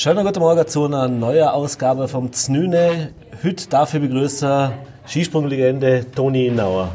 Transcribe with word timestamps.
Schönen 0.00 0.24
guten 0.24 0.38
Morgen 0.38 0.64
zu 0.64 0.84
einer 0.84 1.08
neuen 1.08 1.48
Ausgabe 1.48 2.06
vom 2.06 2.32
Znüne. 2.32 3.10
Heute 3.42 3.68
dafür 3.68 3.98
begrüße 3.98 4.70
Skisprunglegende 5.08 6.06
Toni 6.14 6.46
Innauer. 6.46 6.90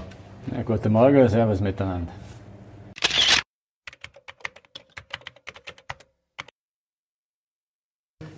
Ja, 0.49 0.62
guten 0.63 0.94
Morgen, 0.94 1.28
Servus 1.28 1.60
miteinander. 1.60 2.13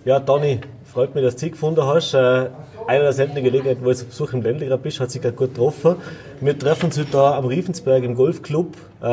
Ja, 0.04 0.18
Toni, 0.18 0.58
freut 0.84 1.14
mich, 1.14 1.22
dass 1.22 1.36
du 1.36 1.42
dich 1.42 1.52
gefunden 1.52 1.84
hast. 1.84 2.14
Äh, 2.14 2.48
einer 2.88 3.04
der 3.04 3.12
seltenen 3.12 3.44
Gelegenheiten, 3.44 3.84
wo 3.84 3.90
du 3.90 3.94
zu 3.94 4.06
Besuch 4.06 4.32
im 4.32 4.42
Ländler 4.42 4.78
bist, 4.78 4.98
hat 4.98 5.12
sich 5.12 5.22
gerade 5.22 5.36
gut 5.36 5.50
getroffen. 5.50 5.94
Wir 6.40 6.58
treffen 6.58 6.86
uns 6.86 6.98
heute 6.98 7.12
da 7.12 7.36
am 7.36 7.44
Riefensberg 7.44 8.02
im 8.02 8.16
Golfclub. 8.16 8.74
Äh, 9.00 9.04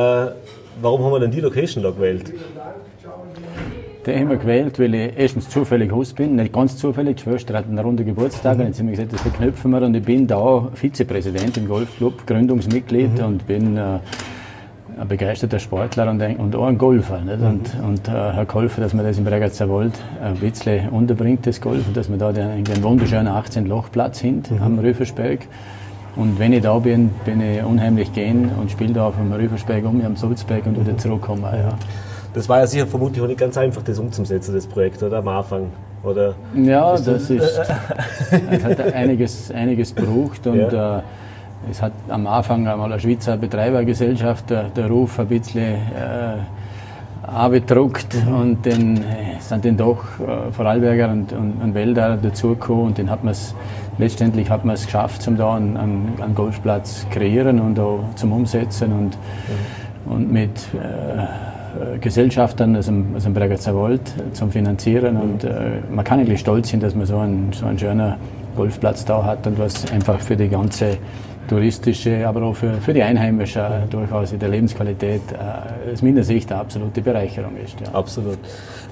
warum 0.81 1.04
haben 1.04 1.11
wir 1.11 1.20
denn 1.20 1.29
die 1.29 1.41
Location 1.41 1.83
da 1.83 1.91
gewählt? 1.91 2.33
Den 4.05 4.20
haben 4.20 4.30
wir 4.30 4.38
gewählt, 4.38 4.80
weil 4.80 4.93
ich 4.95 5.13
erstens 5.16 5.49
zufällig 5.49 5.91
Host 5.91 6.17
bin, 6.17 6.35
nicht 6.35 6.52
ganz 6.52 6.75
zufällig. 6.75 7.17
Die 7.17 7.23
Schwester 7.23 7.57
hat 7.57 7.66
einen 7.66 7.80
runden 7.80 8.05
Geburtstag 8.05 8.59
und 8.59 8.66
jetzt 8.66 8.79
haben 8.79 8.88
wir 8.88 8.95
gesagt, 8.95 9.13
das 9.13 9.21
verknüpfen 9.21 9.71
wir. 9.71 9.81
Und 9.81 9.95
ich 9.95 10.03
bin 10.03 10.27
da 10.27 10.67
Vizepräsident 10.73 11.55
im 11.55 11.70
Golfclub, 11.70 12.27
Gründungsmitglied 12.27 13.20
mhm. 13.20 13.26
und 13.26 13.48
bin 13.48 13.77
äh, 13.77 13.99
ein 14.99 15.07
begeisterter 15.07 15.57
Sportler 15.57 16.09
und, 16.09 16.21
ein, 16.21 16.35
und 16.35 16.53
auch 16.53 16.66
ein 16.66 16.77
Golfer. 16.77 17.21
Nicht? 17.21 17.39
Mhm. 17.39 17.48
Und, 17.48 17.76
und 17.81 18.07
äh, 18.09 18.12
habe 18.12 18.45
geholfen, 18.45 18.81
dass 18.81 18.93
man 18.93 19.05
das 19.05 19.17
im 19.17 19.23
Bregenzer 19.23 19.70
Wald 19.70 19.93
ein 20.21 20.35
bisschen 20.35 20.90
unterbringt, 20.90 21.48
das 21.48 21.62
Golf, 21.62 21.88
und 21.88 21.95
dass 21.95 22.09
man 22.09 22.20
da 22.20 22.34
den, 22.34 22.49
einen 22.49 22.84
wunderschönen 22.84 23.29
18-Loch-Platz 23.29 24.20
hin 24.20 24.43
mhm. 24.49 24.62
am 24.62 24.79
Rüfersberg. 24.79 25.48
Und 26.17 26.38
wenn 26.40 26.51
ich 26.51 26.62
da 26.62 26.77
bin, 26.77 27.09
bin 27.26 27.40
ich 27.40 27.63
unheimlich 27.63 28.12
gehen 28.12 28.51
und 28.59 28.70
spiele 28.70 28.93
da 28.93 29.07
auf 29.07 29.15
dem 29.15 29.31
Rüfersberg 29.31 29.85
um, 29.85 30.04
am 30.05 30.17
Sulzberg 30.17 30.65
und 30.65 30.79
wieder 30.79 30.98
zurückkommen. 30.98 31.43
Ja. 31.43 31.73
Das 32.33 32.49
war 32.49 32.59
ja 32.59 32.67
sicher 32.67 32.87
vermutlich 32.87 33.21
auch 33.21 33.27
nicht 33.27 33.39
ganz 33.39 33.57
einfach, 33.57 33.83
das 33.83 33.99
umzusetzen, 33.99 34.55
das 34.55 34.65
Projekt, 34.65 35.03
oder 35.03 35.17
am 35.17 35.27
Anfang? 35.27 35.71
Oder 36.03 36.35
ja, 36.55 36.91
das, 36.91 37.05
das 37.05 37.29
ist, 37.29 37.59
es 38.51 38.63
hat 38.63 38.93
einiges, 38.93 39.51
einiges 39.51 39.95
gebraucht 39.95 40.45
und 40.48 40.71
ja. 40.71 40.99
äh, 40.99 41.01
es 41.71 41.81
hat 41.81 41.93
am 42.09 42.27
Anfang 42.27 42.67
einmal 42.67 42.91
eine 42.91 42.99
Schweizer 42.99 43.37
Betreibergesellschaft 43.37 44.49
der, 44.49 44.63
der 44.63 44.87
Ruf 44.87 45.20
ein 45.20 45.27
bisschen 45.27 45.75
äh, 45.75 46.37
abgedruckt 47.25 48.15
mhm. 48.25 48.35
und 48.35 48.65
dann 48.65 48.97
äh, 48.97 49.40
sind 49.40 49.63
dann 49.63 49.77
doch 49.77 50.03
äh, 50.20 50.51
Vorarlberger 50.51 51.09
und, 51.09 51.31
und, 51.31 51.62
und 51.63 51.73
Wälder 51.73 52.18
dazugekommen 52.18 52.87
und 52.87 52.99
dann 52.99 53.09
hat 53.09 53.23
man 53.23 53.31
es 53.31 53.55
letztendlich 53.97 54.49
hat 54.49 54.65
man 54.65 54.75
es 54.75 54.85
geschafft, 54.85 55.27
um 55.27 55.37
da 55.37 55.55
einen, 55.55 55.77
einen, 55.77 56.35
Golfplatz 56.35 57.05
kreieren 57.12 57.59
und 57.59 57.79
auch 57.79 58.03
zum 58.15 58.34
Umsetzen 58.34 58.91
und, 58.91 59.18
mhm. 60.07 60.12
und 60.12 60.31
mit 60.31 60.49
äh, 60.73 60.77
äh, 60.77 61.27
Gesellschaftern 61.99 62.76
aus 62.76 62.85
dem, 62.85 63.16
aus 63.16 63.24
dem 63.24 63.34
Bregenzer 63.34 63.76
Wald 63.76 64.02
zum 64.34 64.52
Finanzieren. 64.52 65.18
Und 65.18 65.44
äh, 65.44 65.81
man 65.91 66.03
kann 66.03 66.19
eigentlich 66.19 66.40
stolz 66.40 66.69
sein, 66.69 66.80
dass 66.80 66.96
man 66.96 67.06
so 67.06 67.18
einen, 67.18 67.52
so 67.53 67.66
einen 67.66 67.80
schönen 67.80 68.16
Golfplatz 68.56 69.06
da 69.06 69.24
hat 69.24 69.46
und 69.47 69.57
was 69.59 69.91
einfach 69.91 70.19
für 70.19 70.35
die 70.35 70.50
ganze 70.50 70.97
touristische, 71.47 72.28
aber 72.28 72.44
auch 72.44 72.56
für, 72.56 72.74
für 72.75 72.94
die 72.94 73.03
Einheimischen 73.03 73.63
durchaus 73.90 74.31
in 74.31 74.40
der 74.40 74.50
Lebensqualität 74.50 75.22
äh, 75.31 75.91
aus 75.91 76.02
meiner 76.02 76.24
Sicht 76.24 76.52
eine 76.52 76.62
absolute 76.62 77.02
Bereicherung 77.02 77.57
ist. 77.63 77.80
Ja. 77.81 77.94
Absolut. 77.94 78.38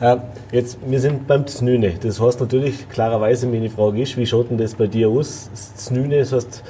Äh, 0.02 0.18
jetzt, 0.52 0.78
wir 0.86 1.00
sind 1.00 1.28
beim 1.28 1.48
Znüne. 1.48 1.94
Das 2.02 2.20
heißt 2.20 2.40
natürlich, 2.40 2.90
klarerweise, 2.90 3.48
meine 3.48 3.70
Frage 3.70 4.02
ist, 4.02 4.18
wie 4.18 4.26
schaut 4.26 4.50
denn 4.50 4.58
das 4.58 4.76
bei 4.76 4.88
dir 4.88 5.10
aus? 5.10 5.50
Znüne, 5.76 6.20
das 6.20 6.34
heißt, 6.34 6.64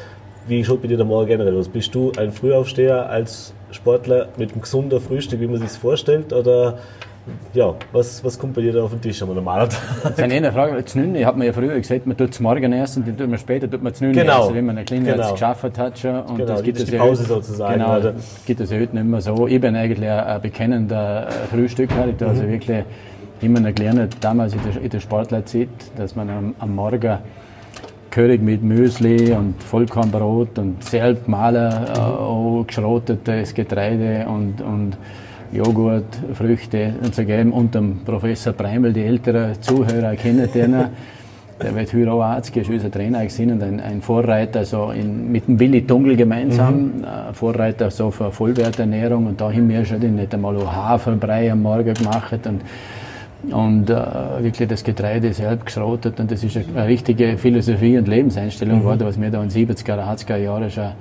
wie 0.48 0.64
schaut 0.64 0.82
bei 0.82 0.88
dir 0.88 0.98
der 0.98 1.06
Morgen 1.06 1.28
generell 1.28 1.58
aus? 1.58 1.68
Bist 1.68 1.94
du 1.96 2.12
ein 2.18 2.32
Frühaufsteher 2.32 3.10
als 3.10 3.54
Sportler 3.72 4.30
mit 4.38 4.52
einem 4.52 4.62
gesunden 4.62 5.00
Frühstück, 5.00 5.40
wie 5.40 5.48
man 5.48 5.58
sich 5.58 5.68
das 5.68 5.78
vorstellt? 5.78 6.34
Oder 6.34 6.80
ja, 7.54 7.76
was, 7.92 8.24
was 8.24 8.40
kommt 8.40 8.56
bei 8.56 8.62
dir 8.62 8.74
da 8.74 8.84
auf 8.84 8.92
den 8.92 9.02
Tisch 9.02 9.22
am 9.22 9.34
normalen 9.34 9.70
Tag? 9.70 9.80
Das 10.02 10.12
ist 10.12 10.20
eine 10.20 10.52
Frage. 10.54 10.84
Znünne, 10.84 11.20
ich 11.20 11.26
habe 11.26 11.38
mir 11.38 11.46
ja 11.46 11.54
früher 11.54 11.78
gesagt, 11.78 12.08
man 12.08 12.18
tut 12.18 12.32
es 12.32 12.40
morgen 12.40 12.74
essen, 12.74 13.04
dann 13.06 13.18
tut 13.18 13.30
man 13.30 13.38
später 13.38 13.70
tut 13.70 13.84
man 13.84 13.94
Znünne 13.94 14.14
genau. 14.14 14.46
essen, 14.46 14.56
wenn 14.56 14.66
man 14.66 14.78
eine 14.78 14.86
kleine 14.86 15.12
genau. 15.12 15.32
geschafft 15.34 15.78
hat 15.78 16.00
schon. 16.00 16.20
Und 16.22 16.38
genau, 16.38 16.48
das 16.48 16.64
gibt 16.64 16.80
es 16.80 16.86
die 16.86 16.98
Pause 16.98 17.24
sozusagen. 17.24 17.74
Genau, 17.74 17.98
oder? 17.98 18.16
gibt 18.46 18.60
es 18.60 18.72
ja 18.72 18.80
heute 18.80 18.96
nicht 18.96 19.06
mehr 19.06 19.22
so. 19.22 19.48
Ich 19.48 19.62
bin 19.62 19.76
eigentlich 19.76 20.10
ein 20.10 20.42
bekennender 20.42 21.28
Frühstücker. 21.52 22.08
Ich 22.08 22.14
habe 22.22 22.28
also 22.28 22.44
mhm. 22.44 22.52
wirklich 22.52 22.84
immer 23.42 23.60
noch 23.60 23.74
gelernt, 23.74 24.18
damals 24.22 24.54
in 24.54 24.60
der, 24.64 24.82
in 24.82 24.90
der 24.90 25.00
Sportlerzeit, 25.00 25.70
dass 25.98 26.16
man 26.16 26.30
am, 26.30 26.56
am 26.60 26.76
Morgen 26.76 27.20
Körig 28.12 28.42
mit 28.42 28.62
Müsli 28.62 29.32
und 29.32 29.64
Vollkornbrot 29.64 30.60
und 30.60 30.84
selbst 30.84 31.30
mahlen, 31.30 31.74
mhm. 31.74 32.62
äh, 32.62 32.64
geschrotetes 32.66 33.54
Getreide 33.54 34.28
und, 34.28 34.62
und 34.62 34.98
Joghurt, 35.54 36.20
Früchte 36.34 36.94
und 37.02 37.16
so 37.16 37.24
geben. 37.24 37.54
Und 37.54 37.74
dem 37.74 38.00
Professor 38.06 38.52
Breimel, 38.52 38.92
die 38.92 39.04
älteren 39.04 39.62
Zuhörer 39.62 40.16
kennen 40.16 40.50
den. 40.54 40.76
Der 41.62 41.76
wird 41.76 41.94
heute 41.94 42.12
auch 42.12 42.22
Arzt, 42.22 42.58
ist 42.58 42.70
unser 42.70 42.90
Trainer 42.90 43.20
gewesen 43.20 43.52
und 43.52 43.64
ein, 43.64 43.80
ein 43.80 44.02
Vorreiter 44.02 44.66
so 44.66 44.92
in, 44.92 45.32
mit 45.32 45.48
dem 45.48 45.60
Willi 45.60 45.86
Dunkel 45.86 46.16
gemeinsam, 46.16 46.98
mhm. 46.98 47.04
Äh, 47.04 47.34
Vorreiter 47.34 47.92
so 47.92 48.12
für 48.12 48.32
Vollwerternährung 48.32 49.28
und 49.28 49.40
da 49.40 49.52
haben 49.52 49.70
wir 49.70 49.86
schon 49.86 50.00
nicht 50.00 50.34
einmal 50.34 50.58
Haferbrei 50.58 51.52
am 51.52 51.62
Morgen 51.62 51.94
gemacht 51.94 52.46
und 52.46 52.62
und 53.50 53.90
äh, 53.90 53.96
wirklich 54.44 54.68
das 54.68 54.84
Getreide 54.84 55.34
selbst 55.34 55.66
geschrotet 55.66 56.20
und 56.20 56.32
das 56.32 56.44
ist 56.44 56.58
eine, 56.58 56.88
richtige 56.88 57.38
Philosophie 57.38 57.98
und 57.98 58.08
Lebenseinstellung 58.08 58.78
mhm. 58.78 58.82
geworden, 58.82 59.06
was 59.06 59.20
wir 59.20 59.30
da 59.32 59.42
in 59.42 59.50
den 59.50 59.68
70er, 59.68 59.98
80er 59.98 60.38
Jahren 60.38 60.70
schon 60.70 60.92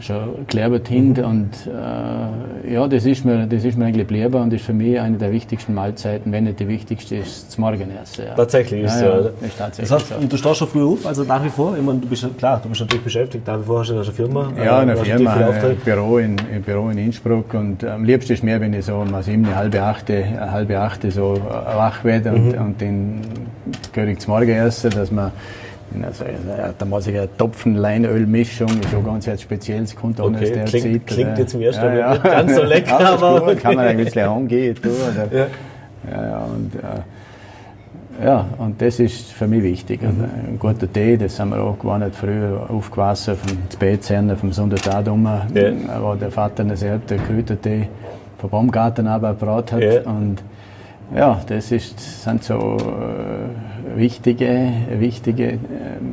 schon 0.00 0.46
gelernt 0.46 0.88
hin 0.88 1.12
mhm. 1.12 1.24
und 1.24 1.50
äh, 1.66 2.72
ja, 2.72 2.86
das 2.86 3.04
ist, 3.04 3.24
mir, 3.24 3.46
das 3.46 3.64
ist 3.64 3.76
mir 3.76 3.86
eigentlich 3.86 4.06
geblieben 4.06 4.34
und 4.34 4.52
ist 4.52 4.64
für 4.64 4.72
mich 4.72 4.98
eine 5.00 5.16
der 5.16 5.32
wichtigsten 5.32 5.74
Mahlzeiten, 5.74 6.30
wenn 6.32 6.44
nicht 6.44 6.60
die 6.60 6.68
wichtigste, 6.68 7.16
ist 7.16 7.48
das 7.48 7.58
Morgenessen. 7.58 8.26
Ja. 8.26 8.34
Tatsächlich 8.34 8.84
ist 8.84 9.00
ja, 9.00 9.08
ja, 9.08 9.18
oder? 9.18 9.32
Ist 9.40 9.58
tatsächlich 9.58 9.90
das 9.90 10.02
heißt, 10.02 10.08
so. 10.08 10.14
Und 10.16 10.32
du 10.32 10.36
stehst 10.36 10.56
schon 10.56 10.68
früh 10.68 10.84
auf, 10.84 11.06
also 11.06 11.24
nach 11.24 11.44
wie 11.44 11.48
vor, 11.48 11.76
ich 11.76 11.82
meine, 11.82 11.98
du 11.98 12.08
bist 12.08 12.26
klar, 12.38 12.60
du 12.62 12.68
bist 12.68 12.80
natürlich 12.80 13.04
beschäftigt, 13.04 13.46
nach 13.46 13.58
wie 13.60 13.64
vor 13.64 13.80
hast 13.80 13.90
du 13.90 13.94
eine 13.94 14.04
Firma. 14.04 14.52
Ja, 14.62 14.78
eine 14.78 14.96
Firma, 14.96 15.32
ein 15.34 15.76
Büro 15.84 16.18
in, 16.18 16.36
ein 16.52 16.62
Büro 16.62 16.90
in 16.90 16.98
Innsbruck 16.98 17.54
und 17.54 17.84
am 17.84 18.04
liebsten 18.04 18.32
ist 18.32 18.42
mir, 18.42 18.60
wenn 18.60 18.74
ich 18.74 18.84
so 18.84 18.96
um 18.96 19.22
sieben, 19.22 19.46
eine 19.46 19.56
halbe 19.56 19.82
achte, 19.82 20.24
eine 20.24 20.52
halbe 20.52 20.78
achte 20.78 21.10
so 21.10 21.38
wach 21.40 22.04
werde 22.04 22.30
und, 22.30 22.52
mhm. 22.52 22.60
und 22.60 22.80
dann 22.80 23.20
gehöre 23.92 24.10
ich 24.10 24.18
zum 24.20 24.34
Morgenessen, 24.34 24.90
dass 24.90 25.10
man 25.10 25.32
also, 26.04 26.24
da 26.78 26.84
muss 26.84 27.06
ich 27.06 27.16
eine 27.16 27.28
Topfen 27.36 27.76
Leinölmischung, 27.76 28.68
ist 28.68 28.90
schon 28.90 29.04
ganz 29.04 29.26
etwas 29.26 29.42
Spezielles, 29.42 29.96
kommt 29.96 30.20
auch 30.20 30.26
okay. 30.26 30.42
aus 30.42 30.52
der 30.52 30.64
klingt, 30.64 30.84
Zeit. 30.84 31.06
Klingt 31.06 31.38
jetzt 31.38 31.54
im 31.54 31.62
ersten 31.62 31.84
ja, 31.84 31.94
ja. 31.94 32.12
nicht 32.12 32.22
ganz 32.24 32.54
so 32.54 32.62
lecker, 32.62 33.00
ja, 33.00 33.12
aber 33.14 33.42
okay. 33.42 33.56
kann 33.56 33.74
man 33.74 33.86
ein 33.86 33.96
bisschen 33.96 34.28
angehen. 34.28 34.76
Du, 34.80 34.88
oder? 34.88 35.38
Ja. 35.38 35.46
Ja, 36.10 36.38
und, 36.44 36.74
äh, 36.74 38.24
ja, 38.24 38.46
und 38.58 38.80
das 38.80 38.98
ist 38.98 39.32
für 39.32 39.46
mich 39.46 39.62
wichtig. 39.62 40.02
Mhm. 40.02 40.24
Ein 40.24 40.58
guter 40.58 40.90
Tee, 40.92 41.16
das 41.16 41.38
haben 41.38 41.50
wir 41.50 41.60
auch 41.62 41.78
gewonnen, 41.78 42.10
früher 42.12 42.66
aufgewachsen 42.68 43.36
vom 43.36 43.58
Spätzerner, 43.72 44.36
vom 44.36 44.52
Sonntag 44.52 45.06
um, 45.08 45.24
ja. 45.26 45.72
wo 46.00 46.14
der 46.14 46.30
Vater 46.30 46.64
selbst 46.76 47.10
den 47.10 47.24
Kräutertee 47.24 47.88
vom 48.38 48.50
Baumgarten 48.50 49.06
aber 49.06 49.30
gebraut 49.34 49.72
hat. 49.72 50.06
Und 50.06 50.42
ja, 51.14 51.40
das 51.46 51.72
ist, 51.72 52.22
sind 52.22 52.44
so 52.44 52.76
äh, 52.76 53.96
wichtige, 53.96 54.72
wichtige 54.90 55.52
äh, 55.52 55.58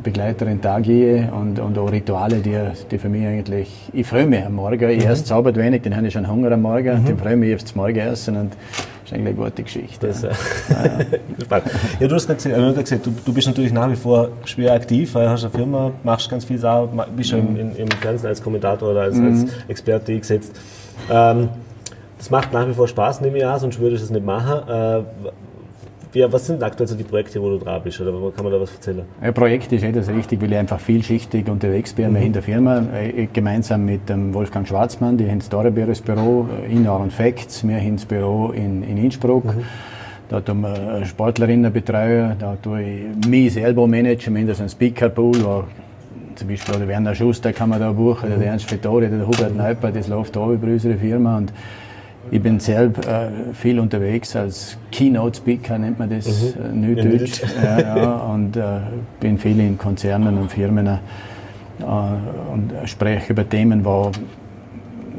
Begleiter 0.03 0.47
in 0.47 0.61
Tagie 0.61 1.27
und, 1.31 1.59
und 1.59 1.77
auch 1.77 1.91
Rituale, 1.91 2.37
die, 2.37 2.57
die 2.89 2.97
für 2.97 3.09
mich 3.09 3.25
eigentlich, 3.25 3.69
ich 3.91 4.07
freue 4.07 4.25
mich 4.25 4.45
am 4.45 4.53
Morgen, 4.53 4.89
ich 4.89 5.03
mhm. 5.03 5.11
esse 5.11 5.25
zaubert 5.25 5.57
wenig, 5.57 5.81
dann 5.81 5.95
habe 5.95 6.07
ich 6.07 6.13
schon 6.13 6.29
Hunger 6.29 6.51
am 6.51 6.61
Morgen, 6.61 7.01
mhm. 7.01 7.05
dann 7.05 7.17
freue 7.17 7.33
ich 7.33 7.39
mich 7.39 7.55
aufs 7.55 7.75
Morgenessen 7.75 8.37
und 8.37 8.53
das 8.53 9.11
ist 9.11 9.13
eigentlich 9.13 9.37
eine 9.37 9.45
gute 9.45 9.63
Geschichte. 9.63 10.07
Das, 10.07 10.21
ja. 10.21 10.29
ja. 10.69 11.61
ja, 11.99 12.07
du 12.07 12.15
hast 12.15 12.27
gerade 12.27 12.73
gesagt, 12.73 13.05
du, 13.05 13.11
du, 13.23 13.33
bist 13.33 13.47
natürlich 13.47 13.73
nach 13.73 13.91
wie 13.91 13.95
vor 13.95 14.29
schwer 14.45 14.73
aktiv, 14.73 15.13
du 15.13 15.29
hast 15.29 15.43
eine 15.43 15.51
Firma, 15.51 15.91
machst 16.03 16.29
ganz 16.29 16.45
viel 16.45 16.57
Sachen, 16.57 16.99
bist 17.15 17.29
schon 17.29 17.51
mhm. 17.51 17.59
im, 17.59 17.75
im, 17.75 17.91
Fernsehen 17.91 18.29
als 18.29 18.41
Kommentator 18.41 18.91
oder 18.91 19.01
als, 19.01 19.19
als 19.19 19.43
mhm. 19.43 19.49
Experte 19.67 20.13
eingesetzt. 20.13 20.59
Ähm, 21.11 21.49
das 22.17 22.29
macht 22.29 22.53
nach 22.53 22.67
wie 22.67 22.73
vor 22.73 22.87
Spaß, 22.87 23.21
nehme 23.21 23.37
ich 23.37 23.45
an, 23.45 23.59
sonst 23.59 23.79
würde 23.79 23.95
ich 23.95 24.01
das 24.01 24.09
nicht 24.09 24.25
machen. 24.25 24.67
Äh, 24.69 25.01
ja, 26.15 26.31
was 26.31 26.47
sind 26.47 26.63
aktuell 26.63 26.87
so 26.87 26.95
die 26.95 27.03
Projekte, 27.03 27.41
wo 27.41 27.49
du 27.49 27.57
dran 27.57 27.81
bist? 27.83 27.99
Oder 27.99 28.11
kann 28.31 28.45
man 28.45 28.53
da 28.53 28.59
was 28.59 28.73
erzählen? 28.73 29.01
Ja, 29.21 29.33
Projekte 29.33 29.75
ist 29.75 29.83
eh 29.83 29.91
das 29.91 30.07
richtig, 30.07 30.41
weil 30.41 30.53
ich 30.53 30.57
einfach 30.57 30.79
vielschichtig 30.79 31.49
unterwegs 31.49 31.93
bin 31.93 32.11
mhm. 32.11 32.15
in 32.15 32.33
der 32.33 32.41
Firma. 32.41 32.83
Ich, 33.15 33.33
gemeinsam 33.33 33.85
mit 33.85 34.07
dem 34.07 34.33
Wolfgang 34.33 34.65
Schwarzmann, 34.65 35.17
die 35.17 35.29
haben 35.29 35.39
das 35.39 35.49
Dorabieres 35.49 35.99
Büro 35.99 36.47
in 36.69 36.87
und 36.87 37.11
Facts, 37.11 37.67
wir 37.67 37.75
haben 37.75 37.97
das 37.97 38.05
Büro 38.05 38.51
in, 38.51 38.83
in 38.83 38.97
Innsbruck. 38.97 39.43
Mhm. 39.43 39.63
Da 40.29 40.39
tun 40.39 40.61
wir 40.61 41.05
Sportlerinnen 41.05 41.71
betreuen, 41.71 42.35
da 42.39 42.55
tue 42.55 42.81
ich 42.81 43.27
mich 43.27 43.53
selber 43.53 43.85
managen, 43.85 44.33
wir 44.33 44.41
haben 44.41 44.53
so 44.53 44.61
einen 44.61 44.69
Speaker-Pool, 44.69 45.43
wo 45.43 45.63
zum 46.35 46.47
Beispiel 46.47 46.79
der 46.79 46.87
Werner 46.87 47.13
Schuster 47.13 47.53
kann 47.53 47.69
man 47.69 47.79
da 47.79 47.91
buchen, 47.91 48.29
mhm. 48.29 48.39
der 48.39 48.51
Ernst 48.51 48.71
Vettori, 48.71 49.09
der 49.09 49.27
Hubert 49.27 49.55
Neuper, 49.55 49.91
das 49.91 50.07
läuft 50.07 50.37
auch 50.37 50.51
über 50.51 50.67
unsere 50.67 50.95
Firma. 50.95 51.37
Und 51.37 51.51
ich 52.31 52.41
bin 52.41 52.59
selbst 52.59 53.07
äh, 53.07 53.29
viel 53.53 53.79
unterwegs 53.79 54.35
als 54.35 54.77
Keynote 54.91 55.37
Speaker, 55.37 55.77
nennt 55.77 55.99
man 55.99 56.09
das, 56.09 56.55
mhm. 56.55 56.65
äh, 56.65 56.87
Nüdeutsch. 56.87 57.41
Ja, 57.63 57.97
ja, 57.97 58.15
und 58.17 58.57
äh, 58.57 58.79
bin 59.19 59.37
viel 59.37 59.59
in 59.59 59.77
Konzernen 59.77 60.37
und 60.37 60.51
Firmen 60.51 60.87
äh, 60.87 60.97
und 62.51 62.71
spreche 62.85 63.33
über 63.33 63.47
Themen, 63.47 63.85
wo 63.85 64.11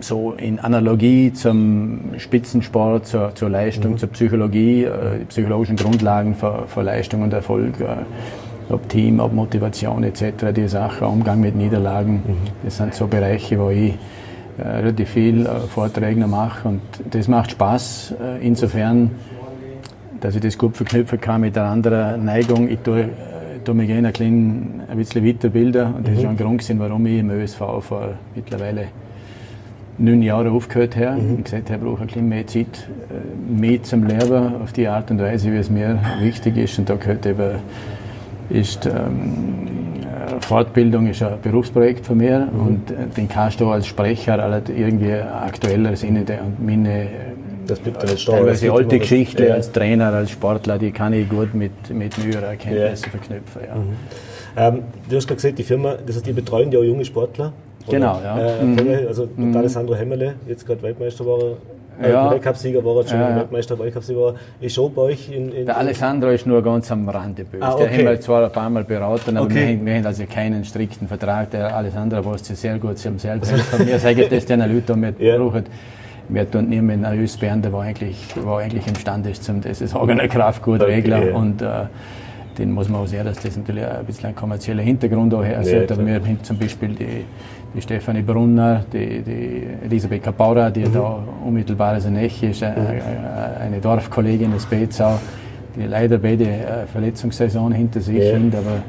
so 0.00 0.34
in 0.36 0.58
Analogie 0.58 1.32
zum 1.32 2.00
Spitzensport, 2.18 3.06
zur, 3.06 3.34
zur 3.34 3.50
Leistung, 3.50 3.92
mhm. 3.92 3.98
zur 3.98 4.08
Psychologie, 4.10 4.84
äh, 4.84 5.20
die 5.20 5.24
psychologischen 5.26 5.76
Grundlagen 5.76 6.34
für, 6.34 6.64
für 6.66 6.82
Leistung 6.82 7.22
und 7.22 7.32
Erfolg, 7.32 7.80
äh, 7.80 8.72
ob 8.72 8.88
Team, 8.88 9.20
ob 9.20 9.32
Motivation 9.32 10.02
etc., 10.02 10.52
die 10.54 10.68
Sachen, 10.68 11.06
Umgang 11.06 11.40
mit 11.40 11.54
Niederlagen, 11.54 12.14
mhm. 12.14 12.36
das 12.64 12.76
sind 12.76 12.94
so 12.94 13.06
Bereiche, 13.06 13.58
wo 13.58 13.70
ich 13.70 13.94
relativ 14.58 15.10
viel 15.10 15.46
äh, 15.46 15.60
Vorträge 15.68 16.20
noch 16.20 16.28
mache 16.28 16.68
und 16.68 16.80
das 17.10 17.28
macht 17.28 17.52
Spaß, 17.52 18.14
äh, 18.20 18.46
insofern, 18.46 19.10
dass 20.20 20.34
ich 20.34 20.40
das 20.40 20.56
gut 20.56 20.76
verknüpfen 20.76 21.20
kann 21.20 21.42
mit 21.42 21.56
einer 21.58 21.68
anderen 21.68 22.24
Neigung. 22.24 22.68
Ich 22.68 22.78
tue, 22.80 23.10
tue 23.64 23.74
mich 23.74 23.88
gerne 23.88 24.12
ein, 24.18 24.82
ein 24.88 24.96
bisschen 24.96 25.26
weiterbilden 25.26 25.94
und 25.94 26.06
das 26.06 26.10
mhm. 26.10 26.16
ist 26.16 26.22
schon 26.22 26.30
ein 26.30 26.36
Grund, 26.36 26.78
warum 26.78 27.06
ich 27.06 27.18
im 27.18 27.30
ÖSV 27.30 27.58
vor 27.80 28.14
mittlerweile 28.34 28.86
neun 29.98 30.22
Jahre 30.22 30.50
aufgehört 30.50 30.96
habe. 30.96 31.20
Mhm. 31.20 31.38
Ich 31.38 31.44
gesagt 31.44 31.70
habe, 31.70 31.84
ich 31.84 31.90
brauche 31.90 32.00
ein 32.02 32.06
bisschen 32.06 32.28
mehr 32.28 32.46
Zeit, 32.46 32.88
mehr 33.48 33.82
zum 33.82 34.04
Lernen 34.04 34.62
auf 34.62 34.72
die 34.72 34.88
Art 34.88 35.10
und 35.10 35.20
Weise, 35.20 35.52
wie 35.52 35.56
es 35.56 35.70
mir 35.70 35.98
wichtig 36.20 36.56
ist. 36.56 36.78
Und 36.78 36.88
da 36.88 36.96
gehört 36.96 37.26
eben, 37.26 37.58
ist 38.50 38.86
ähm, 38.86 39.68
Fortbildung 40.40 41.06
ist 41.08 41.22
ein 41.22 41.40
Berufsprojekt 41.42 42.06
von 42.06 42.18
mir 42.18 42.48
mhm. 42.52 42.66
und 42.66 43.16
den 43.16 43.28
kannst 43.28 43.60
du 43.60 43.68
als 43.68 43.86
Sprecher 43.86 44.42
halt 44.42 44.68
irgendwie 44.68 45.12
aktueller 45.12 45.96
Sinne 45.96 46.24
und 46.44 46.64
meine 46.64 47.08
das 47.66 47.80
bleibt 47.80 48.02
dann 48.02 48.16
teilweise 48.16 48.72
alte 48.72 48.98
Geschichte 48.98 49.46
ja. 49.46 49.54
als 49.54 49.72
Trainer, 49.72 50.12
als 50.12 50.30
Sportler, 50.30 50.78
die 50.78 50.92
kann 50.92 51.12
ich 51.12 51.28
gut 51.28 51.54
mit, 51.54 51.72
mit 51.90 52.16
neueren 52.18 52.44
Erkenntnissen 52.44 53.06
ja. 53.06 53.10
verknüpfen. 53.10 53.62
Ja. 53.66 53.74
Mhm. 53.74 54.76
Ähm, 54.76 54.82
du 55.08 55.16
hast 55.16 55.26
gerade 55.26 55.36
gesagt, 55.36 55.58
die 55.58 55.64
Firma, 55.64 55.96
das 56.06 56.16
heißt, 56.16 56.26
die 56.26 56.32
betreuen 56.32 56.70
ja 56.70 56.78
auch 56.78 56.84
junge 56.84 57.04
Sportler. 57.04 57.52
Genau, 57.88 58.20
ja. 58.22 58.38
Äh, 58.38 58.64
mhm. 58.64 59.06
Also 59.08 59.28
mhm. 59.36 59.56
Alessandro 59.56 59.94
Hemmerle, 59.94 60.34
jetzt 60.46 60.66
gerade 60.66 60.82
Weltmeister 60.82 61.26
war 61.26 61.56
ja. 62.02 62.30
Weltcupsieger 62.30 62.84
war 62.84 62.96
er 62.96 63.06
schon, 63.06 63.18
ja, 63.18 63.30
ja. 63.30 63.36
Weltmeister, 63.36 63.78
Weltcupsieger 63.78 64.20
war 64.20 64.34
ist 64.60 64.74
schon 64.74 64.94
bei 64.94 65.02
euch 65.02 65.30
in, 65.30 65.52
in 65.52 65.66
Der 65.66 65.76
Alessandro 65.76 66.30
ist 66.30 66.46
nur 66.46 66.62
ganz 66.62 66.90
am 66.90 67.08
Rande 67.08 67.44
böse. 67.44 67.62
Ah, 67.62 67.74
okay. 67.74 67.88
Der 67.88 67.98
haben 67.98 68.04
wir 68.06 68.20
zwar 68.20 68.44
ein 68.44 68.52
paar 68.52 68.70
Mal 68.70 68.84
beraten, 68.84 69.36
aber 69.36 69.46
okay. 69.46 69.78
wir, 69.78 69.86
wir, 69.86 69.94
haben 69.96 70.06
also 70.06 70.24
keinen 70.26 70.64
strikten 70.64 71.08
Vertrag. 71.08 71.50
Der 71.50 71.74
Alessandro 71.74 72.24
weiß 72.24 72.46
sehr 72.46 72.78
gut, 72.78 72.98
sie 72.98 73.08
haben 73.08 73.18
selbst 73.18 73.50
von 73.52 73.84
mir 73.84 73.98
sagen 73.98 74.24
das 74.28 74.46
den 74.46 74.60
Leuten, 74.60 75.02
die 75.02 75.20
wir 75.20 75.38
brauchen. 75.38 75.64
Wir 76.28 76.50
tun 76.50 76.68
niemanden 76.68 77.06
ausbären, 77.06 77.62
der 77.62 77.72
war 77.72 77.82
eigentlich, 77.82 78.34
war 78.44 78.58
eigentlich 78.58 78.86
imstande 78.88 79.30
ist, 79.30 79.44
zum 79.44 79.60
das 79.60 79.80
ist 79.80 79.94
eigener 79.94 80.26
Kraftgutregler 80.26 81.18
okay. 81.18 81.30
und 81.30 81.62
äh, 81.62 81.86
den 82.58 82.72
muss 82.72 82.88
man 82.88 83.02
auch 83.02 83.06
sehen, 83.06 83.24
dass 83.24 83.38
das 83.38 83.56
natürlich 83.56 83.84
ein 83.84 84.04
bisschen 84.04 84.30
ein 84.30 84.34
kommerzieller 84.34 84.82
Hintergrund 84.82 85.32
auch 85.34 85.44
her 85.44 85.62
ja, 85.62 85.82
aber 85.82 86.06
wir 86.06 86.14
haben 86.14 86.42
zum 86.42 86.58
Beispiel 86.58 86.94
die 86.94 87.24
die 87.76 87.82
Stefanie 87.82 88.22
Brunner, 88.22 88.84
die, 88.90 89.20
die 89.20 89.66
Elisabeth 89.84 90.22
Kapaura, 90.22 90.70
die 90.70 90.86
mhm. 90.86 90.92
da 90.94 91.18
unmittelbar 91.44 91.96
in 91.96 92.02
der 92.02 92.10
Nähe 92.10 92.50
ist, 92.50 92.62
äh, 92.62 92.68
äh, 92.68 93.62
eine 93.62 93.80
Dorfkollegin 93.80 94.52
aus 94.54 94.64
Bezau, 94.64 95.18
die 95.76 95.82
leider 95.82 96.16
beide 96.16 96.44
äh, 96.44 96.86
Verletzungssaison 96.90 97.72
hinter 97.72 98.00
sich 98.00 98.16
ja. 98.16 98.32
sind, 98.32 98.54
aber 98.54 98.82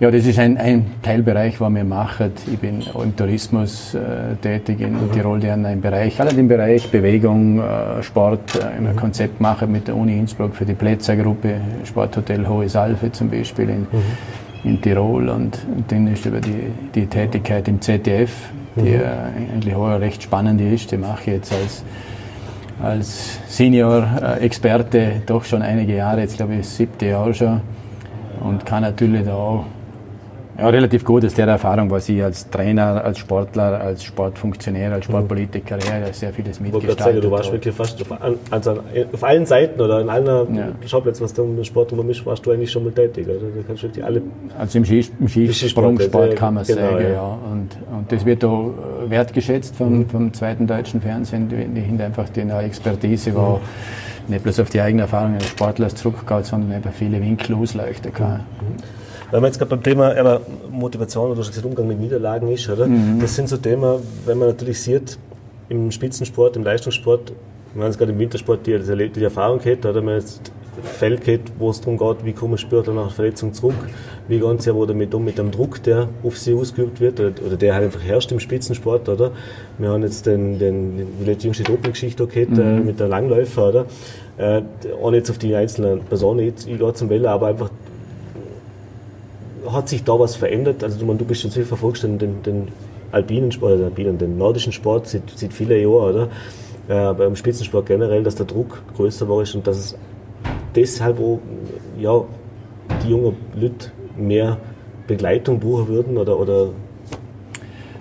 ja, 0.00 0.10
das 0.10 0.24
ist 0.26 0.38
ein, 0.38 0.56
ein 0.56 0.86
Teilbereich, 1.02 1.60
was 1.60 1.70
wir 1.74 1.84
machen. 1.84 2.32
Ich 2.50 2.58
bin 2.58 2.80
im 2.80 3.14
Tourismus 3.14 3.94
äh, 3.94 4.34
tätig 4.40 4.80
in 4.80 4.94
mhm. 4.94 5.12
Tirol, 5.12 5.38
die 5.38 5.50
einen 5.50 5.80
Bereich, 5.80 6.18
alle 6.20 6.30
im 6.30 6.48
Bereich 6.48 6.90
Bewegung, 6.90 7.60
äh, 7.60 8.02
Sport, 8.02 8.56
äh, 8.56 8.78
ein 8.78 8.84
mhm. 8.84 8.96
Konzept 8.96 9.40
machen 9.40 9.70
mit 9.70 9.88
der 9.88 9.96
Uni 9.96 10.18
Innsbruck 10.18 10.56
für 10.56 10.64
die 10.64 10.72
Plätzergruppe, 10.72 11.56
Sporthotel 11.84 12.48
Hohe 12.48 12.68
Salve 12.68 13.12
zum 13.12 13.30
Beispiel 13.30 13.68
in, 13.68 13.80
mhm 13.80 14.49
in 14.64 14.80
Tirol 14.80 15.28
und, 15.28 15.58
und 15.74 15.90
dann 15.90 16.06
ist 16.06 16.26
über 16.26 16.40
die, 16.40 16.72
die 16.94 17.06
Tätigkeit 17.06 17.66
im 17.68 17.80
ZDF, 17.80 18.30
die 18.76 18.96
mhm. 18.96 19.54
eigentlich 19.54 19.74
auch 19.74 20.00
recht 20.00 20.22
spannend 20.22 20.60
ist, 20.60 20.92
die 20.92 20.96
mache 20.96 21.20
ich 21.22 21.26
jetzt 21.26 21.52
als, 21.52 21.84
als 22.82 23.38
Senior-Experte 23.48 25.22
doch 25.26 25.44
schon 25.44 25.62
einige 25.62 25.96
Jahre, 25.96 26.20
jetzt 26.20 26.36
glaube 26.36 26.54
ich 26.54 26.60
das 26.60 26.76
siebte 26.76 27.06
Jahr 27.06 27.32
schon 27.32 27.60
und 28.40 28.64
kann 28.66 28.82
natürlich 28.82 29.24
da 29.24 29.34
auch 29.34 29.64
ja, 30.60 30.68
relativ 30.68 31.04
gut 31.04 31.24
aus 31.24 31.34
der 31.34 31.46
Erfahrung, 31.46 31.90
was 31.90 32.08
ich 32.08 32.22
als 32.22 32.48
Trainer, 32.50 33.02
als 33.04 33.18
Sportler, 33.18 33.80
als 33.80 34.04
Sportfunktionär, 34.04 34.92
als 34.92 35.06
Sportpolitiker 35.06 35.78
ja, 35.78 36.12
sehr 36.12 36.32
vieles 36.32 36.60
mitgestaltet 36.60 37.00
habe. 37.00 37.20
Du 37.20 37.30
warst 37.30 37.50
wirklich 37.50 37.74
fast 37.74 38.00
auf, 38.02 38.18
also 38.50 38.82
auf 39.12 39.24
allen 39.24 39.46
Seiten 39.46 39.80
oder 39.80 40.00
in 40.00 40.10
einer 40.10 40.46
ja. 40.52 40.68
Schauplatz, 40.86 41.20
was 41.20 41.32
du 41.32 41.44
im 41.44 41.64
Sport 41.64 41.92
ist, 41.92 42.26
warst 42.26 42.44
du 42.44 42.50
eigentlich 42.50 42.70
schon 42.70 42.84
mal 42.84 42.92
tätig. 42.92 43.26
Also, 43.28 43.46
du 43.46 43.62
kannst 43.66 43.82
wirklich 43.82 44.04
alle 44.04 44.22
also 44.58 44.78
im, 44.78 44.84
Skis 44.84 45.10
im 45.18 45.28
Skisprungsport 45.28 46.36
kann 46.36 46.54
man 46.54 46.64
genau, 46.64 46.80
sagen, 46.80 47.02
ja. 47.04 47.10
ja. 47.10 47.38
Und, 47.50 47.68
und 47.96 48.12
das 48.12 48.26
wird 48.26 48.44
auch 48.44 48.74
wertgeschätzt 49.06 49.76
vom, 49.76 50.00
mhm. 50.00 50.08
vom 50.08 50.32
zweiten 50.34 50.66
deutschen 50.66 51.00
Fernsehen, 51.00 51.48
die, 51.48 51.80
die 51.80 52.02
einfach 52.02 52.28
die 52.28 52.40
Expertise 52.40 53.34
war. 53.34 53.56
Mhm 53.58 54.10
nicht 54.28 54.44
bloß 54.44 54.60
auf 54.60 54.70
die 54.70 54.80
eigene 54.80 55.02
Erfahrung 55.02 55.32
eines 55.32 55.48
Sportlers 55.48 55.94
zurückgeht, 55.96 56.46
sondern 56.46 56.78
eben 56.78 56.92
viele 56.92 57.20
Winkel 57.20 57.56
ausleuchten 57.56 58.12
kann. 58.12 58.44
Mhm. 58.60 58.99
Wenn 59.30 59.40
man 59.40 59.50
jetzt 59.50 59.58
gerade 59.58 59.70
beim 59.70 59.82
Thema 59.82 60.14
ja, 60.14 60.40
Motivation 60.70 61.30
oder 61.30 61.40
gesagt, 61.40 61.64
Umgang 61.64 61.86
mit 61.86 62.00
Niederlagen 62.00 62.48
ist, 62.48 62.68
oder? 62.68 62.86
Mhm. 62.86 63.20
Das 63.20 63.34
sind 63.34 63.48
so 63.48 63.56
Themen, 63.56 64.00
wenn 64.26 64.38
man 64.38 64.48
natürlich 64.48 64.80
sieht, 64.80 65.18
im 65.68 65.90
Spitzensport, 65.90 66.56
im 66.56 66.64
Leistungssport, 66.64 67.32
wenn 67.72 67.80
man 67.80 67.88
jetzt 67.88 67.98
gerade 67.98 68.12
im 68.12 68.18
Wintersport 68.18 68.66
die, 68.66 68.78
die, 68.78 69.24
Erfahrung 69.24 69.64
hat, 69.64 69.86
oder 69.86 70.02
man 70.02 70.16
jetzt 70.16 70.52
Feld 70.82 71.22
geht, 71.24 71.42
wo 71.58 71.70
es 71.70 71.80
darum 71.80 71.98
geht, 71.98 72.24
wie 72.24 72.32
kommen 72.32 72.58
Sportler 72.58 72.92
nach 72.92 73.12
Verletzung 73.12 73.52
zurück, 73.52 73.74
wie 74.28 74.38
gehen 74.38 74.58
sie 74.58 74.70
aber 74.70 74.86
damit 74.86 75.14
um, 75.14 75.24
mit 75.24 75.38
dem 75.38 75.50
Druck, 75.50 75.82
der 75.82 76.08
auf 76.22 76.38
sie 76.38 76.54
ausgeübt 76.54 77.00
wird, 77.00 77.20
oder, 77.20 77.32
oder 77.46 77.56
der 77.56 77.74
halt 77.74 77.84
einfach 77.84 78.02
herrscht 78.02 78.32
im 78.32 78.40
Spitzensport, 78.40 79.08
oder? 79.08 79.32
Wir 79.78 79.90
haben 79.90 80.02
jetzt 80.02 80.26
den, 80.26 80.58
den, 80.58 81.06
die 81.24 81.32
jüngste 81.32 81.62
Doping-Geschichte 81.64 82.26
gehabt, 82.26 82.58
äh, 82.58 82.62
mhm. 82.62 82.86
mit 82.86 82.98
der 82.98 83.08
Langläufer, 83.08 83.68
oder? 83.68 83.86
Äh, 84.38 84.62
ohne 85.00 85.18
jetzt 85.18 85.30
auf 85.30 85.38
die 85.38 85.54
einzelnen 85.54 86.00
Personen, 86.00 86.40
ich, 86.40 86.66
ich 86.66 86.78
gehe 86.78 86.94
zum 86.94 87.10
Wählen, 87.10 87.26
aber 87.26 87.48
einfach 87.48 87.70
hat 89.70 89.88
sich 89.88 90.04
da 90.04 90.18
was 90.18 90.36
verändert? 90.36 90.82
Also 90.84 90.98
du, 90.98 91.12
du 91.14 91.24
bist 91.24 91.42
schon 91.42 91.50
sehr 91.50 91.64
verfolgst 91.64 92.02
den, 92.02 92.18
den, 92.18 92.42
den 92.42 92.68
alpinen 93.12 93.52
Sport, 93.52 93.78
den 93.78 93.84
alpinen, 93.84 94.18
den 94.18 94.38
nordischen 94.38 94.72
Sport 94.72 95.08
seit, 95.08 95.22
seit 95.34 95.52
vielen 95.52 95.80
Jahren, 95.80 96.14
oder? 96.14 96.28
Äh, 96.88 96.94
aber 96.94 97.26
im 97.26 97.36
Spitzensport 97.36 97.86
generell, 97.86 98.22
dass 98.22 98.34
der 98.34 98.46
Druck 98.46 98.82
größer 98.96 99.28
war 99.28 99.36
und 99.36 99.66
dass 99.66 99.76
es 99.76 99.98
deshalb 100.74 101.20
auch, 101.20 101.40
ja, 101.98 102.24
die 103.04 103.10
jungen 103.10 103.36
Leute 103.54 103.92
mehr 104.16 104.58
Begleitung 105.06 105.60
buchen 105.60 105.88
würden 105.88 106.18
oder, 106.18 106.38
oder 106.38 106.70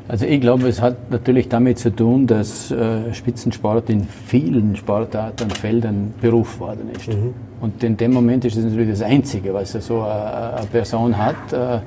also 0.10 0.26
ich 0.26 0.42
glaube, 0.42 0.68
es 0.68 0.82
hat 0.82 1.12
natürlich 1.12 1.50
damit 1.50 1.78
zu 1.78 1.96
tun, 1.96 2.26
dass 2.26 2.72
äh, 2.72 3.14
Spitzensport 3.14 3.92
in 3.92 4.04
vielen 4.04 4.76
Sportarten 4.76 5.44
und 5.44 5.56
Feldern 5.56 6.16
Beruf 6.20 6.56
geworden 6.56 6.90
ist. 6.98 7.10
Mhm. 7.10 7.36
Und 7.62 7.84
in 7.84 7.96
dem 7.96 8.14
Moment 8.14 8.44
ist 8.44 8.58
es 8.58 8.66
natürlich 8.66 8.90
das 8.90 9.04
Einzige, 9.04 9.54
was 9.54 9.74
so 9.74 10.02
eine, 10.02 10.66
Person 10.72 11.16
hat. 11.16 11.54
Äh, 11.54 11.82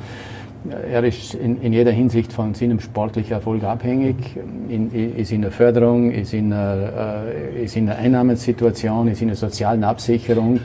er 0.93 1.03
ist 1.03 1.35
in, 1.35 1.61
in, 1.63 1.73
jeder 1.73 1.91
Hinsicht 1.91 2.33
von 2.33 2.55
seinem 2.55 2.79
sportlichen 2.79 3.33
Erfolg 3.33 3.65
abhängig, 3.65 4.15
in, 4.69 4.93
ist 4.93 5.33
in 5.33 5.43
der 5.43 5.51
Förderung, 5.51 6.13
ist 6.13 6.33
in 6.33 6.53
äh, 6.53 7.65
ist 7.65 7.75
in 7.75 7.91
einer 7.91 7.99
Einnahmensituation, 7.99 9.09
ist 9.09 9.21
in 9.21 9.31
einer 9.31 9.37
sozialen 9.37 9.83
Absicherung. 9.83 10.61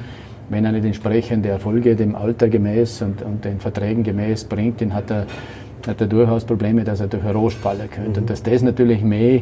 Wenn 0.50 0.63
er 0.63 0.74
nicht 0.74 0.86
entsprechende 0.86 1.50
Erfolge 1.50 1.96
dem 1.96 2.15
Alter 2.15 2.50
gemäß 2.50 3.01
und, 3.01 3.24
und 3.24 3.43
den 3.43 3.60
Verträgen 3.60 4.03
gemäß 4.03 4.43
bringt, 4.43 4.79
dann 4.79 4.93
hat 4.93 5.10
er 5.10 5.25
hat 5.86 6.01
er 6.01 6.07
durchaus 6.07 6.46
Probleme, 6.46 6.84
dass 6.84 7.00
er 7.00 7.07
durch 7.07 7.24
ein 7.24 7.36
Rost 7.36 7.57
fallen 7.57 7.89
könnte. 7.89 8.10
Mhm. 8.12 8.17
Und 8.17 8.29
dass 8.29 8.43
das 8.43 8.62
natürlich 8.62 9.01
mehr 9.03 9.41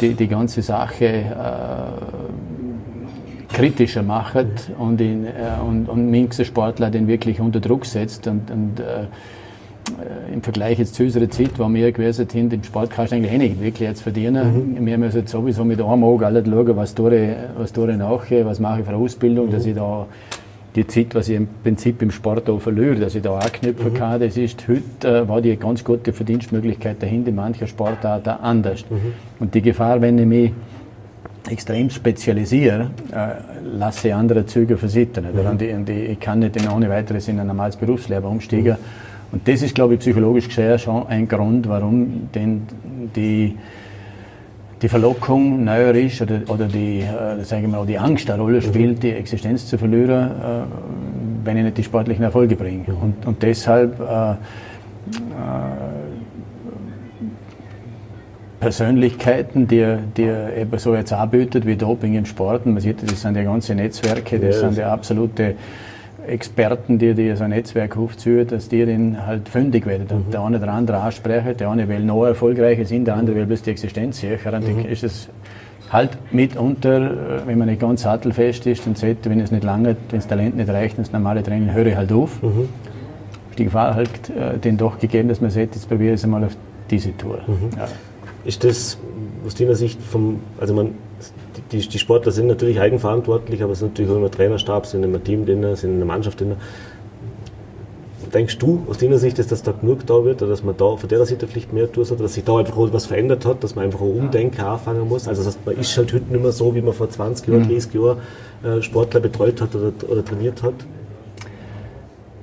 die, 0.00 0.14
die 0.14 0.28
ganze 0.28 0.62
Sache 0.62 1.04
äh, 1.04 1.24
kritischer 3.52 4.02
macht 4.02 4.36
mhm. 4.68 4.74
und, 4.78 5.00
ihn, 5.00 5.26
äh, 5.26 5.30
und, 5.66 5.88
und 5.88 6.10
manche 6.10 6.44
Sportler 6.44 6.90
den 6.90 7.06
wirklich 7.06 7.40
unter 7.40 7.60
Druck 7.60 7.86
setzt 7.86 8.26
und, 8.26 8.50
und 8.50 8.80
äh, 8.80 9.06
im 10.32 10.42
Vergleich 10.42 10.78
jetzt 10.78 10.94
zu 10.94 11.02
unserer 11.02 11.28
Zeit, 11.28 11.58
wo 11.58 11.68
wir 11.68 11.92
gewesen 11.92 12.28
sind, 12.28 12.52
im 12.52 12.62
Sport 12.62 12.90
kannst 12.90 13.12
du 13.12 13.16
eigentlich 13.16 13.32
eh 13.32 13.38
nicht 13.38 13.60
wirklich 13.60 13.88
jetzt 13.88 14.02
verdienen. 14.02 14.76
Mhm. 14.76 14.86
Wir 14.86 14.96
müssen 14.96 15.18
jetzt 15.18 15.32
sowieso 15.32 15.64
mit 15.64 15.80
einem 15.80 16.04
Auge 16.04 16.26
alle 16.26 16.44
schauen, 16.44 16.76
was 16.76 16.94
tue 16.94 17.16
ich, 17.16 17.36
was 17.56 17.72
tue 17.72 17.90
ich 17.90 17.98
nachher, 17.98 18.46
was 18.46 18.60
mache 18.60 18.80
ich 18.80 18.84
für 18.86 18.92
eine 18.92 19.02
Ausbildung, 19.02 19.46
mhm. 19.46 19.50
dass 19.50 19.66
ich 19.66 19.74
da 19.74 20.06
die 20.74 20.86
Zeit, 20.86 21.14
was 21.14 21.28
ich 21.28 21.36
im 21.36 21.48
Prinzip 21.62 22.00
im 22.02 22.10
Sport 22.10 22.48
auch 22.48 22.60
verliere, 22.60 22.96
dass 22.96 23.14
ich 23.14 23.22
da 23.22 23.36
anknüpfen 23.36 23.92
mhm. 23.92 23.96
kann, 23.96 24.20
das 24.20 24.36
ist 24.36 24.66
heute, 24.68 25.22
äh, 25.22 25.28
war 25.28 25.40
die 25.40 25.56
ganz 25.56 25.84
gute 25.84 26.12
Verdienstmöglichkeit 26.12 27.02
dahinter 27.02 27.28
in 27.28 27.34
mancher 27.34 27.66
Sportarten 27.66 28.30
anders. 28.30 28.84
Mhm. 28.88 29.12
Und 29.38 29.54
die 29.54 29.62
Gefahr, 29.62 30.00
wenn 30.00 30.18
ich 30.18 30.26
mich 30.26 30.52
extrem 31.50 31.90
spezialisiere, 31.90 32.90
äh, 33.12 33.76
lasse 33.76 34.14
andere 34.14 34.46
Züge 34.46 34.76
versittern. 34.76 35.26
Mhm. 35.32 35.50
Und, 35.50 35.60
die, 35.60 35.72
und 35.72 35.88
ich 35.90 36.20
kann 36.20 36.38
nicht 36.38 36.56
in 36.56 36.68
ohne 36.68 36.88
weiteres 36.88 37.28
in 37.28 37.38
ein 37.38 37.46
normales 37.46 37.76
Berufsleben 37.76 38.24
umsteigen. 38.24 38.72
Mhm. 38.72 39.32
Und 39.32 39.48
das 39.48 39.62
ist, 39.62 39.74
glaube 39.74 39.94
ich, 39.94 40.00
psychologisch 40.00 40.48
gesehen 40.48 40.78
schon 40.78 41.06
ein 41.06 41.26
Grund, 41.26 41.68
warum 41.68 42.28
denn 42.34 42.62
die 43.16 43.56
die 44.82 44.88
Verlockung 44.88 45.62
neuer 45.64 45.94
ist 45.94 46.20
oder, 46.20 46.40
oder 46.48 46.66
die, 46.66 47.00
äh, 47.00 47.44
sagen 47.44 47.70
wir 47.70 47.86
die 47.86 47.98
Angst 47.98 48.28
eine 48.28 48.42
Rolle 48.42 48.60
spielt, 48.60 49.02
die 49.02 49.12
Existenz 49.12 49.68
zu 49.68 49.78
verlieren, 49.78 50.30
äh, 50.30 50.64
wenn 51.44 51.56
ich 51.56 51.64
nicht 51.64 51.78
die 51.78 51.84
sportlichen 51.84 52.24
Erfolge 52.24 52.56
bringe. 52.56 52.86
Und, 53.00 53.24
und 53.24 53.42
deshalb 53.42 54.00
äh, 54.00 54.32
äh 54.32 54.36
Persönlichkeiten, 58.58 59.66
die, 59.66 59.96
die 60.16 60.22
eben 60.22 60.78
so 60.78 60.94
jetzt 60.94 61.12
anbietet 61.12 61.66
wie 61.66 61.74
Doping 61.74 62.14
im 62.14 62.24
Sport. 62.24 62.64
man 62.64 62.78
sieht, 62.78 63.02
das 63.02 63.20
sind 63.20 63.36
ja 63.36 63.42
ganze 63.42 63.74
Netzwerke, 63.74 64.38
das 64.38 64.54
ja, 64.54 64.68
sind 64.68 64.78
ja 64.78 64.92
absolute 64.92 65.56
Experten, 66.26 66.98
die, 66.98 67.14
die 67.14 67.34
so 67.34 67.44
ein 67.44 67.50
Netzwerk 67.50 67.96
aufziehen, 67.96 68.46
dass 68.46 68.68
die 68.68 68.84
dann 68.84 69.26
halt 69.26 69.48
fündig 69.48 69.86
werden. 69.86 70.06
Mhm. 70.26 70.30
der 70.30 70.40
eine 70.42 70.58
oder 70.58 70.72
andere 70.72 70.98
ansprechen, 70.98 71.56
der 71.56 71.70
eine 71.70 71.88
will 71.88 72.00
noch 72.00 72.24
erfolgreicher 72.24 72.84
sein, 72.84 73.04
der 73.04 73.16
andere 73.16 73.36
will 73.36 73.46
bloß 73.46 73.62
die 73.62 73.70
Existenz 73.70 74.20
sichern. 74.20 74.62
Und 74.62 74.84
mhm. 74.84 74.86
ist 74.86 75.04
es 75.04 75.28
halt 75.90 76.16
mitunter, 76.30 77.46
wenn 77.46 77.58
man 77.58 77.68
nicht 77.68 77.80
ganz 77.80 78.02
sattelfest 78.02 78.66
ist, 78.66 78.86
dann 78.86 78.94
sagt, 78.94 79.28
wenn 79.28 79.40
es 79.40 79.50
nicht 79.50 79.64
lange, 79.64 79.96
wenn 80.10 80.18
das 80.18 80.26
Talent 80.26 80.56
nicht 80.56 80.70
reicht, 80.70 80.98
das 80.98 81.12
normale 81.12 81.42
Training, 81.42 81.72
höre 81.72 81.86
ich 81.86 81.96
halt 81.96 82.12
auf. 82.12 82.42
Mhm. 82.42 82.68
Die 83.58 83.64
Gefahr 83.64 83.94
halt 83.94 84.30
äh, 84.30 84.58
den 84.58 84.78
doch 84.78 84.98
gegeben, 84.98 85.28
dass 85.28 85.40
man 85.40 85.50
sagt, 85.50 85.74
jetzt 85.74 85.88
probiere 85.88 86.14
ich 86.14 86.20
es 86.20 86.24
einmal 86.24 86.44
auf 86.44 86.56
diese 86.90 87.16
Tour. 87.16 87.40
Mhm. 87.46 87.76
Ja. 87.76 87.88
Ist 88.44 88.64
das 88.64 88.98
aus 89.46 89.54
deiner 89.54 89.74
Sicht 89.74 90.00
vom, 90.00 90.40
also 90.58 90.74
man, 90.74 90.94
die, 91.70 91.78
die 91.80 91.98
Sportler 91.98 92.32
sind 92.32 92.46
natürlich 92.46 92.80
eigenverantwortlich, 92.80 93.62
aber 93.62 93.72
es 93.72 93.80
sind 93.80 93.92
natürlich 93.92 94.10
auch 94.10 94.16
immer 94.16 94.30
Trainerstab, 94.30 94.86
sind 94.86 95.02
immer 95.02 95.22
Team 95.22 95.46
drin, 95.46 95.76
sind 95.76 95.94
eine 95.94 96.04
Mannschaft 96.04 96.40
drin. 96.40 96.56
Denkst 98.32 98.58
du 98.58 98.86
aus 98.88 98.96
deiner 98.96 99.18
Sicht, 99.18 99.38
dass 99.38 99.46
das 99.46 99.62
da 99.62 99.72
genug 99.72 100.06
da 100.06 100.24
wird, 100.24 100.40
oder 100.40 100.52
dass 100.52 100.62
man 100.62 100.74
da 100.76 100.96
von 100.96 101.08
der 101.08 101.24
Seite 101.26 101.46
vielleicht 101.46 101.72
mehr 101.72 101.90
tut, 101.90 102.10
oder 102.10 102.22
dass 102.22 102.34
sich 102.34 102.44
da 102.44 102.56
einfach 102.56 102.76
was 102.76 103.06
verändert 103.06 103.44
hat, 103.44 103.62
dass 103.62 103.74
man 103.74 103.84
einfach 103.84 104.00
ein 104.00 104.10
Umdenken 104.10 104.62
anfangen 104.62 105.06
muss? 105.06 105.28
Also 105.28 105.42
das 105.42 105.54
heißt, 105.54 105.66
man 105.66 105.76
ist 105.76 105.96
halt 105.96 106.12
heute 106.14 106.24
nicht 106.30 106.42
mehr 106.42 106.52
so, 106.52 106.74
wie 106.74 106.80
man 106.80 106.94
vor 106.94 107.10
20 107.10 107.46
Jahren, 107.48 107.68
30 107.68 107.92
mhm. 107.92 108.00
Jahren 108.00 108.18
äh, 108.64 108.82
Sportler 108.82 109.20
betreut 109.20 109.60
hat 109.60 109.74
oder, 109.74 109.92
oder 110.08 110.24
trainiert 110.24 110.62
hat? 110.62 110.74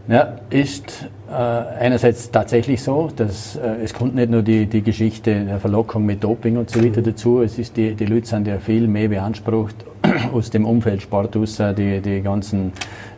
Ja, 0.09 0.37
ist 0.49 1.07
äh, 1.29 1.33
einerseits 1.33 2.31
tatsächlich 2.31 2.81
so, 2.81 3.11
dass 3.15 3.55
äh, 3.57 3.83
es 3.83 3.93
kommt 3.93 4.15
nicht 4.15 4.31
nur 4.31 4.41
die, 4.41 4.65
die 4.65 4.81
Geschichte 4.81 5.45
der 5.45 5.59
Verlockung 5.59 6.03
mit 6.03 6.23
Doping 6.23 6.57
und 6.57 6.71
so 6.71 6.83
weiter 6.83 7.03
dazu, 7.03 7.43
es 7.43 7.59
ist 7.59 7.77
die, 7.77 7.93
die 7.93 8.05
Leute 8.07 8.25
sind 8.25 8.47
ja 8.47 8.57
viel 8.57 8.87
mehr 8.87 9.09
beansprucht 9.09 9.75
aus 10.33 10.49
dem 10.49 10.65
Umfeld 10.65 11.03
Sport 11.03 11.35
die, 11.35 12.01
die 12.01 12.21
ganzen 12.21 12.73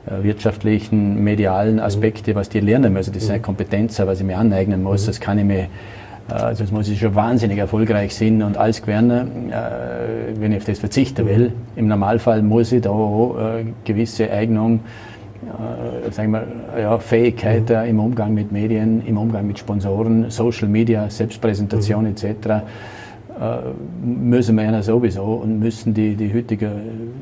äh, 0.05 0.21
wirtschaftlichen, 0.21 1.23
medialen 1.23 1.79
Aspekte, 1.79 2.35
was 2.35 2.49
die 2.49 2.59
lernen 2.59 2.91
müssen. 2.91 3.13
Das 3.13 3.25
sind 3.25 3.41
Kompetenzen, 3.41 4.05
was 4.05 4.19
ich 4.19 4.25
mir 4.25 4.37
aneignen 4.37 4.83
muss, 4.83 5.05
das 5.05 5.21
kann 5.21 5.39
ich 5.39 5.45
mir 5.45 5.67
also 6.27 6.63
es 6.63 6.71
muss 6.71 6.87
ich 6.87 6.99
schon 6.99 7.13
wahnsinnig 7.13 7.57
erfolgreich 7.57 8.15
sein 8.15 8.41
und 8.41 8.55
alles 8.55 8.81
gewähren, 8.81 9.51
äh, 9.51 10.39
wenn 10.39 10.51
ich 10.51 10.59
auf 10.59 10.65
das 10.65 10.79
verzichten 10.79 11.25
will. 11.25 11.51
Im 11.75 11.87
Normalfall 11.87 12.41
muss 12.41 12.71
ich 12.71 12.81
da 12.81 12.89
auch, 12.89 13.37
äh, 13.37 13.65
gewisse 13.83 14.31
Eignung 14.31 14.81
äh, 15.41 16.11
sagen 16.11 16.31
wir, 16.31 16.43
ja, 16.79 16.97
Fähigkeit 16.99 17.69
mhm. 17.69 17.89
im 17.89 17.99
Umgang 17.99 18.33
mit 18.33 18.51
Medien, 18.51 19.01
im 19.05 19.17
Umgang 19.17 19.47
mit 19.47 19.59
Sponsoren, 19.59 20.29
Social 20.29 20.67
Media, 20.67 21.09
Selbstpräsentation 21.09 22.03
mhm. 22.03 22.11
etc. 22.11 22.25
Äh, 23.41 23.57
müssen 24.05 24.55
wir 24.55 24.65
ja 24.65 24.83
sowieso 24.83 25.23
und 25.23 25.59
müssen 25.59 25.93
die, 25.93 26.15
die 26.15 26.33
heutige 26.33 26.69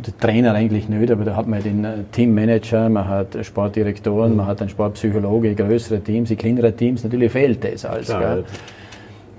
die 0.05 0.11
Trainer 0.19 0.53
eigentlich 0.53 0.89
nicht, 0.89 1.11
aber 1.11 1.23
da 1.23 1.35
hat 1.35 1.47
man 1.47 1.63
den 1.63 1.85
äh, 1.85 1.93
Teammanager, 2.11 2.89
man 2.89 3.07
hat 3.07 3.37
Sportdirektoren, 3.41 4.31
mhm. 4.31 4.37
man 4.37 4.47
hat 4.47 4.59
einen 4.59 4.69
Sportpsychologe, 4.69 5.55
größere 5.55 6.01
Teams, 6.01 6.29
die 6.29 6.35
kleineren 6.35 6.75
Teams, 6.75 7.03
natürlich 7.03 7.31
fehlt 7.31 7.63
das 7.63 7.85
alles. 7.85 8.07
Klar, 8.07 8.39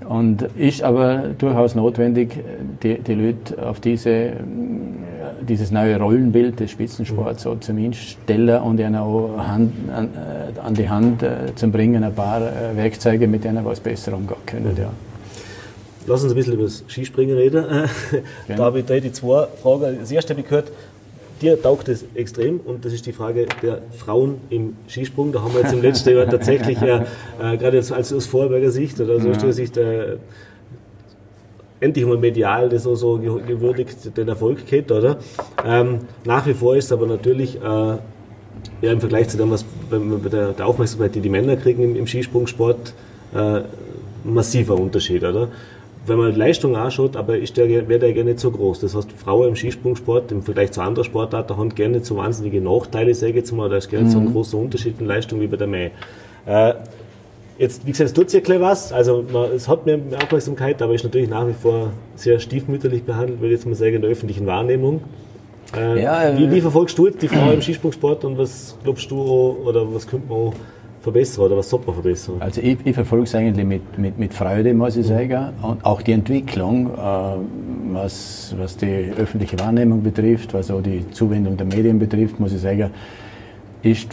und 0.07 0.43
ist 0.57 0.83
aber 0.83 1.29
durchaus 1.37 1.75
notwendig, 1.75 2.37
die, 2.83 2.99
die 2.99 3.13
Leute 3.13 3.67
auf 3.67 3.79
diese, 3.79 4.33
dieses 5.47 5.71
neue 5.71 5.97
Rollenbild 5.97 6.59
des 6.59 6.71
Spitzensports 6.71 7.43
so 7.43 7.55
zumindest 7.55 8.03
stellen 8.03 8.61
und 8.61 8.79
ihnen 8.79 8.95
auch 8.95 9.37
Hand, 9.37 9.73
an, 9.93 10.09
äh, 10.09 10.59
an, 10.59 10.73
die 10.73 10.89
Hand 10.89 11.23
äh, 11.23 11.53
zu 11.55 11.67
bringen, 11.69 12.03
ein 12.03 12.13
paar 12.13 12.41
äh, 12.41 12.75
Werkzeuge, 12.75 13.27
mit 13.27 13.43
denen 13.43 13.63
was 13.63 13.79
besser 13.79 14.13
umgehen 14.13 14.37
können. 14.45 14.75
Ja. 14.77 14.91
Lass 16.07 16.23
uns 16.23 16.31
ein 16.31 16.35
bisschen 16.35 16.53
über 16.53 16.63
das 16.63 16.83
Skispringen 16.87 17.37
reden. 17.37 17.63
Da 18.47 18.63
habe 18.63 18.79
ich 18.79 18.85
die 18.85 19.11
zwei 19.11 19.47
Fragen. 19.61 19.97
Das 19.99 20.11
erste 20.11 20.33
habe 20.33 20.41
ich 20.41 20.47
gehört, 20.47 20.71
dir 21.41 21.61
taugt 21.61 21.89
es 21.89 22.05
extrem 22.15 22.59
und 22.59 22.85
das 22.85 22.93
ist 22.93 23.05
die 23.05 23.11
Frage 23.11 23.47
der 23.61 23.81
Frauen 23.91 24.35
im 24.49 24.75
Skisprung. 24.87 25.31
Da 25.31 25.41
haben 25.41 25.53
wir 25.53 25.61
jetzt 25.61 25.73
im 25.73 25.81
letzten 25.81 26.15
Jahr 26.15 26.29
tatsächlich, 26.29 26.81
äh, 26.81 27.03
äh, 27.41 27.57
gerade 27.57 27.77
jetzt 27.77 27.91
als 27.91 28.13
aus 28.13 28.25
Vorarlberger 28.25 28.71
Sicht 28.71 28.99
oder 28.99 29.15
aus 29.15 29.25
Österreicher 29.25 29.53
Sicht, 29.53 29.77
äh, 29.77 30.17
endlich 31.79 32.05
mal 32.05 32.17
medial 32.17 32.69
das 32.69 32.83
so, 32.83 32.95
so 32.95 33.17
gewürdigt 33.17 34.15
den 34.15 34.27
Erfolg 34.27 34.65
geht, 34.67 34.91
oder? 34.91 35.17
Ähm, 35.65 35.99
nach 36.23 36.45
wie 36.45 36.53
vor 36.53 36.75
ist 36.75 36.85
es 36.85 36.91
aber 36.91 37.07
natürlich 37.07 37.55
äh, 37.55 37.59
ja, 38.81 38.91
im 38.91 38.99
Vergleich 38.99 39.29
zu 39.29 39.37
dem, 39.37 39.51
was 39.51 39.63
bei, 39.89 39.97
bei 39.97 40.29
der, 40.29 40.51
der, 40.53 40.67
Aufmerksamkeit, 40.67 41.15
die 41.15 41.21
die 41.21 41.29
Männer 41.29 41.57
kriegen 41.57 41.83
im, 41.83 41.95
im 41.95 42.07
Skisprungsport, 42.07 42.93
äh, 43.33 43.61
massiver 44.23 44.75
Unterschied, 44.75 45.23
oder? 45.23 45.49
Wenn 46.05 46.17
man 46.17 46.33
die 46.33 46.39
Leistung 46.39 46.75
anschaut, 46.75 47.15
aber 47.15 47.37
ist 47.37 47.57
der, 47.57 47.69
wäre 47.69 47.99
der 47.99 48.13
gerne 48.13 48.37
so 48.37 48.49
groß. 48.49 48.79
Das 48.79 48.95
heißt, 48.95 49.11
Frauen 49.11 49.49
im 49.49 49.55
Skisprungsport 49.55 50.31
im 50.31 50.41
Vergleich 50.41 50.71
zu 50.71 50.81
anderen 50.81 51.05
Sportarten 51.05 51.55
haben 51.57 51.69
gerne 51.75 52.03
so 52.03 52.17
wahnsinnige 52.17 52.59
Nachteile, 52.59 53.13
sage 53.13 53.31
ich 53.31 53.37
jetzt 53.37 53.51
mal, 53.51 53.69
da 53.69 53.77
ist 53.77 53.89
gerne 53.89 54.05
mhm. 54.05 54.11
so 54.11 54.19
ein 54.19 54.31
großer 54.31 54.57
Unterschied 54.57 54.99
in 54.99 55.05
Leistung 55.05 55.39
wie 55.41 55.47
bei 55.47 55.57
der 55.57 55.67
Mäh. 55.67 55.91
Äh, 56.47 56.73
jetzt, 57.59 57.85
wie 57.85 57.91
gesagt, 57.91 58.09
es 58.09 58.13
tut 58.13 58.31
sich 58.31 58.47
ja 58.47 58.59
was, 58.59 58.91
also 58.91 59.23
man, 59.31 59.51
es 59.51 59.67
hat 59.67 59.85
mehr 59.85 59.99
Aufmerksamkeit, 60.23 60.81
aber 60.81 60.95
ist 60.95 61.03
natürlich 61.03 61.29
nach 61.29 61.47
wie 61.47 61.53
vor 61.53 61.91
sehr 62.15 62.39
stiefmütterlich 62.39 63.03
behandelt, 63.03 63.39
würde 63.39 63.53
ich 63.53 63.59
jetzt 63.59 63.67
mal 63.67 63.75
sagen, 63.75 63.95
in 63.95 64.01
der 64.01 64.09
öffentlichen 64.09 64.47
Wahrnehmung. 64.47 65.01
Äh, 65.77 66.01
ja, 66.01 66.37
wie, 66.37 66.49
wie, 66.51 66.57
äh, 66.57 66.61
verfolgst 66.61 66.97
du 66.97 67.09
die 67.09 67.27
Frau 67.27 67.51
im 67.51 67.61
Skisprungsport 67.61 68.25
und 68.25 68.37
was 68.37 68.75
glaubst 68.83 69.09
du 69.11 69.21
oder 69.63 69.93
was 69.93 70.07
könnte 70.07 70.27
man 70.27 70.37
auch 70.47 70.53
verbessern 71.01 71.45
oder 71.45 71.57
was 71.57 71.69
sollte 71.69 71.87
man 71.87 71.95
verbessern? 71.95 72.35
Also 72.39 72.61
ich, 72.61 72.77
ich 72.83 72.93
verfolge 72.93 73.23
es 73.23 73.35
eigentlich 73.35 73.65
mit, 73.65 73.97
mit, 73.97 74.17
mit 74.17 74.33
Freude, 74.33 74.73
muss 74.73 74.95
ich 74.95 75.07
sagen. 75.07 75.53
Und 75.61 75.83
auch 75.83 76.01
die 76.01 76.11
Entwicklung, 76.11 76.87
äh, 76.87 76.93
was, 77.93 78.55
was 78.57 78.77
die 78.77 79.11
öffentliche 79.17 79.59
Wahrnehmung 79.59 80.03
betrifft, 80.03 80.53
was 80.53 80.69
auch 80.71 80.81
die 80.81 81.09
Zuwendung 81.11 81.57
der 81.57 81.65
Medien 81.65 81.99
betrifft, 81.99 82.39
muss 82.39 82.53
ich 82.53 82.61
sagen, 82.61 82.91
ist 83.81 84.09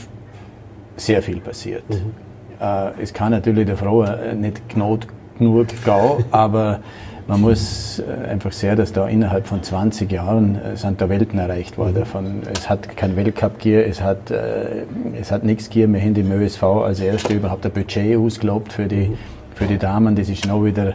sehr 0.96 1.22
viel 1.22 1.40
passiert. 1.40 1.88
Mhm. 1.88 2.12
Äh, 2.60 3.02
es 3.02 3.12
kann 3.12 3.32
natürlich 3.32 3.66
der 3.66 3.76
Frau 3.76 4.04
nicht 4.34 4.68
genug 4.68 5.00
gehen, 5.38 5.66
aber 6.30 6.80
man 7.28 7.42
muss 7.42 7.98
äh, 8.00 8.26
einfach 8.26 8.52
sehen, 8.52 8.76
dass 8.76 8.92
da 8.92 9.06
innerhalb 9.06 9.46
von 9.46 9.62
20 9.62 10.10
Jahren 10.10 10.56
äh, 10.56 10.76
sind 10.76 11.00
da 11.00 11.10
Welten 11.10 11.38
erreicht 11.38 11.76
worden. 11.76 12.06
Von, 12.06 12.42
es 12.52 12.70
hat 12.70 12.96
kein 12.96 13.16
Weltcup-Gier, 13.16 13.86
es 13.86 14.00
hat, 14.00 14.30
äh, 14.30 14.84
es 15.20 15.30
hat 15.30 15.44
nichts 15.44 15.68
Gier. 15.68 15.92
Wir 15.92 16.00
haben 16.00 16.16
im 16.16 16.32
ÖSV 16.32 16.62
als 16.62 17.00
erste 17.00 17.34
überhaupt 17.34 17.66
ein 17.66 17.72
Budget 17.72 18.16
ausgelobt 18.16 18.72
für 18.72 18.86
die, 18.86 19.16
für 19.54 19.66
die 19.66 19.76
Damen. 19.76 20.16
Das 20.16 20.28
ist 20.28 20.46
noch 20.46 20.64
wieder 20.64 20.94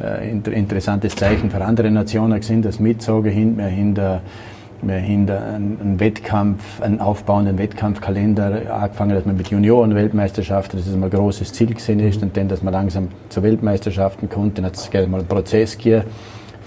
ein 0.00 0.42
interessantes 0.42 1.14
Zeichen 1.14 1.50
für 1.50 1.62
andere 1.62 1.90
Nationen 1.90 2.40
gewesen, 2.40 2.62
das 2.62 2.80
mitzogen 2.80 3.30
hin. 3.30 3.56
Wir 3.56 4.20
wir 4.82 5.00
haben 5.00 5.30
einen 5.80 6.00
Wettkampf, 6.00 6.80
einen 6.80 7.00
aufbauenden 7.00 7.56
Wettkampfkalender 7.56 8.74
angefangen, 8.74 9.14
dass 9.14 9.24
man 9.24 9.36
mit 9.36 9.48
Junioren-Weltmeisterschaften, 9.48 10.76
das 10.76 10.88
ist 10.88 10.94
ein 10.94 11.08
großes 11.08 11.52
Ziel 11.52 11.72
gesehen 11.72 12.00
ist, 12.00 12.22
und 12.22 12.36
dann, 12.36 12.48
dass 12.48 12.62
man 12.62 12.72
langsam 12.72 13.08
zu 13.28 13.42
Weltmeisterschaften 13.42 14.28
kommt, 14.28 14.58
dann 14.58 14.64
hat 14.66 14.74
es 14.74 14.92
mal 14.92 15.20
einen 15.20 15.26
Prozess 15.26 15.78
gegeben 15.78 16.04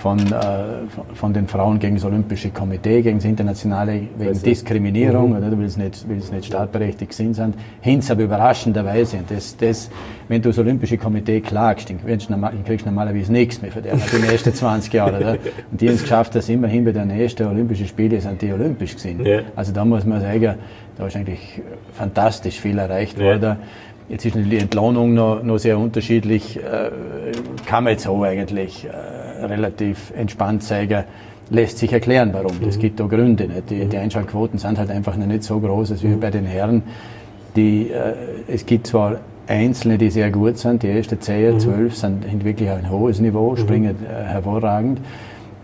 von, 0.05 0.19
äh, 0.19 1.15
von 1.15 1.33
den 1.33 1.47
Frauen 1.47 1.79
gegen 1.79 1.95
das 1.95 2.05
Olympische 2.05 2.51
Komitee, 2.51 3.01
gegen 3.01 3.17
das 3.17 3.25
Internationale, 3.25 4.01
wegen 4.19 4.39
Diskriminierung, 4.39 5.31
mhm. 5.31 5.37
oder, 5.37 5.59
weil 5.59 5.67
sie 5.67 5.81
nicht, 5.81 6.07
weil 6.07 6.21
sie 6.21 6.31
nicht 6.31 6.45
startberechtigt 6.45 7.11
sind, 7.11 7.33
sind. 7.33 7.55
Hinz 7.81 8.11
aber 8.11 8.21
überraschenderweise, 8.21 9.17
und 9.17 9.31
das, 9.31 9.57
das, 9.57 9.89
wenn 10.27 10.43
du 10.43 10.49
das 10.49 10.59
Olympische 10.59 10.99
Komitee 10.99 11.41
klagst, 11.41 11.89
dann 11.89 12.05
kriegst 12.05 12.29
du, 12.29 12.35
du 12.35 12.85
normalerweise 12.85 13.31
nichts 13.31 13.63
mehr 13.63 13.71
denen, 13.71 13.99
die 13.99 14.29
nächsten 14.29 14.53
20 14.53 14.93
Jahre. 14.93 15.17
Oder? 15.17 15.37
Und 15.71 15.81
die 15.81 15.87
haben 15.87 15.95
es 15.95 16.03
geschafft, 16.03 16.35
dass 16.35 16.49
immerhin 16.49 16.85
bei 16.85 16.91
den 16.91 17.07
nächsten 17.07 17.47
Olympischen 17.47 17.87
Spielen 17.87 18.21
sind 18.21 18.39
die 18.43 18.53
olympisch 18.53 18.95
gewesen. 18.95 19.25
Ja. 19.25 19.39
Also 19.55 19.71
da 19.71 19.83
muss 19.85 20.05
man 20.05 20.21
sagen, 20.21 20.53
da 20.99 21.07
ist 21.07 21.15
eigentlich 21.15 21.63
fantastisch 21.93 22.59
viel 22.59 22.77
erreicht 22.77 23.17
ja. 23.17 23.25
worden. 23.25 23.55
Jetzt 24.07 24.23
ist 24.23 24.35
die 24.35 24.57
Entlohnung 24.59 25.15
noch, 25.15 25.41
noch 25.41 25.57
sehr 25.57 25.79
unterschiedlich. 25.79 26.57
Äh, 26.57 26.91
kann 27.65 27.85
man 27.85 27.93
jetzt 27.93 28.07
auch 28.07 28.21
eigentlich 28.21 28.85
äh, 28.85 29.25
relativ 29.45 30.11
entspannt 30.15 30.63
sagen. 30.63 31.03
Lässt 31.49 31.77
sich 31.77 31.93
erklären, 31.93 32.31
warum. 32.33 32.57
Es 32.67 32.77
mhm. 32.77 32.81
gibt 32.81 32.99
da 32.99 33.05
Gründe. 33.05 33.47
Nicht? 33.47 33.69
Die, 33.69 33.85
die 33.85 33.97
Einschaltquoten 33.97 34.57
sind 34.57 34.79
halt 34.79 34.89
einfach 34.89 35.15
noch 35.15 35.27
nicht 35.27 35.43
so 35.43 35.59
groß 35.59 35.91
als 35.91 36.03
wie 36.03 36.07
mhm. 36.07 36.19
bei 36.19 36.31
den 36.31 36.45
Herren. 36.45 36.83
Die, 37.55 37.91
äh, 37.91 38.13
es 38.47 38.65
gibt 38.65 38.87
zwar 38.87 39.17
Einzelne, 39.47 39.97
die 39.97 40.09
sehr 40.09 40.31
gut 40.31 40.57
sind, 40.57 40.83
die 40.83 40.89
ersten 40.89 41.21
10, 41.21 41.59
12 41.59 41.79
mhm. 41.79 41.89
sind 42.23 42.45
wirklich 42.45 42.69
ein 42.69 42.89
hohes 42.89 43.19
Niveau, 43.19 43.51
mhm. 43.51 43.57
springen 43.57 43.95
äh, 44.03 44.23
hervorragend. 44.23 44.99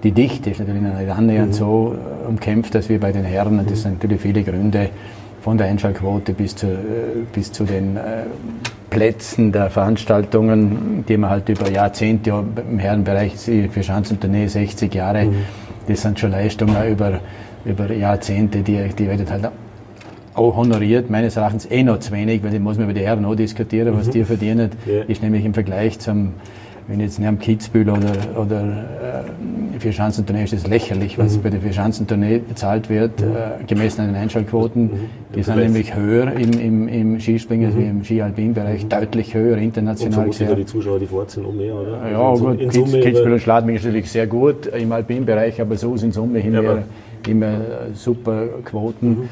Die 0.03 0.11
Dichte 0.11 0.49
ist 0.49 0.59
natürlich 0.59 0.81
noch 0.81 0.97
nicht 0.97 1.09
annähernd 1.09 1.49
mhm. 1.49 1.53
so 1.53 1.95
äh, 1.95 2.27
umkämpft 2.27 2.75
als 2.75 2.89
wie 2.89 2.97
bei 2.97 3.11
den 3.11 3.23
Herren. 3.23 3.59
Und 3.59 3.69
das 3.69 3.81
sind 3.83 3.93
natürlich 3.93 4.21
viele 4.21 4.43
Gründe 4.43 4.89
von 5.41 5.57
der 5.57 5.67
Einschaltquote 5.67 6.33
bis 6.33 6.55
zu, 6.55 6.67
äh, 6.67 6.77
bis 7.33 7.51
zu 7.51 7.65
den 7.65 7.97
äh, 7.97 8.25
Plätzen 8.91 9.51
der 9.51 9.69
Veranstaltungen, 9.71 11.03
die 11.07 11.17
man 11.17 11.29
halt 11.31 11.49
über 11.49 11.71
Jahrzehnte 11.71 12.43
im 12.69 12.77
Herrenbereich 12.77 13.33
für 13.35 13.81
Schanzentournee 13.81 14.47
60 14.47 14.93
Jahre, 14.93 15.25
mhm. 15.25 15.35
das 15.87 16.01
sind 16.03 16.19
schon 16.19 16.31
Leistungen 16.31 16.75
über, 16.87 17.19
über 17.65 17.91
Jahrzehnte, 17.91 18.61
die, 18.61 18.89
die 18.89 19.07
werden 19.07 19.27
halt 19.29 19.49
auch 20.33 20.55
honoriert, 20.55 21.09
meines 21.09 21.37
Erachtens 21.37 21.69
eh 21.71 21.83
noch 21.83 21.99
zu 21.99 22.11
wenig, 22.11 22.43
weil 22.43 22.53
ich 22.53 22.59
muss 22.59 22.77
man 22.77 22.85
über 22.85 22.93
die 22.93 23.05
Herren 23.05 23.25
auch 23.25 23.35
diskutieren, 23.35 23.97
was 23.97 24.07
mhm. 24.07 24.11
die 24.11 24.23
verdienen, 24.25 24.69
ja. 24.85 25.03
ist 25.03 25.23
nämlich 25.23 25.45
im 25.45 25.53
Vergleich 25.53 25.97
zum 25.99 26.33
wenn 26.91 26.99
ich 26.99 27.05
jetzt 27.05 27.19
neben 27.19 27.39
Kitzbühel 27.39 27.89
oder, 27.89 28.11
oder 28.37 28.61
äh, 29.73 29.79
Vierschanzentournee 29.79 30.43
ist 30.43 30.51
das 30.51 30.67
lächerlich, 30.67 31.17
was 31.17 31.37
mhm. 31.37 31.41
bei 31.41 31.49
der 31.49 31.61
Vierschanzentournee 31.61 32.39
bezahlt 32.39 32.89
wird, 32.89 33.21
mhm. 33.21 33.27
äh, 33.27 33.63
gemessen 33.65 34.01
an 34.01 34.07
den 34.07 34.17
Einschaltquoten. 34.17 34.83
Mhm. 34.83 34.99
Die 35.33 35.41
sind 35.41 35.55
nämlich 35.55 35.95
höher 35.95 36.33
im, 36.33 36.51
im, 36.51 36.87
im 36.89 37.19
Skispringen 37.21 37.67
als 37.67 37.75
mhm. 37.75 37.89
im 37.89 38.03
Ski-Alpin-Bereich, 38.03 38.87
deutlich 38.87 39.33
höher 39.33 39.57
international. 39.57 40.25
Und 40.25 40.31
gesehen. 40.31 40.53
die 40.53 40.65
Zuschauer, 40.65 40.99
die 40.99 41.07
vor 41.07 41.23
sind, 41.29 41.45
um 41.45 41.55
mehr, 41.55 41.73
oder? 41.73 42.11
Ja, 42.11 42.29
also 42.29 42.47
gut, 42.47 42.59
Kitz, 42.59 42.91
Kitzbühel 42.91 43.33
und 43.33 43.39
Schladming 43.39 43.77
ist 43.77 43.85
natürlich 43.85 44.11
sehr 44.11 44.27
gut 44.27 44.65
im 44.65 44.91
Alpin-Bereich, 44.91 45.61
aber 45.61 45.77
so 45.77 45.95
sind 45.95 46.13
Summe 46.13 46.39
immer, 46.39 46.61
ja, 46.61 46.83
immer 47.25 47.53
super 47.93 48.47
Quoten. 48.65 49.09
Mhm. 49.09 49.29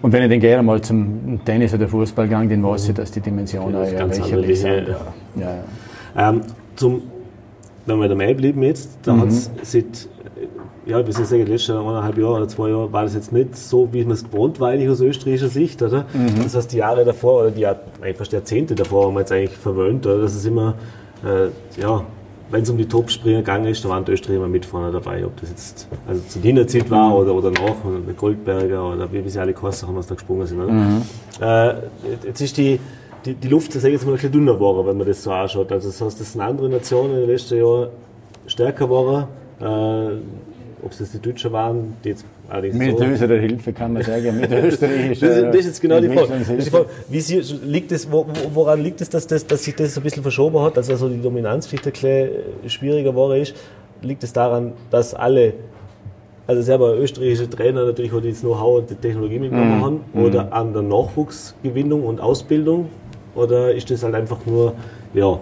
Und 0.00 0.12
wenn 0.12 0.22
ich 0.22 0.30
dann 0.30 0.38
gehe 0.38 0.62
mal 0.62 0.80
zum 0.80 1.40
Tennis 1.44 1.74
oder 1.74 1.88
Fußball 1.88 2.26
gegangen, 2.26 2.48
dann 2.48 2.62
weiß 2.62 2.90
ich, 2.90 2.94
dass 2.94 3.10
die 3.10 3.20
Dimensionen 3.20 3.74
ja 3.92 4.04
lächerlich 4.04 4.60
sind. 4.60 4.86
Ja. 4.86 4.96
Ja. 5.40 5.64
Ähm, 6.16 6.42
zum, 6.76 7.02
wenn 7.84 7.98
wir 8.00 8.08
dabei 8.08 8.34
bleiben 8.34 8.62
jetzt, 8.62 8.98
da 9.02 9.14
mhm. 9.14 9.20
hat 9.20 9.28
es 9.28 9.50
seit, 9.62 10.08
ja, 10.86 11.02
bis 11.02 11.18
jetzt 11.18 11.30
sagen, 11.30 11.46
letztes 11.46 11.74
eineinhalb 11.76 12.16
Jahre 12.18 12.34
oder 12.34 12.48
zwei 12.48 12.70
Jahre 12.70 12.92
war 12.92 13.02
das 13.04 13.14
jetzt 13.14 13.32
nicht 13.32 13.56
so, 13.56 13.92
wie 13.92 14.02
man 14.02 14.12
es 14.12 14.24
gewohnt 14.24 14.60
war 14.60 14.70
eigentlich 14.70 14.88
aus 14.88 15.00
österreichischer 15.00 15.48
Sicht, 15.48 15.82
oder? 15.82 16.06
Mhm. 16.12 16.42
Das 16.42 16.54
heißt, 16.54 16.72
die 16.72 16.78
Jahre 16.78 17.04
davor 17.04 17.42
oder 17.42 17.50
die 17.50 17.66
einfach 17.66 18.26
Jahrzehnte 18.26 18.74
davor 18.74 19.06
haben 19.06 19.14
wir 19.14 19.20
jetzt 19.20 19.32
eigentlich 19.32 19.58
verwöhnt, 19.58 20.06
oder? 20.06 20.22
Das 20.22 20.34
ist 20.34 20.46
immer, 20.46 20.74
äh, 21.24 21.80
ja, 21.80 22.04
wenn 22.50 22.62
es 22.62 22.70
um 22.70 22.78
die 22.78 22.86
Top-Springer 22.86 23.38
gegangen 23.38 23.66
ist, 23.66 23.84
da 23.84 23.88
waren 23.88 24.04
die 24.04 24.12
Österreicher 24.12 24.38
immer 24.38 24.48
mit 24.48 24.64
vorne 24.64 24.92
dabei. 24.92 25.24
Ob 25.26 25.38
das 25.40 25.50
jetzt 25.50 25.88
also 26.06 26.22
zu 26.28 26.38
Diener 26.38 26.66
Zeit 26.66 26.88
war 26.90 27.16
oder, 27.16 27.34
oder 27.34 27.50
noch, 27.50 27.84
oder 27.84 27.98
der 28.06 28.14
Goldberger 28.14 28.92
oder 28.92 29.12
wie, 29.12 29.24
wie 29.24 29.28
sie 29.28 29.40
alle 29.40 29.52
kosten 29.52 29.88
haben, 29.88 29.96
was 29.96 30.06
da 30.06 30.14
gesprungen 30.14 30.46
sind. 30.46 30.60
Oder? 30.60 30.72
Mhm. 30.72 31.02
Äh, 31.40 31.74
jetzt 32.24 32.40
ist 32.40 32.56
die, 32.56 32.78
die, 33.26 33.34
die 33.34 33.48
Luft, 33.48 33.72
sage 33.72 33.88
ich 33.88 33.94
jetzt 33.94 34.04
mal, 34.04 34.12
ein 34.12 34.14
bisschen 34.14 34.32
dünner 34.32 34.54
geworden, 34.54 34.86
wenn 34.86 34.96
man 34.96 35.06
das 35.06 35.22
so 35.22 35.30
anschaut. 35.30 35.70
Also 35.72 35.88
das 35.88 36.00
heißt, 36.00 36.20
das 36.20 36.32
sind 36.32 36.40
andere 36.40 36.68
Nationen 36.68 37.14
in 37.14 37.20
den 37.20 37.30
letzten 37.30 37.58
Jahren 37.58 37.88
stärker 38.46 38.86
geworden. 38.86 39.26
Äh, 39.60 40.18
ob 40.84 40.92
es 40.92 41.10
die 41.10 41.18
Deutschen 41.18 41.52
waren, 41.52 41.96
die 42.04 42.10
jetzt 42.10 42.24
allerdings 42.48 42.76
Mit 42.76 42.98
so 42.98 43.04
unserer 43.04 43.38
Hilfe 43.38 43.72
kann 43.72 43.94
man 43.94 44.02
sagen, 44.02 44.36
mit 44.40 44.52
österreichischer 44.52 45.28
das, 45.28 45.42
das 45.44 45.56
ist 45.56 45.66
jetzt 45.66 45.80
genau 45.80 46.00
die 46.00 46.08
Frage. 46.08 46.56
Die 46.58 46.70
Frage 46.70 46.86
wie 47.08 47.20
sie, 47.20 47.40
liegt 47.64 47.90
es, 47.92 48.08
woran 48.10 48.82
liegt 48.82 49.00
es, 49.00 49.08
dass, 49.08 49.26
das, 49.26 49.46
dass 49.46 49.64
sich 49.64 49.74
das 49.74 49.96
ein 49.96 50.02
bisschen 50.02 50.22
verschoben 50.22 50.60
hat, 50.60 50.76
dass 50.76 50.88
also 50.88 51.08
die 51.08 51.20
Dominanz 51.20 51.66
vielleicht 51.66 51.86
ein 51.86 51.92
bisschen 51.92 52.30
schwieriger 52.68 53.10
geworden 53.10 53.40
ist? 53.40 53.54
Liegt 54.02 54.22
es 54.22 54.32
daran, 54.32 54.74
dass 54.90 55.14
alle 55.14 55.54
also 56.46 56.62
selber 56.62 56.96
österreichische 56.96 57.50
Trainer 57.50 57.84
natürlich, 57.84 58.12
die 58.12 58.28
jetzt 58.28 58.42
Know-how 58.42 58.78
und 58.78 58.90
die 58.90 58.94
Technologie 58.94 59.40
mitgenommen 59.40 59.80
mm. 59.80 59.84
haben, 59.84 60.00
mhm. 60.12 60.24
oder 60.24 60.52
an 60.52 60.72
der 60.72 60.82
Nachwuchsgewinnung 60.82 62.04
und 62.04 62.20
Ausbildung? 62.20 62.88
Oder 63.36 63.74
ist 63.74 63.90
das 63.90 64.02
halt 64.02 64.14
einfach 64.14 64.38
nur, 64.46 64.72
ja, 65.14 65.38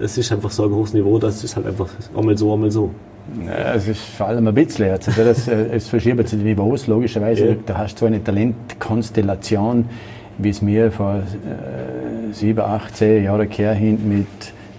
es 0.00 0.18
ist 0.18 0.30
einfach 0.32 0.50
so 0.50 0.64
ein 0.64 0.70
hohes 0.70 0.92
Niveau, 0.92 1.18
das 1.18 1.42
ist 1.42 1.56
halt 1.56 1.66
einfach 1.66 1.88
einmal 2.16 2.36
so, 2.36 2.52
einmal 2.52 2.70
so. 2.70 2.90
Ja, 3.46 3.74
es 3.74 3.86
ist 3.86 4.00
vor 4.00 4.26
allem 4.26 4.48
ein 4.48 4.54
bisschen, 4.54 4.90
also 4.90 5.10
das, 5.22 5.48
äh, 5.48 5.66
es 5.72 5.88
verschiebt 5.88 6.28
sich 6.28 6.38
die 6.38 6.44
Niveaus, 6.44 6.86
logischerweise. 6.86 7.48
Ja. 7.48 7.54
Da 7.66 7.78
hast 7.78 8.00
du 8.00 8.06
eine 8.06 8.22
Talentkonstellation, 8.22 9.84
wie 10.38 10.48
es 10.48 10.62
mir 10.62 10.90
vor 10.90 11.16
äh, 11.16 12.32
sieben, 12.32 12.60
acht, 12.60 12.96
zehn 12.96 13.24
Jahren 13.24 13.48
her 13.50 13.74
hin 13.74 14.08
mit 14.08 14.26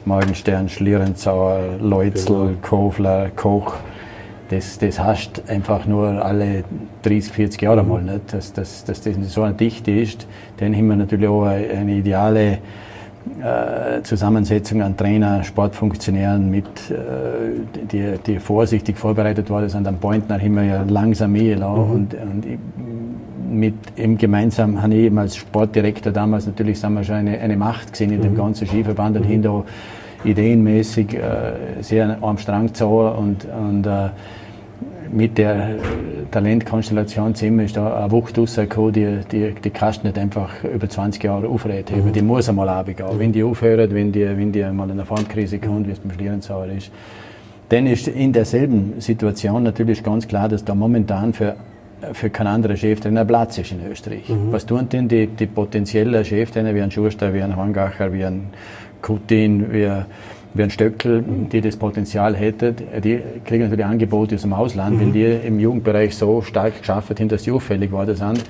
Morgenstern, 0.05 0.67
Schlierenzauer, 0.67 1.77
Leutzel, 1.79 2.35
genau. 2.35 2.57
Kofler, 2.61 3.29
Koch. 3.35 3.75
Das, 4.49 4.79
das 4.79 4.99
hast 4.99 5.47
einfach 5.47 5.85
nur 5.85 6.25
alle 6.25 6.63
30, 7.03 7.31
40 7.31 7.61
Jahre 7.61 7.83
mal. 7.83 8.01
Nicht? 8.01 8.33
Dass, 8.33 8.51
dass, 8.51 8.83
dass 8.83 9.01
das 9.01 9.15
so 9.31 9.43
eine 9.43 9.53
Dichte 9.53 9.91
ist, 9.91 10.27
dann 10.57 10.75
haben 10.75 10.87
wir 10.87 10.95
natürlich 10.95 11.27
auch 11.27 11.43
eine 11.43 11.93
ideale 11.93 12.57
äh, 13.41 14.01
Zusammensetzung 14.03 14.81
an 14.81 14.97
Trainer, 14.97 15.43
Sportfunktionären 15.43 16.49
mit, 16.49 16.65
äh, 16.89 17.85
die, 17.91 18.17
die 18.25 18.39
vorsichtig 18.39 18.97
vorbereitet 18.97 19.49
worden 19.49 19.69
sind. 19.69 19.87
Am 19.87 19.97
Pointner 19.97 20.39
haben 20.39 20.55
wir 20.55 20.63
ja 20.63 20.83
langsam 20.87 21.35
eingeladen 21.35 21.85
mhm. 21.85 21.91
und, 21.91 22.13
und 22.15 22.45
mit 23.51 23.75
ihm 23.97 24.17
gemeinsam 24.17 24.81
habe 24.81 24.93
ich 24.95 25.05
eben 25.05 25.17
als 25.17 25.35
Sportdirektor 25.35 26.11
damals 26.11 26.45
natürlich 26.45 26.79
sind 26.79 26.93
wir 26.93 27.03
schon 27.03 27.15
eine, 27.15 27.39
eine 27.39 27.57
Macht 27.57 27.91
gesehen 27.91 28.11
in 28.11 28.21
dem 28.21 28.33
mhm. 28.33 28.37
ganzen 28.37 28.67
Skiverband 28.67 29.17
und 29.17 29.25
mhm. 29.25 29.29
hin 29.29 29.41
da 29.41 29.63
ideenmäßig 30.23 31.13
äh, 31.13 31.81
sehr 31.81 32.17
am 32.21 32.37
Strang 32.37 32.73
zu 32.73 32.87
und, 32.87 33.45
und 33.45 33.85
äh, 33.85 34.09
mit 35.11 35.37
der 35.37 35.75
Talentkonstellation 36.31 37.35
zusammen 37.35 37.59
ist 37.61 37.77
da 37.77 38.01
eine 38.01 38.11
Wucht 38.11 38.37
rausgekommen, 38.37 38.93
die, 38.93 39.19
die, 39.31 39.53
die 39.53 39.69
kannst 39.69 40.03
nicht 40.03 40.17
einfach 40.17 40.63
über 40.63 40.87
20 40.87 41.23
Jahre 41.23 41.47
aufreden. 41.47 42.05
Mhm. 42.05 42.13
Die 42.13 42.21
muss 42.21 42.49
einmal 42.49 42.69
runtergehen. 42.69 43.15
Mhm. 43.15 43.19
Wenn 43.19 43.31
die 43.31 43.43
aufhört, 43.43 43.93
wenn 43.93 44.11
die, 44.11 44.25
wenn 44.25 44.51
die 44.51 44.63
mal 44.63 44.85
in 44.85 44.91
eine 44.91 45.05
Formkrise 45.05 45.59
kommt, 45.59 45.87
wie 45.87 45.91
es 45.91 45.99
beim 45.99 46.11
Schlierenzauer 46.11 46.67
ist. 46.67 46.91
Dann 47.69 47.85
ist 47.85 48.07
in 48.07 48.33
derselben 48.33 48.99
Situation 48.99 49.63
natürlich 49.63 50.03
ganz 50.03 50.27
klar, 50.27 50.49
dass 50.49 50.65
da 50.65 50.73
momentan 50.73 51.33
für 51.33 51.55
für 52.13 52.29
keinen 52.29 52.47
anderen 52.47 52.77
Cheftrainer 52.77 53.25
Platz 53.25 53.57
ist 53.57 53.73
in 53.73 53.85
Österreich. 53.91 54.29
Mhm. 54.29 54.53
Was 54.53 54.65
tun 54.65 54.87
denn 54.87 55.09
die, 55.09 55.27
die 55.27 55.47
potenziellen 55.47 56.23
Cheftrainer 56.23 56.73
wie 56.73 56.81
ein 56.81 56.91
Schuster, 56.91 57.33
wie 57.33 57.41
ein 57.41 57.53
Hangacher, 57.57 58.13
wie 58.13 58.23
ein 58.23 58.51
Kutin, 59.01 59.71
wie 59.73 59.85
wie 59.85 60.03
ein 60.63 60.69
Stöckel, 60.69 61.23
die 61.51 61.61
das 61.61 61.77
Potenzial 61.77 62.35
hätten, 62.35 62.75
die 63.03 63.19
kriegen 63.45 63.63
natürlich 63.63 63.85
Angebote 63.85 64.35
aus 64.35 64.41
dem 64.41 64.53
Ausland, 64.53 64.97
mhm. 64.97 65.01
weil 65.01 65.11
die 65.11 65.47
im 65.47 65.59
Jugendbereich 65.59 66.15
so 66.15 66.41
stark 66.41 66.79
geschafft 66.79 67.19
haben, 67.19 67.29
dass 67.29 67.43
sie 67.43 67.51
auffällig 67.51 67.91
geworden 67.91 68.15
sind. 68.15 68.43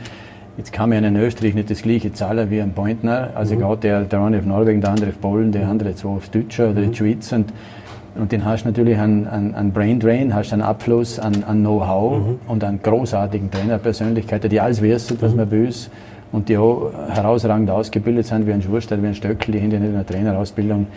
Jetzt 0.58 0.74
kann 0.74 0.90
man 0.90 1.06
in 1.06 1.16
Österreich 1.16 1.54
nicht 1.54 1.70
das 1.70 1.84
gleiche 1.84 2.12
zahlen 2.12 2.52
wie 2.52 2.62
ein 2.62 2.74
Pointner. 2.74 3.30
Also 3.34 3.56
mhm. 3.56 3.60
gerade 3.60 3.78
der, 3.82 4.02
der 4.02 4.20
eine 4.20 4.40
auf 4.40 4.46
Norwegen, 4.46 4.82
der 4.82 4.90
andere 4.90 5.12
auf 5.12 5.22
Polen, 5.22 5.52
der 5.52 5.68
andere 5.68 5.96
zwar 5.96 6.12
auf 6.12 6.28
Deutscher 6.30 6.72
oder 6.72 6.82
mhm. 6.82 6.92
die 6.92 6.98
Schweiz. 6.98 7.32
Und, 7.32 7.54
und 8.16 8.32
den 8.32 8.44
hast 8.44 8.64
du 8.64 8.68
natürlich 8.68 8.98
einen, 8.98 9.26
einen, 9.28 9.56
einen 9.56 9.72
Brain 9.72 10.00
Drain, 10.00 10.36
hast 10.36 10.52
einen 10.52 10.62
Abfluss 10.62 11.18
an, 11.18 11.46
an 11.46 11.60
Know-how 11.62 12.20
mhm. 12.20 12.40
und 12.48 12.64
an 12.64 12.80
großartigen 12.84 13.50
Trainerpersönlichkeiten, 13.50 14.50
die 14.50 14.60
alles 14.60 14.82
wissen, 14.82 15.18
was 15.22 15.32
mhm. 15.32 15.38
man 15.38 15.50
böse 15.50 15.90
und 16.32 16.50
die 16.50 16.58
auch 16.58 16.92
herausragend 17.10 17.70
ausgebildet 17.70 18.26
sind, 18.26 18.46
wie 18.46 18.52
ein 18.52 18.62
Schurstadt, 18.62 19.02
wie 19.02 19.08
ein 19.08 19.16
Stöckel, 19.16 19.54
die 19.54 19.62
haben 19.62 19.72
ja 19.72 19.80
nicht 19.80 19.94
eine 19.94 20.06
Trainerausbildung 20.06 20.88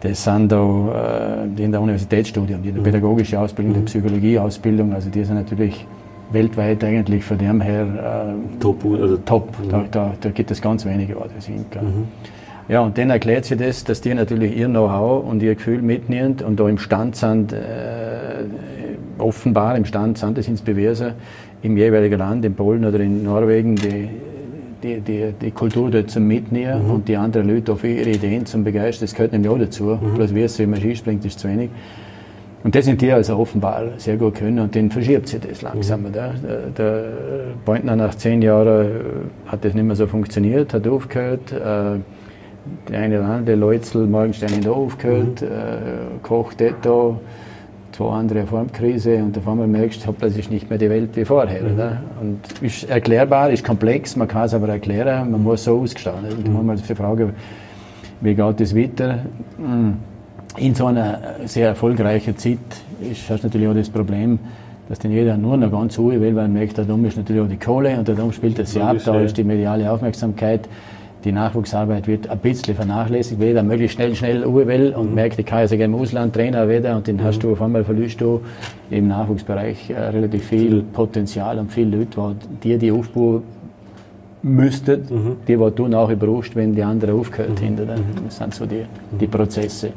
das 0.00 0.22
sind 0.22 0.52
auch 0.52 0.92
äh, 0.94 1.48
die 1.48 1.64
in 1.64 1.72
der 1.72 1.80
Universitätsstudium, 1.80 2.62
die 2.62 2.68
in 2.68 2.74
der 2.74 2.82
mhm. 2.82 2.84
pädagogische 2.84 3.38
Ausbildung, 3.38 3.74
die 3.74 3.80
Psychologieausbildung, 3.80 4.92
also 4.92 5.10
die 5.10 5.24
sind 5.24 5.36
natürlich 5.36 5.86
weltweit 6.30 6.84
eigentlich 6.84 7.24
von 7.24 7.38
dem 7.38 7.60
her 7.60 8.34
äh, 8.34 8.60
top. 8.60 8.84
Also 8.84 9.16
top. 9.18 9.58
Mhm. 9.58 9.68
Da, 9.70 9.84
da, 9.90 10.14
da, 10.20 10.30
gibt 10.30 10.50
es 10.50 10.60
ganz 10.60 10.84
wenige, 10.84 11.14
die 11.14 11.34
das 11.34 11.44
sind. 11.44 11.74
Mhm. 11.74 12.08
Ja, 12.68 12.80
und 12.80 12.98
dann 12.98 13.08
erklärt 13.10 13.46
sich 13.46 13.56
das, 13.56 13.82
dass 13.84 14.02
die 14.02 14.12
natürlich 14.12 14.56
ihr 14.56 14.66
Know-how 14.66 15.24
und 15.24 15.42
ihr 15.42 15.54
Gefühl 15.54 15.80
mitnehmen 15.80 16.36
und 16.46 16.60
da 16.60 16.68
im 16.68 16.78
Stand 16.78 17.16
sind, 17.16 17.52
äh, 17.52 17.56
offenbar 19.16 19.76
im 19.76 19.86
Stand 19.86 20.18
sind, 20.18 20.36
das 20.36 20.48
ins 20.48 20.60
Beweisen, 20.60 21.12
im 21.62 21.76
jeweiligen 21.76 22.18
Land, 22.18 22.44
in 22.44 22.54
Polen 22.54 22.84
oder 22.84 23.00
in 23.00 23.24
Norwegen, 23.24 23.74
die 23.74 24.10
die, 24.82 25.00
die, 25.00 25.32
die 25.40 25.50
Kultur 25.50 25.90
dort 25.90 26.10
zum 26.10 26.26
Mitnehmen 26.26 26.86
mhm. 26.86 26.90
und 26.90 27.08
die 27.08 27.16
anderen 27.16 27.48
Leute 27.48 27.72
auf 27.72 27.84
ihre 27.84 28.10
Ideen 28.10 28.46
zum 28.46 28.64
Begeistern, 28.64 29.06
das 29.06 29.14
gehört 29.14 29.32
nämlich 29.32 29.50
auch 29.50 29.58
dazu. 29.58 29.84
Mhm. 29.84 30.14
Bloß 30.14 30.34
wie 30.34 30.42
es, 30.42 30.58
wie 30.58 30.66
man 30.66 30.80
Skispringt, 30.80 31.24
ist 31.24 31.38
zu 31.38 31.48
wenig. 31.48 31.70
Und 32.64 32.74
das 32.74 32.84
sind 32.84 33.00
die 33.00 33.12
also 33.12 33.36
offenbar 33.36 33.84
sehr 33.98 34.16
gut 34.16 34.34
können 34.34 34.58
und 34.58 34.74
dann 34.74 34.90
verschiebt 34.90 35.28
sich 35.28 35.40
das 35.40 35.62
langsam. 35.62 36.02
Mhm. 36.02 36.12
Der, 36.12 36.32
der 36.76 37.04
Pointner 37.64 37.96
nach 37.96 38.14
zehn 38.14 38.42
Jahren 38.42 38.86
äh, 38.86 38.90
hat 39.46 39.64
das 39.64 39.74
nicht 39.74 39.84
mehr 39.84 39.96
so 39.96 40.06
funktioniert, 40.06 40.74
hat 40.74 40.86
aufgehört. 40.86 41.52
Äh, 41.52 42.00
der 42.90 43.00
eine 43.00 43.20
oder 43.20 43.28
andere, 43.28 43.56
Leutzel, 43.56 44.06
Morgenstein 44.06 44.50
hat 44.56 44.66
aufgehört, 44.66 45.40
mhm. 45.40 45.46
äh, 45.46 46.18
Koch, 46.22 46.52
Detto 46.54 47.20
zwei 47.98 48.10
andere 48.10 48.46
Formkrise 48.46 49.16
und 49.16 49.36
auf 49.36 49.48
einmal 49.48 49.66
merkst 49.66 50.06
du, 50.06 50.14
das 50.20 50.36
ist 50.36 50.52
nicht 50.52 50.70
mehr 50.70 50.78
die 50.78 50.88
Welt 50.88 51.16
wie 51.16 51.24
vorher. 51.24 51.62
Mhm. 51.62 51.74
Oder? 51.74 52.02
Und 52.20 52.40
ist 52.62 52.88
erklärbar, 52.88 53.50
ist 53.50 53.64
komplex, 53.64 54.14
man 54.14 54.28
kann 54.28 54.44
es 54.44 54.54
aber 54.54 54.68
erklären, 54.68 55.32
man 55.32 55.42
muss 55.42 55.64
so 55.64 55.80
ausgestanden. 55.80 56.44
Mhm. 56.44 56.54
manchmal 56.54 56.76
die 56.76 56.94
Frage, 56.94 57.32
wie 58.20 58.34
geht 58.34 58.60
es 58.60 58.76
weiter? 58.76 59.18
Mm. 59.58 59.94
In 60.56 60.74
so 60.74 60.86
einer 60.86 61.18
sehr 61.44 61.68
erfolgreichen 61.68 62.36
Zeit 62.36 62.58
ist, 63.00 63.28
hast 63.30 63.42
du 63.42 63.48
natürlich 63.48 63.68
auch 63.68 63.74
das 63.74 63.90
Problem, 63.90 64.38
dass 64.88 64.98
dann 65.00 65.12
jeder 65.12 65.36
nur 65.36 65.56
noch 65.56 65.70
ganz 65.70 65.98
ruhig 65.98 66.20
will, 66.20 66.34
weil 66.34 66.48
man 66.48 66.52
merkt, 66.52 66.78
da 66.78 66.82
ist 66.82 67.16
natürlich 67.16 67.42
auch 67.42 67.48
die 67.48 67.58
Kohle 67.58 67.96
und 67.98 68.08
da 68.08 68.32
spielt 68.32 68.58
das 68.58 68.74
ja 68.74 68.90
ab, 68.90 68.96
da 69.04 69.20
ist 69.20 69.36
die 69.36 69.44
mediale 69.44 69.90
Aufmerksamkeit 69.90 70.68
die 71.28 71.32
Nachwuchsarbeit 71.32 72.06
wird 72.06 72.30
ein 72.30 72.38
bisschen 72.38 72.74
vernachlässigt, 72.74 73.38
weil 73.38 73.48
jeder 73.48 73.62
möglichst 73.62 73.96
schnell, 73.96 74.14
schnell 74.14 74.42
will 74.42 74.94
und 74.96 75.10
mhm. 75.10 75.14
merkt, 75.14 75.38
ich 75.38 75.44
kann 75.44 75.58
ja 75.60 75.68
sogar 75.68 75.84
im 75.84 75.94
Ausland 75.94 76.34
Trainer 76.34 76.66
werden 76.68 76.96
und 76.96 77.06
dann 77.06 77.16
mhm. 77.16 77.24
hast 77.24 77.42
du 77.42 77.52
auf 77.52 77.60
einmal 77.60 77.84
verlierst 77.84 78.18
du 78.22 78.40
im 78.90 79.08
Nachwuchsbereich 79.08 79.90
äh, 79.90 79.98
relativ 79.98 80.44
viel 80.46 80.82
Potenzial 80.82 81.58
und 81.58 81.70
viele 81.70 81.98
Leute, 81.98 82.34
die 82.62 82.68
dir 82.70 82.78
die 82.78 82.90
aufbauen 82.90 83.42
müssten, 84.42 85.00
mhm. 85.02 85.36
die, 85.46 85.56
die 85.58 85.70
du 85.74 85.86
nachher 85.86 86.16
brauchst, 86.16 86.56
wenn 86.56 86.74
die 86.74 86.82
anderen 86.82 87.20
aufgehört 87.20 87.60
mhm. 87.60 87.78
haben. 87.78 88.00
Das 88.24 88.38
sind 88.38 88.54
so 88.54 88.64
die, 88.64 88.86
die 89.20 89.26
Prozesse. 89.26 89.90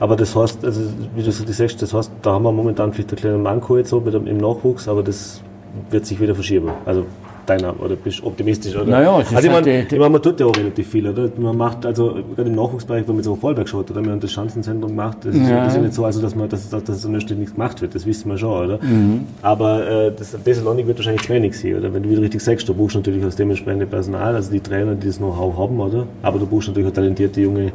Aber 0.00 0.16
das 0.16 0.34
heißt, 0.34 0.64
also, 0.64 0.80
wie 1.14 1.22
du 1.22 1.30
so 1.30 1.44
sagst, 1.52 1.82
das 1.82 1.92
heißt, 1.92 2.10
da 2.22 2.32
haben 2.32 2.44
wir 2.44 2.52
momentan 2.52 2.94
vielleicht 2.94 3.10
einen 3.10 3.20
kleinen 3.20 3.42
Manko 3.42 3.76
jetzt 3.76 3.90
so 3.90 4.00
dem, 4.00 4.26
im 4.26 4.38
Nachwuchs, 4.38 4.88
aber 4.88 5.02
das 5.02 5.42
wird 5.90 6.06
sich 6.06 6.18
wieder 6.18 6.34
verschieben. 6.34 6.70
Also 6.86 7.04
deiner, 7.46 7.80
oder 7.80 7.96
bist 7.96 8.20
du 8.20 8.26
optimistisch, 8.26 8.74
oder? 8.74 8.86
Naja, 8.86 9.14
also 9.14 9.36
ich 9.36 9.50
meine, 9.50 9.82
ich 9.82 9.98
mein, 9.98 10.12
man 10.12 10.22
tut 10.22 10.40
ja 10.40 10.46
auch 10.46 10.56
relativ 10.56 10.88
viel, 10.88 11.08
oder? 11.08 11.30
Man 11.36 11.56
macht, 11.56 11.84
also 11.86 12.16
gerade 12.34 12.48
im 12.48 12.56
Nachwuchsbereich, 12.56 13.06
wenn 13.06 13.16
man 13.16 13.24
so 13.24 13.36
Vollberg 13.36 13.68
schaut, 13.68 13.90
oder? 13.90 14.04
Wir 14.04 14.12
haben 14.12 14.20
das 14.20 14.32
Schanzenzentrum 14.32 14.90
gemacht, 14.90 15.18
das 15.22 15.34
ist 15.34 15.48
ja, 15.48 15.66
ist 15.66 15.76
ja 15.76 15.82
nicht 15.82 15.94
so, 15.94 16.04
also 16.04 16.20
dass 16.20 16.34
man, 16.34 16.48
dass, 16.48 16.68
dass, 16.68 16.84
dass 16.84 17.02
so 17.02 17.08
nichts 17.08 17.52
gemacht 17.52 17.80
wird, 17.80 17.94
das 17.94 18.06
wissen 18.06 18.30
wir 18.30 18.38
schon, 18.38 18.64
oder? 18.64 18.78
Mhm. 18.82 19.26
Aber 19.42 19.88
äh, 19.88 20.12
das, 20.16 20.36
Learning 20.62 20.86
wird 20.86 20.98
wahrscheinlich 20.98 21.22
zu 21.22 21.32
wenig 21.32 21.58
sein, 21.58 21.76
oder? 21.76 21.92
Wenn 21.92 22.02
du 22.02 22.10
wieder 22.10 22.22
richtig 22.22 22.40
sagst, 22.40 22.68
du 22.68 22.74
brauchst 22.74 22.96
natürlich 22.96 23.22
das 23.22 23.36
dementsprechende 23.36 23.86
Personal, 23.86 24.34
also 24.34 24.50
die 24.50 24.60
Trainer, 24.60 24.94
die 24.94 25.06
das 25.06 25.18
Know-how 25.18 25.56
haben, 25.56 25.80
oder? 25.80 26.06
Aber 26.22 26.38
du 26.38 26.46
brauchst 26.46 26.68
natürlich 26.68 26.88
auch 26.88 26.94
talentierte 26.94 27.40
junge 27.40 27.72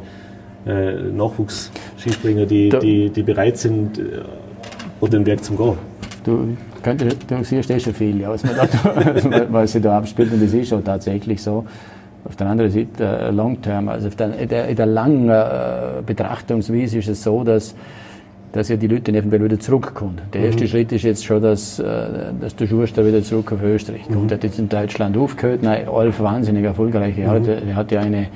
äh, 0.66 0.92
Nachwuchsskispringer, 0.94 2.46
die, 2.46 2.68
die, 2.68 3.10
die 3.10 3.22
bereit 3.22 3.58
sind, 3.58 3.98
äh, 3.98 4.02
und 5.00 5.12
den 5.12 5.26
Weg 5.26 5.44
zum 5.44 5.56
Gehen. 5.56 5.78
Du, 6.24 6.56
du 6.82 7.44
siehst 7.44 7.70
eh 7.70 7.80
schon 7.80 7.94
viel, 7.94 8.20
ja, 8.20 8.30
was, 8.30 8.44
man 8.44 8.54
da, 8.56 9.46
was 9.50 9.72
sich 9.72 9.82
da 9.82 9.98
abspielt 9.98 10.32
und 10.32 10.42
das 10.42 10.52
ist 10.52 10.68
schon 10.68 10.84
tatsächlich 10.84 11.42
so. 11.42 11.64
Auf 12.24 12.36
der 12.36 12.48
anderen 12.48 12.70
Seite, 12.70 13.04
äh, 13.04 13.30
long 13.30 13.60
term, 13.62 13.88
also 13.88 14.08
der, 14.10 14.38
in, 14.38 14.48
der, 14.48 14.68
in 14.68 14.76
der 14.76 14.86
langen 14.86 15.28
äh, 15.28 16.02
Betrachtungsweise 16.04 16.98
ist 16.98 17.08
es 17.08 17.22
so, 17.22 17.44
dass, 17.44 17.74
dass 18.52 18.68
ja 18.68 18.76
die 18.76 18.86
Leute 18.86 19.12
eventuell 19.12 19.44
wieder 19.44 19.58
zurückkommen. 19.58 20.20
Der 20.34 20.42
erste 20.42 20.64
mhm. 20.64 20.68
Schritt 20.68 20.92
ist 20.92 21.04
jetzt 21.04 21.24
schon, 21.24 21.40
dass, 21.40 21.78
äh, 21.78 21.84
dass 22.40 22.56
der 22.56 22.66
Schuster 22.66 23.06
wieder 23.06 23.22
zurück 23.22 23.52
auf 23.52 23.62
Österreich 23.62 24.04
kommt. 24.04 24.24
Mhm. 24.24 24.28
Er 24.28 24.34
hat 24.34 24.44
jetzt 24.44 24.58
in 24.58 24.68
Deutschland 24.68 25.16
aufgehört, 25.16 25.62
nein, 25.62 25.88
Alf 25.88 26.20
wahnsinnig 26.20 26.64
erfolgreich. 26.64 27.16
Mhm. 27.16 27.22
Er, 27.22 27.30
hat, 27.30 27.46
er 27.46 27.76
hat 27.76 27.92
ja 27.92 28.00
eine, 28.00 28.26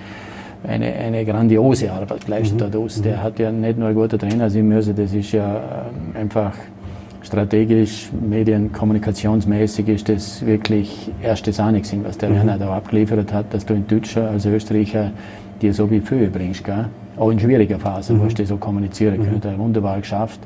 eine, 0.66 0.92
eine 0.94 1.24
grandiose 1.24 1.92
Arbeit 1.92 2.24
geleistet 2.24 2.60
mhm. 2.60 2.70
dort. 2.70 3.04
Der 3.04 3.22
hat 3.22 3.38
ja 3.38 3.50
nicht 3.50 3.78
nur 3.78 3.88
ein 3.88 3.94
guter 3.94 4.18
Trainer 4.18 4.48
sein 4.48 4.68
müssen, 4.68 4.94
das 4.96 5.12
ist 5.12 5.32
ja 5.32 5.56
ähm, 5.56 6.16
einfach 6.18 6.52
strategisch, 7.32 8.10
medien-, 8.12 8.72
kommunikationsmäßig 8.72 9.88
ist 9.88 10.08
das 10.10 10.44
wirklich 10.44 11.10
erste 11.22 11.50
Sahne 11.50 11.80
gewesen, 11.80 12.04
was 12.04 12.18
der 12.18 12.28
mhm. 12.28 12.34
Werner 12.34 12.58
da 12.58 12.76
abgeliefert 12.76 13.32
hat, 13.32 13.54
dass 13.54 13.64
du 13.64 13.72
in 13.72 13.86
Deutscher 13.86 14.28
als 14.28 14.44
Österreicher 14.44 15.12
dir 15.62 15.72
so 15.72 15.90
wie 15.90 16.00
Fühe 16.00 16.28
bringst, 16.28 16.62
gell? 16.62 16.90
auch 17.16 17.30
in 17.30 17.40
schwieriger 17.40 17.78
Phasen, 17.78 18.18
mhm. 18.18 18.24
wo 18.24 18.26
du 18.26 18.44
so 18.44 18.58
kommunizieren 18.58 19.20
mhm. 19.20 19.40
können. 19.40 19.58
Wunderbar 19.58 20.00
geschafft. 20.00 20.40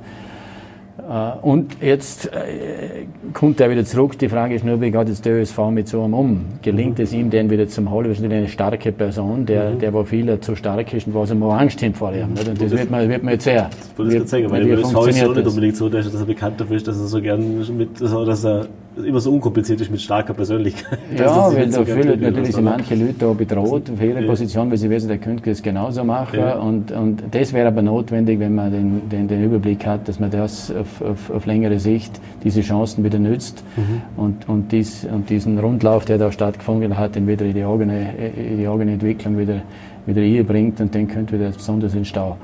Äh, 1.08 1.38
und 1.42 1.80
jetzt 1.80 2.32
äh, 2.32 3.06
kommt 3.32 3.60
er 3.60 3.70
wieder 3.70 3.84
zurück. 3.84 4.18
Die 4.18 4.28
Frage 4.28 4.54
ist 4.54 4.64
nur, 4.64 4.80
wie 4.80 4.90
geht 4.90 5.08
jetzt 5.08 5.24
der 5.24 5.40
ÖSV 5.40 5.58
mit 5.70 5.88
so 5.88 6.02
einem 6.02 6.14
um? 6.14 6.46
Gelingt 6.62 6.98
mhm. 6.98 7.04
es 7.04 7.12
ihm, 7.12 7.30
den 7.30 7.48
wieder 7.50 7.68
zum 7.68 7.90
Holen? 7.90 8.08
Wir 8.08 8.14
sind 8.14 8.32
eine 8.32 8.48
starke 8.48 8.92
Person, 8.92 9.46
der, 9.46 9.70
mhm. 9.70 9.78
der 9.78 9.92
wo 9.92 10.04
viele 10.04 10.40
zu 10.40 10.56
stark 10.56 10.92
ist 10.92 11.06
und 11.06 11.14
wo 11.14 11.24
sie 11.24 11.34
mal 11.34 11.58
Angst 11.58 11.82
haben 11.82 11.94
vor 11.94 12.12
ihm. 12.12 12.30
Und 12.30 12.60
das, 12.60 12.70
wird 12.70 12.90
man, 12.90 13.08
wird 13.08 13.22
man 13.22 13.34
jetzt 13.34 13.44
sehen. 13.44 13.66
Das 13.70 13.98
wollte 13.98 14.16
ich 14.16 14.28
sagen, 14.28 14.50
weil 14.50 14.64
der 14.64 14.78
ÖSV 14.78 15.06
ist 15.06 15.18
ja 15.18 15.28
nicht 15.28 15.46
unbedingt 15.46 15.76
so, 15.76 15.88
dass 15.88 16.12
er 16.12 16.24
bekannt 16.26 16.60
dafür 16.60 16.76
ist, 16.76 16.88
dass 16.88 16.98
er 16.98 17.06
so 17.06 17.20
gern 17.20 17.76
mit, 17.76 18.00
dass 18.00 18.44
er 18.44 18.66
immer 19.04 19.20
so 19.20 19.32
unkompliziert 19.32 19.80
ist 19.80 19.90
mit 19.90 20.00
starker 20.00 20.34
Persönlichkeit. 20.34 20.98
Ja, 21.16 21.52
weil 21.52 21.70
da 21.70 21.84
fühlen 21.84 22.20
natürlich 22.20 22.60
manche 22.60 22.94
Leute 22.94 23.14
da 23.18 23.32
bedroht 23.32 23.90
für 23.96 24.04
ihre 24.04 24.20
ja. 24.22 24.26
Position, 24.26 24.70
weil 24.70 24.78
sie 24.78 24.88
wissen, 24.90 25.08
der 25.08 25.18
könnte 25.18 25.50
es 25.50 25.62
genauso 25.62 26.04
machen. 26.04 26.38
Ja. 26.38 26.58
Und, 26.58 26.92
und 26.92 27.22
das 27.30 27.52
wäre 27.52 27.68
aber 27.68 27.82
notwendig, 27.82 28.38
wenn 28.40 28.54
man 28.54 28.72
den, 28.72 29.08
den, 29.08 29.28
den 29.28 29.44
Überblick 29.44 29.86
hat, 29.86 30.08
dass 30.08 30.18
man 30.18 30.30
das 30.30 30.70
auf, 30.70 31.02
auf, 31.02 31.30
auf 31.30 31.46
längere 31.46 31.78
Sicht 31.78 32.20
diese 32.42 32.62
Chancen 32.62 33.04
wieder 33.04 33.18
nützt 33.18 33.62
mhm. 33.76 34.02
und, 34.16 34.48
und, 34.48 34.72
dies, 34.72 35.04
und 35.04 35.28
diesen 35.30 35.58
Rundlauf, 35.58 36.04
der 36.04 36.18
da 36.18 36.32
stattgefunden 36.32 36.96
hat, 36.96 37.14
den 37.14 37.26
wieder 37.26 37.44
in 37.44 37.54
die 37.54 37.64
eigene, 37.64 38.14
in 38.34 38.58
die 38.58 38.68
eigene 38.68 38.92
Entwicklung 38.92 39.38
wieder 39.38 39.62
wieder 40.06 40.22
Ehe 40.22 40.44
bringt 40.44 40.80
und 40.80 40.94
den 40.94 41.08
könnte 41.08 41.38
wieder 41.38 41.50
besonders 41.50 41.94
in 41.94 42.04
Stau. 42.04 42.36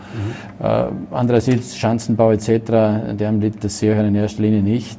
Mhm. 0.61 0.66
Äh, 0.66 0.85
andererseits 1.11 1.77
Schanzenbau 1.77 2.33
etc., 2.33 2.48
der 3.18 3.33
liegt 3.33 3.64
das 3.64 3.79
sehr 3.79 4.03
in 4.05 4.14
erster 4.14 4.42
Linie 4.42 4.62
nicht. 4.62 4.98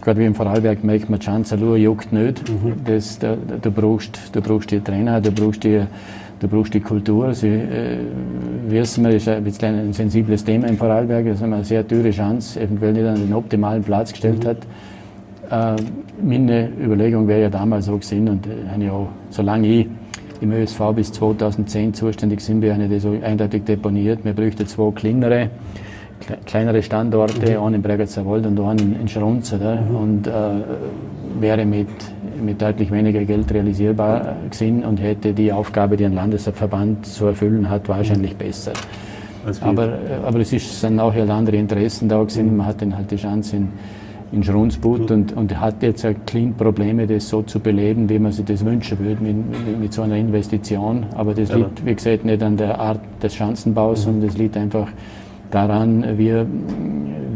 Gerade 0.00 0.20
wie 0.20 0.24
im 0.24 0.34
Vorarlberg 0.34 0.82
merkt 0.84 1.08
man, 1.08 1.20
Schanzerlur 1.20 1.76
juckt 1.76 2.12
nicht. 2.12 2.48
Mhm. 2.48 2.74
Das, 2.84 3.18
da, 3.18 3.36
du, 3.60 3.70
brauchst, 3.70 4.18
du 4.32 4.40
brauchst 4.40 4.70
die 4.70 4.80
Trainer, 4.80 5.20
du 5.20 5.30
brauchst 5.30 5.64
die, 5.64 5.80
du 6.40 6.48
brauchst 6.48 6.74
die 6.74 6.80
Kultur. 6.80 7.34
Sie 7.34 7.48
äh, 7.48 7.98
wissen 8.68 9.04
wir, 9.04 9.12
ist 9.12 9.28
ein 9.28 9.44
ein 9.44 9.92
sensibles 9.92 10.44
Thema 10.44 10.68
im 10.68 10.76
Vorarlberg, 10.76 11.26
dass 11.26 11.40
man 11.40 11.54
eine 11.54 11.64
sehr 11.64 11.86
teure 11.86 12.10
Chance 12.10 12.60
eventuell 12.60 12.92
nicht 12.92 13.06
an 13.06 13.16
den 13.16 13.32
optimalen 13.32 13.82
Platz 13.82 14.12
gestellt 14.12 14.44
mhm. 14.44 14.48
hat. 14.48 15.76
Äh, 15.78 15.82
meine 16.22 16.68
Überlegung 16.82 17.28
wäre 17.28 17.42
ja 17.42 17.50
damals 17.50 17.86
so 17.86 17.96
gewesen 17.96 18.28
und 18.28 18.46
äh, 18.46 18.90
auch, 18.90 19.08
solange 19.30 19.68
ich 19.68 19.86
im 20.42 20.52
ÖSV 20.52 20.80
bis 20.94 21.12
2010 21.12 21.94
zuständig 21.94 22.40
sind 22.40 22.60
wir, 22.62 22.74
die 22.74 22.98
so 22.98 23.16
eindeutig 23.22 23.64
deponiert. 23.64 24.24
Wir 24.24 24.32
bräuchten 24.32 24.66
zwei 24.66 24.90
kleinere, 24.90 25.50
kleinere 26.44 26.82
Standorte, 26.82 27.58
mhm. 27.58 27.64
einen 27.64 27.74
in 27.76 27.82
Bregenzer 27.82 28.26
Wald 28.26 28.46
und 28.46 28.58
einen 28.60 29.00
in 29.00 29.08
Schrunz. 29.08 29.52
Mhm. 29.52 29.96
Und 29.96 30.26
äh, 30.26 30.30
wäre 31.40 31.64
mit, 31.64 31.88
mit 32.44 32.60
deutlich 32.60 32.90
weniger 32.90 33.24
Geld 33.24 33.52
realisierbar 33.52 34.36
gewesen 34.50 34.84
und 34.84 35.00
hätte 35.00 35.32
die 35.32 35.52
Aufgabe, 35.52 35.96
die 35.96 36.04
ein 36.04 36.14
Landesverband 36.14 37.06
zu 37.06 37.26
erfüllen 37.26 37.70
hat, 37.70 37.88
wahrscheinlich 37.88 38.34
mhm. 38.34 38.38
besser. 38.38 38.72
Aber, 39.60 39.86
äh, 39.86 40.26
aber 40.26 40.40
es 40.40 40.52
ist, 40.52 40.80
sind 40.80 41.00
auch 41.00 41.14
halt 41.14 41.30
andere 41.30 41.56
Interessen 41.56 42.08
da 42.08 42.20
gewesen. 42.20 42.50
Mhm. 42.50 42.56
Man 42.58 42.66
hat 42.66 42.82
dann 42.82 42.96
halt 42.96 43.10
die 43.10 43.16
Chance 43.16 43.56
in 43.56 43.68
in 44.32 44.42
Schrunsbutt 44.42 45.10
und, 45.10 45.36
und 45.36 45.60
hat 45.60 45.82
jetzt 45.82 46.04
ein 46.04 46.24
kleines 46.24 46.56
Probleme, 46.56 47.06
das 47.06 47.28
so 47.28 47.42
zu 47.42 47.60
beleben, 47.60 48.08
wie 48.08 48.18
man 48.18 48.32
sich 48.32 48.46
das 48.46 48.64
wünschen 48.64 48.98
würde 48.98 49.22
mit, 49.22 49.80
mit, 49.80 49.92
so 49.92 50.02
einer 50.02 50.16
Investition. 50.16 51.06
Aber 51.14 51.34
das 51.34 51.50
ja. 51.50 51.56
liegt, 51.56 51.84
wie 51.84 51.94
gesagt, 51.94 52.24
nicht 52.24 52.42
an 52.42 52.56
der 52.56 52.80
Art 52.80 53.00
des 53.22 53.34
Schanzenbaus, 53.34 54.00
mhm. 54.00 54.04
sondern 54.04 54.28
das 54.28 54.38
liegt 54.38 54.56
einfach 54.56 54.88
daran, 55.50 56.16
wir, 56.16 56.46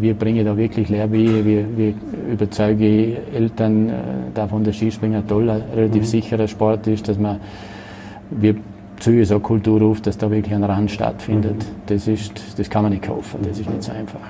wir 0.01 0.15
bringen 0.15 0.45
da 0.45 0.57
wirklich 0.57 0.89
Lehrwege, 0.89 1.45
wir, 1.45 1.77
wir 1.77 1.95
überzeugen 2.33 3.17
Eltern 3.35 3.89
äh, 3.91 3.93
davon, 4.35 4.65
dass 4.65 4.77
Skispringer 4.77 5.27
toll, 5.27 5.51
ein 5.51 5.63
relativ 5.75 6.03
mhm. 6.03 6.07
sicherer 6.07 6.49
Sport 6.49 6.87
ist, 6.87 7.09
dass 7.09 7.19
man, 7.19 7.39
wir 8.31 8.57
züge 9.01 9.27
so 9.27 9.39
Kultur 9.39 9.83
auf, 9.83 10.01
dass 10.01 10.17
da 10.17 10.31
wirklich 10.31 10.55
ein 10.55 10.65
Rand 10.65 10.91
stattfindet. 10.91 11.57
Mhm. 11.57 11.83
Das, 11.87 12.09
ist, 12.09 12.59
das 12.59 12.71
kann 12.71 12.83
man 12.83 12.93
nicht 12.93 13.05
kaufen, 13.05 13.41
das 13.43 13.59
ist 13.61 13.69
nicht 13.69 13.83
so 13.83 13.93
einfach. 13.93 14.21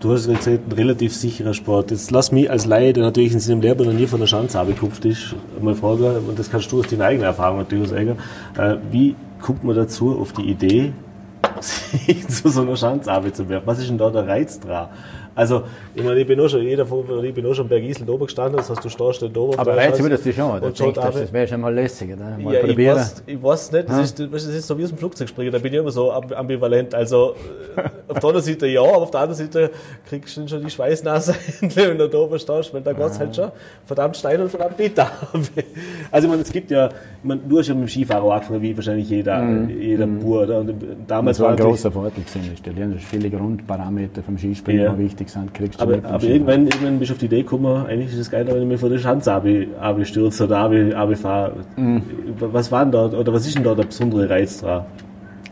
Du 0.00 0.12
hast 0.12 0.28
gesagt, 0.28 0.46
ein 0.46 0.72
relativ 0.72 1.12
sicherer 1.12 1.54
Sport. 1.54 1.90
Jetzt 1.90 2.12
lass 2.12 2.30
mich 2.30 2.48
als 2.48 2.66
Laie, 2.66 2.92
der 2.92 3.02
natürlich 3.02 3.32
in 3.32 3.40
seinem 3.40 3.60
noch 3.60 3.92
nie 3.92 4.06
von 4.06 4.20
der 4.20 4.28
Schanze 4.28 4.60
abgekupft 4.60 5.04
ist, 5.04 5.34
mal 5.60 5.74
fragen, 5.74 6.28
und 6.28 6.38
das 6.38 6.48
kannst 6.48 6.70
du 6.70 6.78
aus 6.78 6.86
deiner 6.86 7.06
eigenen 7.06 7.24
Erfahrung 7.24 7.58
natürlich 7.58 7.88
sagen, 7.88 8.16
äh, 8.56 8.76
wie 8.92 9.16
kommt 9.40 9.64
man 9.64 9.74
dazu 9.74 10.16
auf 10.16 10.32
die 10.32 10.50
Idee, 10.50 10.92
sich 11.60 12.28
zu 12.28 12.48
so 12.48 12.62
einer 12.62 12.76
Schanze 12.76 13.10
zu 13.32 13.48
werfen? 13.48 13.66
Was 13.66 13.80
ist 13.80 13.90
denn 13.90 13.98
da 13.98 14.08
der 14.10 14.28
Reiz 14.28 14.60
dran? 14.60 14.88
Also, 15.38 15.62
ich 15.94 16.02
meine, 16.02 16.18
ich 16.18 16.26
bin 16.26 16.40
auch 16.40 16.48
schon, 16.48 16.62
jeder 16.62 16.84
von, 16.84 17.24
ich 17.24 17.32
bin 17.32 17.46
auch 17.46 17.54
schon 17.54 17.68
bei 17.68 17.78
Gisel 17.78 18.10
oben 18.10 18.26
gestanden, 18.26 18.56
das 18.56 18.70
heißt, 18.70 18.84
du 18.84 18.88
stehst 18.88 19.22
da 19.22 19.40
oben. 19.40 19.56
Aber 19.56 19.80
jetzt 19.80 20.02
würdest 20.02 20.26
du 20.26 20.32
schon, 20.32 20.60
da 20.60 20.68
denkst, 20.68 20.94
das, 20.96 21.14
das 21.14 21.32
wäre 21.32 21.46
schon 21.46 21.60
mal 21.60 21.72
lässig, 21.72 22.12
oder? 22.12 22.36
Mal 22.36 22.54
ja, 22.54 22.60
probieren. 22.60 22.78
Ich 22.78 22.86
weiß, 22.88 23.22
ich 23.24 23.42
weiß 23.44 23.72
nicht, 23.72 23.88
das, 23.88 23.98
ist, 24.00 24.18
das 24.18 24.44
ist 24.46 24.66
so 24.66 24.76
wie 24.76 24.82
aus 24.82 24.88
dem 24.88 24.98
Flugzeug 24.98 25.28
springen, 25.28 25.52
da 25.52 25.60
bin 25.60 25.72
ich 25.72 25.78
immer 25.78 25.92
so 25.92 26.10
ambivalent. 26.10 26.92
Also, 26.92 27.36
äh, 27.76 27.82
auf 28.08 28.18
der 28.18 28.30
einen 28.30 28.40
Seite 28.40 28.66
ja, 28.66 28.80
aber 28.80 28.96
auf 28.96 29.12
der 29.12 29.20
anderen 29.20 29.38
Seite 29.38 29.70
kriegst 30.08 30.36
du 30.36 30.48
schon 30.48 30.60
die 30.60 30.70
Schweißnase, 30.70 31.36
wenn 31.60 31.98
du 31.98 32.08
da 32.08 32.18
oben 32.18 32.36
stehst, 32.36 32.74
weil 32.74 32.80
da 32.80 32.92
geht 32.92 33.06
es 33.06 33.20
halt 33.20 33.36
schon 33.36 33.52
verdammt 33.86 34.16
steil 34.16 34.42
und 34.42 34.48
verdammt 34.48 34.76
bitter. 34.76 35.08
also, 36.10 36.26
ich 36.26 36.30
meine, 36.30 36.42
es 36.42 36.50
gibt 36.50 36.72
ja, 36.72 36.88
ich 36.88 36.92
meine, 37.22 37.42
du 37.48 37.60
hast 37.60 37.68
ja 37.68 37.74
mit 37.74 37.84
dem 37.84 37.88
Skifahrer 37.88 38.34
angefangen, 38.34 38.60
wie 38.60 38.76
wahrscheinlich 38.76 39.08
jeder, 39.08 39.40
mhm. 39.40 39.70
jeder 39.70 40.06
mhm. 40.08 40.18
Bur, 40.18 40.42
oder? 40.42 40.58
Und 40.58 40.74
damals 41.06 41.36
das 41.36 41.44
war 41.44 41.52
ein 41.52 41.56
großer 41.58 41.92
Vorteil. 41.92 42.24
Du 42.64 42.70
lernst 42.72 43.04
viele 43.04 43.30
Grundparameter 43.30 44.24
vom 44.24 44.36
Skispringen, 44.36 44.82
ja. 44.82 44.98
wichtig 44.98 45.27
sind, 45.28 45.52
kriegst 45.54 45.80
du 45.80 45.84
Aber, 45.84 45.98
aber 46.04 46.24
irgendwann, 46.24 46.66
irgendwann 46.66 46.98
bist 46.98 47.10
du 47.10 47.14
auf 47.14 47.18
die 47.18 47.26
Idee 47.26 47.42
gekommen, 47.42 47.86
eigentlich 47.86 48.12
ist 48.12 48.18
es 48.18 48.30
geil, 48.30 48.46
wenn 48.46 48.62
ich 48.62 48.68
mich 48.68 48.80
vor 48.80 48.88
der 48.88 48.98
Schanze 48.98 49.32
abstürze 49.80 50.44
oder 50.44 50.58
abfahre. 50.96 51.52
Mhm. 51.76 52.02
Was 52.38 52.70
war 52.72 52.84
denn 52.84 52.92
da, 52.92 53.06
oder 53.06 53.32
was 53.32 53.46
ist 53.46 53.56
denn 53.56 53.64
da 53.64 53.74
der 53.74 53.84
besondere 53.84 54.28
Reiz 54.28 54.60
dran? 54.60 54.84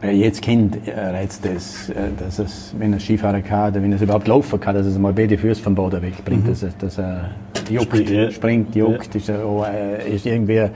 Jetzt 0.03 0.43
Kind 0.43 0.77
äh, 0.87 0.99
reizt 0.99 1.45
das, 1.45 1.89
äh, 1.89 1.95
dass 2.19 2.39
es, 2.39 2.75
wenn 2.79 2.93
er 2.93 3.01
Skifahren 3.01 3.43
kann, 3.43 3.73
oder 3.73 3.83
wenn 3.83 3.93
er 3.93 4.01
überhaupt 4.01 4.29
laufen 4.29 4.61
kann, 4.61 4.75
dass 4.75 4.87
es 4.87 4.99
mal 4.99 5.13
beide 5.13 5.39
Füße 5.39 5.63
vom 5.63 5.75
Boden 5.75 6.03
wegbringt, 6.03 6.45
mhm. 6.45 6.51
dass, 6.51 6.63
er, 6.63 6.71
dass 6.79 6.99
er 6.99 7.31
juckt, 7.71 7.97
Spring, 7.97 8.31
springt, 8.31 8.77
juckt, 8.77 9.15
ja. 9.15 9.21
ist, 9.21 9.31
oh, 9.43 9.65
ist 10.07 10.27
irgendwie 10.27 10.69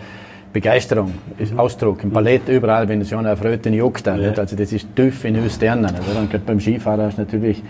Begeisterung, 0.52 1.12
ist 1.38 1.52
mhm. 1.52 1.60
Ausdruck. 1.60 2.02
Im 2.02 2.10
Ballett 2.10 2.48
überall, 2.48 2.88
wenn 2.88 3.02
es 3.02 3.10
schon 3.10 3.26
erfreut, 3.26 3.64
dann 3.64 3.74
juckt 3.74 4.06
er. 4.06 4.16
Ja. 4.16 4.32
Also 4.32 4.56
das 4.56 4.72
ist 4.72 4.88
tief 4.96 5.24
in 5.24 5.38
uns 5.38 5.54
Sternen. 5.54 5.94
Und 6.18 6.30
gerade 6.30 6.44
beim 6.44 6.58
Skifahren 6.58 7.08
ist 7.08 7.18
natürlich 7.18 7.62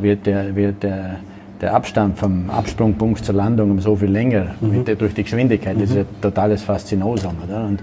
wird 0.00 0.26
der, 0.26 0.54
wird 0.54 0.82
der, 0.82 1.16
der 1.60 1.74
Abstand 1.74 2.18
vom 2.18 2.50
Absprungpunkt 2.50 3.24
zur 3.24 3.34
Landung 3.34 3.70
um 3.70 3.80
so 3.80 3.96
viel 3.96 4.10
länger 4.10 4.54
mhm. 4.60 4.84
der, 4.84 4.96
durch 4.96 5.14
die 5.14 5.22
Geschwindigkeit. 5.22 5.76
Mhm. 5.76 5.80
Das 5.80 5.90
ist 5.90 5.96
ein 5.98 6.06
totales 6.20 6.62
Faszinosum. 6.62 7.34
Oder? 7.46 7.66
Und 7.66 7.80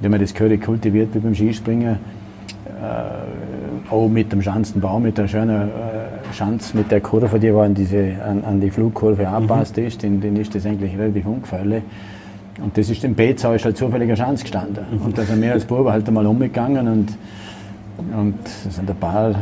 wenn 0.00 0.10
man 0.10 0.20
das 0.20 0.34
Curry 0.34 0.58
kultiviert 0.58 1.14
wie 1.14 1.18
beim 1.18 1.34
Skispringen, 1.34 1.98
äh, 2.80 3.92
auch 3.92 4.08
mit 4.08 4.32
dem 4.32 4.40
Schanzenbau, 4.40 4.98
mit 4.98 5.18
der 5.18 5.28
schönen 5.28 5.68
äh, 5.68 6.34
Schanz, 6.34 6.74
mit 6.74 6.90
der 6.90 7.00
Kurve, 7.00 7.38
die 7.38 7.50
an, 7.50 7.74
diese, 7.74 8.14
an, 8.24 8.44
an 8.44 8.60
die 8.60 8.70
Flugkurve 8.70 9.22
mhm. 9.22 9.34
anpasst 9.34 9.76
mhm. 9.76 9.86
ist, 9.86 10.02
dann, 10.02 10.20
dann 10.20 10.36
ist 10.36 10.54
das 10.54 10.64
eigentlich 10.66 10.96
relativ 10.96 11.26
ungefährlich. 11.26 11.82
Und 12.62 12.76
das 12.76 12.90
ist 12.90 13.04
im 13.04 13.14
Bezau 13.14 13.54
ist 13.54 13.64
halt 13.64 13.76
zufälliger 13.76 14.16
Schanz 14.16 14.42
gestanden. 14.42 14.84
Mhm. 14.90 15.06
Und 15.06 15.18
da 15.18 15.22
sind 15.22 15.42
wir 15.42 15.52
als 15.52 15.64
Buben 15.64 15.90
halt 15.90 16.06
einmal 16.08 16.26
umgegangen 16.26 16.88
und 16.88 17.16
und 18.18 18.34
es 18.44 18.76
sind 18.76 18.88
ein 18.88 18.96
paar, 18.96 19.30
äh, 19.30 19.34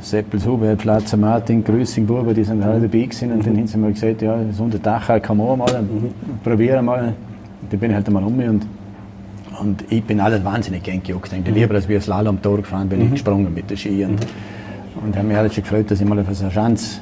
Seppels, 0.00 0.46
Hubert, 0.46 0.78
Platzer, 0.78 1.16
Martin, 1.16 1.62
Grüßing, 1.62 2.06
Buben, 2.06 2.34
die 2.34 2.44
sind 2.44 2.62
alle 2.62 2.80
dabei 2.80 3.04
gewesen. 3.04 3.32
Und 3.32 3.46
dann 3.46 3.56
haben 3.56 3.66
sie 3.66 3.78
mal 3.78 3.92
gesagt, 3.92 4.22
ja, 4.22 4.38
so 4.52 4.64
unter 4.64 4.78
Dach 4.78 5.08
kann 5.22 5.36
man 5.36 5.46
auch 5.46 5.56
mal, 5.56 5.82
mhm. 5.82 6.10
probieren 6.42 6.84
mal, 6.84 7.14
da 7.70 7.76
bin 7.76 7.90
ich 7.90 7.96
halt 7.96 8.06
einmal 8.06 8.24
um 8.24 8.36
mich 8.36 8.48
und, 8.48 8.66
und 9.60 9.84
ich 9.90 10.04
bin 10.04 10.20
alles 10.20 10.44
wahnsinnig 10.44 10.82
gern 10.82 11.02
gejuckt. 11.02 11.32
Ich 11.32 11.46
mhm. 11.46 11.54
lieber, 11.54 11.74
als 11.74 11.88
wir 11.88 12.00
Slalom 12.00 12.40
Tor 12.40 12.58
gefahren 12.58 12.88
bin, 12.88 13.00
mhm. 13.00 13.04
ich 13.06 13.10
gesprungen 13.12 13.52
mit 13.52 13.70
der 13.70 13.76
Ski. 13.76 14.04
Und, 14.04 14.12
mhm. 14.12 15.06
und 15.06 15.16
habe 15.16 15.26
mich 15.26 15.36
halt 15.36 15.54
schon 15.54 15.64
gefreut, 15.64 15.90
dass 15.90 16.00
ich 16.00 16.06
mal 16.06 16.18
auf 16.18 16.26
so 16.32 16.44
eine 16.44 16.52
Chance 16.52 17.00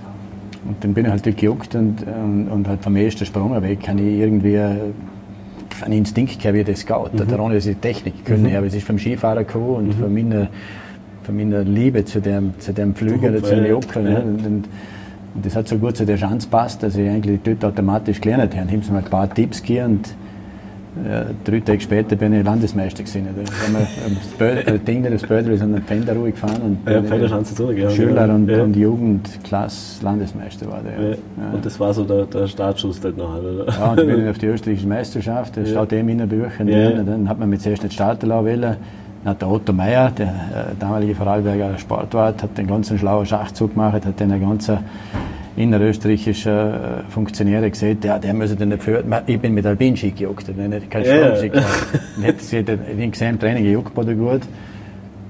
und 0.66 0.82
dann 0.82 0.94
bin 0.94 1.04
ich 1.04 1.10
halt 1.10 1.24
gejuckt 1.24 1.74
und, 1.74 2.02
und, 2.06 2.48
und 2.48 2.68
halt 2.68 2.82
vom 2.82 2.96
ersten 2.96 3.26
Sprung 3.26 3.60
weg 3.62 3.80
kann 3.82 3.98
ich 3.98 4.18
irgendwie 4.18 4.58
einen 4.58 5.92
Instinkt 5.92 6.40
gehabt, 6.40 6.54
wie 6.54 6.64
das 6.64 6.86
geht. 6.86 7.14
Mhm. 7.14 7.28
Daran, 7.28 7.52
dass 7.52 7.66
ich 7.66 7.76
Technik 7.76 8.24
können 8.24 8.44
mhm. 8.44 8.56
habe. 8.56 8.66
Es 8.66 8.74
ist 8.74 8.86
vom 8.86 8.98
Skifahrer 8.98 9.44
gekommen 9.44 9.76
und 9.76 9.86
mhm. 9.88 9.92
von, 9.92 10.14
meiner, 10.14 10.48
von 11.24 11.36
meiner 11.36 11.64
Liebe 11.64 12.04
zu 12.04 12.20
dem, 12.20 12.58
zu 12.58 12.72
dem 12.72 12.94
Flügel 12.94 13.32
oder 13.32 13.42
zu 13.42 13.54
dem 13.54 13.66
Jocken. 13.66 14.06
Ja. 14.06 14.18
Und, 14.18 14.46
und, 14.46 14.68
das 15.42 15.56
hat 15.56 15.66
so 15.66 15.76
gut 15.78 15.96
zu 15.96 16.06
der 16.06 16.16
Chance 16.16 16.46
passt, 16.48 16.82
dass 16.84 16.94
ich 16.94 17.08
eigentlich 17.08 17.40
dort 17.42 17.64
automatisch 17.64 18.20
gelernt 18.20 18.54
habe. 18.54 18.68
Ich 18.68 18.82
habe 18.82 18.92
mir 18.92 18.98
ein 18.98 19.04
paar 19.04 19.32
Tipps 19.32 19.60
gegeben 19.60 19.86
und 19.86 20.14
ja, 21.04 21.24
drei 21.42 21.58
Tage 21.58 21.80
später 21.80 22.14
bin 22.14 22.32
ich 22.34 22.44
Landesmeister 22.44 23.02
gewesen. 23.02 23.26
Da 23.34 23.66
haben 23.66 24.68
wir 24.68 24.78
Ding, 24.78 25.02
das 25.02 25.22
Bödel 25.22 25.58
den 25.58 25.82
Pfänder 25.82 26.14
ruhig 26.14 26.34
gefahren 26.34 26.78
und 26.84 26.88
ja, 26.88 27.42
zurück, 27.42 27.76
ja. 27.76 27.90
Schüler 27.90 28.32
und, 28.32 28.48
ja. 28.48 28.62
und 28.62 28.76
Jugendklasse 28.76 30.04
Landesmeister 30.04 30.70
war 30.70 30.82
der. 30.82 31.10
Ja. 31.10 31.16
Und 31.52 31.66
das 31.66 31.80
war 31.80 31.92
so 31.92 32.04
der, 32.04 32.26
der 32.26 32.46
Startschuss 32.46 33.00
dort 33.00 33.16
noch, 33.16 33.36
oder? 33.36 33.66
Ja, 33.66 33.90
und 33.90 33.98
dann 33.98 34.06
bin 34.06 34.22
ich 34.22 34.30
auf 34.30 34.38
die 34.38 34.46
österreichische 34.46 34.86
Meisterschaft, 34.86 35.56
das 35.56 35.70
steht 35.70 35.92
eben 35.94 36.08
in 36.10 36.18
den 36.18 36.28
Büchern 36.28 36.68
drin. 36.68 37.04
Dann 37.04 37.28
hat 37.28 37.40
man 37.40 37.50
mich 37.50 37.60
zuerst 37.60 37.82
nicht 37.82 37.94
starten 37.94 38.28
lassen 38.28 38.46
wollen. 38.46 38.76
Hat 39.24 39.40
der 39.40 39.48
Otto 39.48 39.72
Meyer, 39.72 40.10
der 40.10 40.26
äh, 40.26 40.74
damalige 40.78 41.14
Vorarlberger 41.14 41.78
Sportwart, 41.78 42.42
hat 42.42 42.58
den 42.58 42.66
ganzen 42.66 42.98
schlauen 42.98 43.24
Schachzug 43.24 43.72
gemacht, 43.72 44.04
hat 44.04 44.20
den 44.20 44.40
ganzen 44.40 44.78
innerösterreichischer 45.56 47.00
äh, 47.00 47.10
Funktionäre 47.10 47.70
gesehen, 47.70 48.00
der, 48.00 48.18
der 48.18 48.34
müsse 48.34 48.56
den 48.56 48.70
nicht 48.70 48.82
führen. 48.82 49.14
Ich 49.26 49.40
bin 49.40 49.54
mit 49.54 49.64
Alpinski 49.64 50.10
gejuckt, 50.10 50.48
nicht 50.48 50.90
kein 50.90 51.04
Sprungski 51.04 51.46
ja. 51.46 51.52
gemacht. 51.52 51.88
Ich 52.38 52.52
hätte 52.52 52.76
den 52.76 53.10
gesehen, 53.10 53.38
Training 53.38 53.64
gejuckt, 53.64 53.96
war 53.96 54.04
gut 54.04 54.42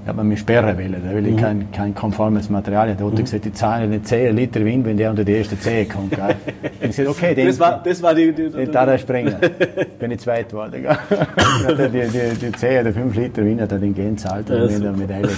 hat 0.05 0.15
man 0.15 0.27
mich 0.27 0.39
sperren 0.39 0.77
wollen. 0.77 1.01
Da 1.03 1.15
will 1.15 1.25
ich 1.25 1.33
mhm. 1.33 1.39
kein, 1.39 1.71
kein 1.71 1.95
konformes 1.95 2.49
Material. 2.49 2.95
Da 2.95 3.05
hat 3.05 3.13
mhm. 3.13 3.17
gesagt, 3.17 3.45
die 3.45 3.53
zahlen 3.53 3.89
nicht 3.89 4.07
10 4.07 4.35
Liter 4.35 4.63
Wind, 4.63 4.85
wenn 4.85 4.97
der 4.97 5.09
unter 5.09 5.23
die 5.23 5.33
erste 5.33 5.59
Zehe 5.59 5.85
kommt. 5.85 6.11
Gell? 6.11 6.23
Und 6.25 6.35
ich 6.81 6.95
gesagt, 6.95 7.09
okay, 7.09 7.33
den, 7.33 7.47
das 7.47 7.59
war, 7.59 7.81
das 7.83 8.01
war 8.03 8.13
die, 8.13 8.31
die, 8.31 8.49
die, 8.49 8.71
da 8.71 8.85
der 8.85 8.97
Springer. 8.97 9.39
Bin 9.99 10.11
ich 10.11 10.19
zweit 10.19 10.49
geworden. 10.49 10.83
die, 10.83 12.07
die, 12.07 12.45
die 12.45 12.51
10 12.51 12.81
oder 12.81 12.93
5 12.93 13.15
Liter 13.15 13.43
Wind 13.43 13.61
hat 13.61 13.71
er 13.71 13.79
den 13.79 13.95
gehen 13.95 14.17
zahlt 14.17 14.49
und 14.49 14.69
ja, 14.69 14.79
mit 14.91 14.97
Medaille 14.97 15.29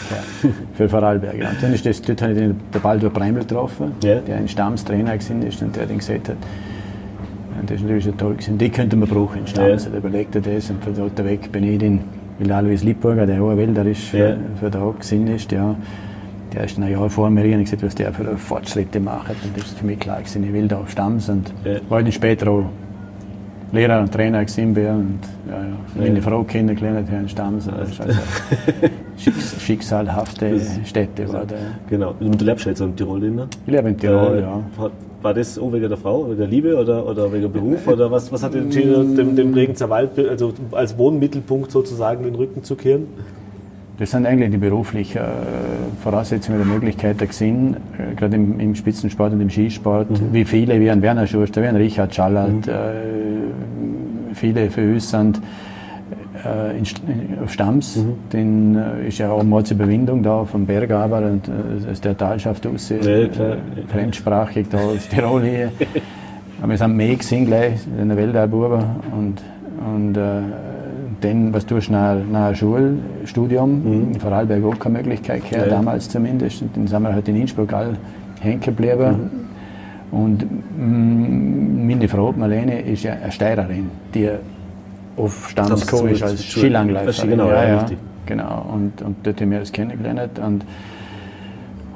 für 0.74 0.90
Vorarlberg. 0.90 1.36
Und 1.36 1.64
dann 1.64 1.74
ist 1.74 1.86
das, 1.86 2.02
dort 2.02 2.22
habe 2.22 2.34
ich 2.34 2.38
den, 2.40 2.60
den 2.74 2.82
Baldur 2.82 3.10
Bremel 3.10 3.44
getroffen, 3.44 3.94
ja. 4.04 4.16
der 4.16 4.36
ein 4.36 4.48
Stammstrainer 4.48 5.16
ist 5.16 5.30
und 5.62 5.76
der 5.76 5.86
den 5.86 6.00
gesagt 6.00 6.30
hat, 6.30 6.38
und 7.60 7.70
das 7.70 7.78
ist 7.78 7.84
natürlich 7.84 8.04
schon 8.04 8.18
toll 8.18 8.34
gewesen. 8.34 8.58
Die 8.58 8.70
könnte 8.70 8.96
man 8.96 9.10
brauchen 9.10 9.40
in 9.40 9.48
Stamms. 9.48 9.86
Ja. 9.86 9.92
Da 9.92 9.98
überlegt 9.98 10.36
er 10.36 10.42
das 10.42 10.70
und 10.70 10.84
von 10.84 10.94
dort 10.94 11.24
weg 11.24 11.52
bin 11.52 11.64
ich 11.64 11.80
den 11.80 12.02
weil 12.40 12.52
Alois 12.52 12.84
Liebburger, 12.84 13.26
der 13.26 13.42
auch 13.42 13.56
Wälder 13.56 13.86
ist, 13.86 14.04
für, 14.04 14.18
ja. 14.18 14.38
für 14.60 14.70
den 14.70 15.00
Gesinn 15.00 15.28
ist, 15.28 15.52
ja, 15.52 15.76
der 16.54 16.64
ist 16.64 16.78
ein 16.78 16.90
Jahr 16.90 17.10
vor 17.10 17.30
mir 17.30 17.44
und 17.44 17.60
ich 17.60 17.66
gesagt, 17.66 17.84
was 17.84 17.96
der 17.96 18.14
für 18.14 18.38
Fortschritte 18.38 19.00
macht. 19.00 19.36
Und 19.44 19.58
das 19.58 19.68
ist 19.68 19.80
für 19.80 19.86
mich 19.86 20.00
klar 20.00 20.20
ich 20.22 20.54
will 20.54 20.68
da 20.68 20.78
auf 20.78 20.90
Stamms 20.90 21.30
und 21.30 21.54
ja. 21.64 21.80
weil 21.90 22.08
ich 22.08 22.16
später 22.16 22.50
auch 22.50 22.66
Lehrer 23.72 24.00
und 24.00 24.14
Trainer 24.14 24.46
gewesen 24.46 24.74
bin 24.74 24.88
und 24.88 25.20
ja, 25.50 25.62
ja, 25.62 25.68
meine 25.96 26.16
ja. 26.16 26.22
Frau 26.22 26.44
kennengelernt 26.44 27.10
in 27.10 27.28
Stamms. 27.28 27.68
Also, 27.68 28.04
also 28.04 28.20
schicksalhafte 29.18 30.60
Städte. 30.86 31.32
War 31.32 31.46
der. 31.46 31.58
Genau. 31.90 32.16
Und 32.20 32.40
du 32.40 32.46
lebst 32.46 32.66
jetzt 32.66 32.82
in 32.82 32.96
Tirol, 32.96 33.20
ne? 33.20 33.48
Ich 33.66 33.74
lebe 33.74 33.90
in 33.90 33.98
Tirol, 33.98 34.38
äh, 34.38 34.42
ja. 34.42 34.64
War 35.22 35.34
das 35.34 35.58
auch 35.58 35.74
wegen 35.74 35.90
der 35.90 35.98
Frau, 35.98 36.28
wegen 36.28 36.38
der 36.38 36.48
Liebe 36.48 36.78
oder, 36.78 37.06
oder 37.06 37.32
wegen 37.34 37.52
Beruf? 37.52 37.88
Oder 37.88 38.12
was, 38.12 38.32
was 38.32 38.44
hat 38.44 38.54
entschieden, 38.54 39.16
dem, 39.16 39.36
dem 39.36 39.52
Bregenzer 39.52 39.90
Wald 39.90 40.12
also 40.20 40.54
als 40.72 40.98
Wohnmittelpunkt 40.98 41.72
sozusagen 41.72 42.24
den 42.24 42.36
Rücken 42.36 42.64
zu 42.64 42.76
kehren? 42.76 43.08
Das 44.00 44.12
sind 44.12 44.28
eigentlich 44.28 44.52
die 44.52 44.58
beruflichen 44.58 45.18
äh, 45.18 45.24
Voraussetzungen 46.04 46.62
oder 46.62 46.70
Möglichkeiten 46.70 47.28
gesehen, 47.28 47.78
äh, 47.98 48.14
gerade 48.16 48.36
im, 48.36 48.60
im, 48.60 48.76
Spitzensport 48.76 49.34
und 49.34 49.42
im 49.42 49.50
Skisport, 49.50 50.12
mhm. 50.12 50.34
wie 50.34 50.46
viele, 50.46 50.80
wie 50.80 50.92
ein 50.92 51.02
Werner 51.02 51.26
Schuster, 51.26 51.64
wie 51.64 51.68
ein 51.68 51.76
Richard 51.76 52.14
Schallert, 52.14 52.68
mhm. 52.68 52.72
äh, 52.72 54.36
viele 54.36 54.70
für 54.70 54.82
uns 54.82 55.10
sind 55.10 55.42
äh, 56.46 56.78
in, 56.78 56.86
auf 57.44 57.52
Stamms, 57.52 57.98
mhm. 57.98 58.14
den 58.32 58.76
äh, 58.76 59.08
ist 59.08 59.18
ja 59.18 59.32
auch 59.32 59.44
mal 59.44 59.64
zur 59.64 59.76
Überwindung 59.76 60.24
da 60.24 60.44
vom 60.46 60.66
Berg 60.66 60.92
aber 60.92 61.20
und 61.20 61.48
äh, 61.48 61.92
aus 61.92 62.02
der 62.02 62.18
Talschaft 62.18 62.66
aus, 62.68 62.90
ja, 62.90 62.98
äh, 62.98 63.30
fremdsprachig 63.88 64.68
da 64.70 64.78
aus 64.78 65.08
Tirol 65.08 65.44
hier. 65.44 65.72
Aber 66.60 66.72
wir 66.72 66.78
sind 66.78 66.96
mehr 66.96 67.16
gesehen 67.16 67.46
gleich, 67.46 67.82
in 68.00 68.08
der 68.08 68.18
Weltalbuber 68.18 68.84
und, 69.12 69.44
und 69.86 70.18
äh, 70.18 70.42
dann, 71.22 71.54
was 71.54 71.66
tust 71.66 71.90
du 71.90 71.94
nach, 71.94 72.18
nach 72.32 72.56
Schulstudium, 72.56 73.84
mhm. 73.84 74.14
in 74.14 74.20
Vorarlberg 74.20 74.64
auch 74.64 74.80
keine 74.80 74.98
Möglichkeit 74.98 75.50
gehabt, 75.50 75.68
ja. 75.68 75.76
damals 75.76 76.10
zumindest. 76.10 76.62
Und 76.62 76.76
dann 76.76 76.88
sind 76.88 77.04
wir 77.04 77.14
halt 77.14 77.28
in 77.28 77.36
Innsbruck 77.36 77.74
all 77.74 77.98
hängen 78.40 78.60
geblieben. 78.60 79.30
Mhm. 80.12 80.18
Und 80.18 80.46
mh, 80.78 81.86
meine 81.86 82.08
Frau 82.08 82.34
Marlene 82.36 82.82
ist 82.82 83.04
ja 83.04 83.14
eine 83.14 83.32
Steirerin, 83.32 83.90
die 84.14 84.30
auf 85.18 85.50
Standsko 85.50 86.06
ist 86.06 86.24
als 86.24 86.44
Skilangläuferin. 86.44 87.32
Genau, 87.32 87.50
ja, 87.50 87.68
ja, 87.68 87.86
genau. 88.26 88.66
Und, 88.74 89.02
und 89.02 89.16
dort 89.24 89.42
haben 89.42 89.52
wir 89.52 89.60
das 89.60 89.72
kennengelernt. 89.72 90.40
Und 90.40 90.64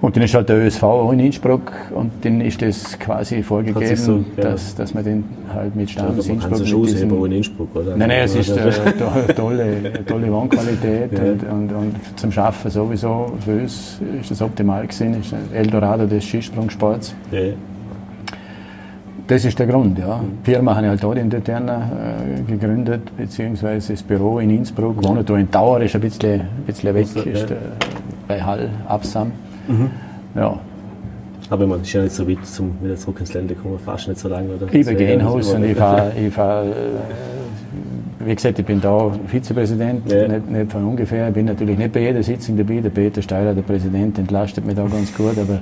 und 0.02 0.16
dann 0.16 0.24
ist 0.24 0.34
halt 0.34 0.50
der 0.50 0.58
ÖSV 0.58 0.82
auch 0.82 1.12
in 1.12 1.20
Innsbruck 1.20 1.72
und 1.94 2.12
dann 2.24 2.42
ist 2.42 2.60
das 2.60 2.98
quasi 2.98 3.44
vorgegeben, 3.44 3.96
so, 3.96 4.26
ja. 4.36 4.44
dass, 4.44 4.74
dass 4.74 4.96
man 4.96 5.04
den 5.04 5.24
halt 5.54 5.76
mit 5.76 5.92
Stammsitz 5.92 6.26
ja, 6.26 6.34
Innsbruck... 6.34 6.60
Also 6.60 6.80
mit 6.80 6.90
diesem, 6.90 7.26
in 7.26 7.32
Innsbruck, 7.32 7.76
oder? 7.76 7.96
Nein, 7.96 8.10
nein, 8.10 8.22
es 8.24 8.34
ist 8.34 8.52
eine 8.52 8.72
äh, 8.72 9.34
tolle, 9.36 10.06
tolle 10.08 10.34
Wohnqualität 10.34 11.12
ja. 11.14 11.20
und, 11.20 11.44
und, 11.44 11.72
und, 11.72 11.96
zum 12.16 12.32
Schaffen 12.32 12.72
sowieso 12.72 13.32
für 13.46 13.62
uns 13.62 14.00
ist 14.20 14.32
das 14.32 14.42
optimal 14.42 14.88
gewesen, 14.88 15.22
ist 15.22 15.36
Eldorado 15.54 16.08
des 16.08 16.26
Skisprungsports. 16.26 17.14
Ja. 17.32 17.40
Das 19.32 19.46
ist 19.46 19.58
der 19.58 19.66
Grund, 19.66 19.98
ja. 19.98 20.18
Mhm. 20.18 20.40
Die 20.46 20.52
Firma 20.52 20.76
habe 20.76 20.88
ich 20.88 20.90
halt 20.90 21.06
auch 21.06 21.16
in 21.16 21.30
der 21.30 21.40
äh, 21.40 22.42
gegründet, 22.52 23.16
beziehungsweise 23.16 23.94
das 23.94 24.04
Büro 24.04 24.40
in 24.40 24.50
Innsbruck, 24.50 24.98
mhm. 24.98 25.06
wohnen 25.06 25.26
da 25.26 25.38
in 25.38 25.50
Dauer, 25.50 25.80
ist 25.80 25.96
ein 25.96 26.02
bisschen, 26.02 26.42
ein 26.42 26.64
bisschen 26.68 26.94
weg, 26.94 27.08
ist, 27.16 27.50
äh, 27.50 27.56
bei 28.28 28.42
Hall, 28.42 28.70
Absam. 28.90 29.32
Mhm. 29.70 29.90
Ja. 30.36 30.60
Aber 31.50 31.66
man 31.66 31.82
ist 31.82 31.94
ja 31.94 32.02
nicht 32.02 32.14
so 32.14 32.28
weit 32.28 32.46
zum 32.46 32.76
wieder 32.82 32.98
zurück 32.98 33.22
ins 33.22 33.34
Land 33.34 33.54
kommen, 33.64 33.80
fast 33.80 34.10
nicht 34.10 34.20
so 34.20 34.28
lange. 34.28 34.50
Oder? 34.50 34.66
Ich 34.70 34.86
bin 34.86 34.98
Genhaus 34.98 35.54
und 35.54 35.64
ich 35.64 35.78
fahre, 35.78 36.12
ich 36.20 36.34
fahr, 36.34 36.66
äh, 36.66 38.26
wie 38.26 38.36
gesagt, 38.36 38.60
ich 38.60 38.66
bin 38.66 38.82
da 38.82 39.12
Vizepräsident, 39.28 40.12
ja. 40.12 40.28
nicht, 40.28 40.52
nicht, 40.52 40.72
von 40.74 40.84
ungefähr. 40.84 41.30
Ich 41.30 41.34
bin 41.34 41.46
natürlich 41.46 41.78
nicht 41.78 41.94
bei 41.94 42.02
jeder 42.02 42.22
Sitzung 42.22 42.58
dabei. 42.58 42.82
Der 42.82 42.90
Peter 42.90 43.22
Steiler, 43.22 43.54
der 43.54 43.62
Präsident, 43.62 44.20
entlastet 44.20 44.66
mich 44.66 44.76
da 44.76 44.86
ganz 44.88 45.16
gut, 45.16 45.38
aber 45.38 45.60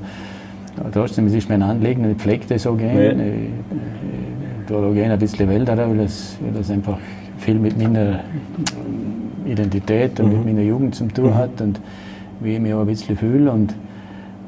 trotzdem 0.92 1.28
es 1.28 1.34
ist 1.34 1.50
mein 1.50 1.62
Anliegen 1.62 2.10
ich 2.12 2.18
pflege 2.18 2.46
das 2.48 2.64
so 2.64 2.76
gerne. 2.76 3.06
Ja. 3.06 3.12
Ich, 3.12 3.44
ich, 3.72 4.76
ich 4.76 4.94
gerne 4.94 5.14
ein 5.14 5.20
bisschen 5.20 5.50
Wälder, 5.50 5.78
weil 5.78 5.98
das, 5.98 6.38
weil 6.42 6.54
das 6.54 6.70
einfach 6.70 6.98
viel 7.38 7.56
mit 7.56 7.78
meiner 7.78 8.20
Identität 9.46 10.20
und 10.20 10.28
mhm. 10.28 10.38
mit 10.38 10.46
meiner 10.46 10.62
Jugend 10.62 10.96
zu 10.96 11.08
tun 11.08 11.32
mhm. 11.32 11.36
hat 11.36 11.62
und 11.62 11.80
wie 12.40 12.56
ich 12.56 12.60
mich 12.60 12.74
auch 12.74 12.82
ein 12.82 12.88
bisschen 12.88 13.18
fühle. 13.18 13.52
Und 13.52 13.74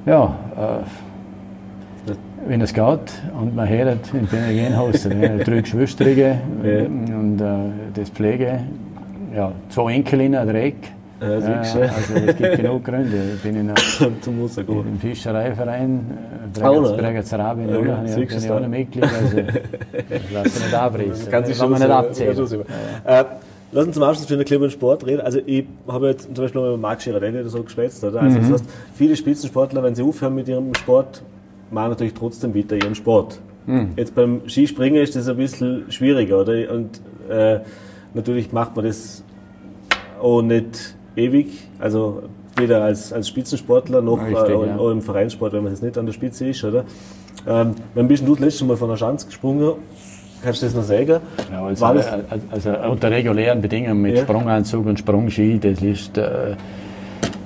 ja, 0.05 0.35
äh, 0.55 2.11
wenn 2.47 2.61
es 2.61 2.73
geht 2.73 3.21
und 3.39 3.55
man 3.55 3.67
hört 3.67 4.13
in 4.13 4.27
den 4.27 4.55
Genhaus, 4.55 5.03
drei 5.03 5.61
Geschwisterige 5.61 6.39
ja. 6.63 6.85
und 6.85 7.39
äh, 7.39 7.45
das 7.93 8.09
Pflege, 8.09 8.59
ja, 9.35 9.51
zwei 9.69 9.93
Enkelinnen, 9.93 10.39
ein 10.39 10.55
Eck. 10.55 10.75
Ja, 11.21 11.27
äh, 11.27 11.53
also 11.53 11.79
es 12.15 12.35
gibt 12.35 12.55
genug 12.57 12.83
Gründe. 12.83 13.33
Ich 13.35 13.41
bin 13.43 13.55
in, 13.55 13.69
einem, 13.69 13.75
im 14.67 14.99
Fischereiverein, 14.99 16.17
Breger 16.53 17.23
Zerabin, 17.23 17.69
ja, 17.69 17.75
ja, 17.79 18.15
bin 18.15 18.27
ich 18.27 18.51
auch 18.51 18.55
ein 18.55 18.69
Mitglied, 18.69 19.03
also 19.03 19.37
lass 20.33 20.43
mich 20.45 20.63
nicht 20.63 20.73
abrissen. 20.73 21.31
Kann 21.31 21.45
sich 21.45 21.55
schon 21.55 21.71
nicht 21.71 21.83
abzählen. 21.83 22.65
Ja. 23.05 23.25
Lass 23.73 23.85
uns 23.85 23.93
zum 23.93 24.03
Abschluss 24.03 24.25
für 24.25 24.35
den 24.35 24.45
Kleber 24.45 24.69
Sport 24.69 25.05
reden. 25.05 25.21
Also 25.21 25.39
ich 25.45 25.65
habe 25.87 26.09
jetzt 26.09 26.23
zum 26.23 26.33
Beispiel 26.33 26.61
noch 26.61 26.71
mit 26.71 26.81
Marc 26.81 26.99
Girardelli 26.99 27.39
oder 27.39 27.49
so 27.49 27.63
geschwätzt. 27.63 28.03
Oder? 28.03 28.21
Also 28.21 28.37
mhm. 28.37 28.41
das 28.41 28.61
heißt, 28.61 28.71
viele 28.95 29.15
Spitzensportler, 29.15 29.81
wenn 29.83 29.95
sie 29.95 30.03
aufhören 30.03 30.35
mit 30.35 30.49
ihrem 30.49 30.73
Sport, 30.75 31.21
machen 31.69 31.91
natürlich 31.91 32.13
trotzdem 32.13 32.53
weiter 32.53 32.75
ihren 32.75 32.95
Sport. 32.95 33.39
Mhm. 33.67 33.91
Jetzt 33.95 34.13
beim 34.13 34.41
Skispringen 34.49 35.01
ist 35.01 35.15
das 35.15 35.29
ein 35.29 35.37
bisschen 35.37 35.89
schwieriger, 35.89 36.41
oder? 36.41 36.71
Und 36.71 36.99
äh, 37.29 37.59
natürlich 38.13 38.51
macht 38.51 38.75
man 38.75 38.85
das 38.85 39.23
auch 40.19 40.41
nicht 40.41 40.95
ewig. 41.15 41.47
Also 41.79 42.23
weder 42.55 42.83
als, 42.83 43.13
als 43.13 43.27
Spitzensportler 43.27 44.01
noch 44.01 44.21
Richtig, 44.21 44.49
äh, 44.49 44.67
ja. 44.67 44.91
im 44.91 45.01
Vereinssport, 45.01 45.53
wenn 45.53 45.63
man 45.63 45.71
jetzt 45.71 45.83
nicht 45.83 45.97
an 45.97 46.05
der 46.05 46.13
Spitze 46.13 46.47
ist, 46.47 46.63
oder? 46.63 46.83
Ähm, 47.47 47.75
wann 47.95 48.07
bist 48.07 48.27
du 48.27 48.35
letztes 48.35 48.63
Mal 48.63 48.77
von 48.77 48.89
der 48.89 48.97
Schanze 48.97 49.27
gesprungen 49.27 49.73
Kannst 50.43 50.61
du 50.61 50.65
das 50.65 50.75
noch 50.75 50.83
sagen? 50.83 51.21
Ja, 51.51 51.65
also, 51.65 51.81
War 51.85 51.93
das 51.93 52.07
also 52.49 52.71
unter 52.89 53.11
regulären 53.11 53.61
Bedingungen 53.61 54.01
mit 54.01 54.17
ja. 54.17 54.23
Sprunganzug 54.23 54.87
und 54.87 54.97
Sprungski, 54.97 55.59
das 55.59 55.81
ist, 55.81 56.17
äh, 56.17 56.55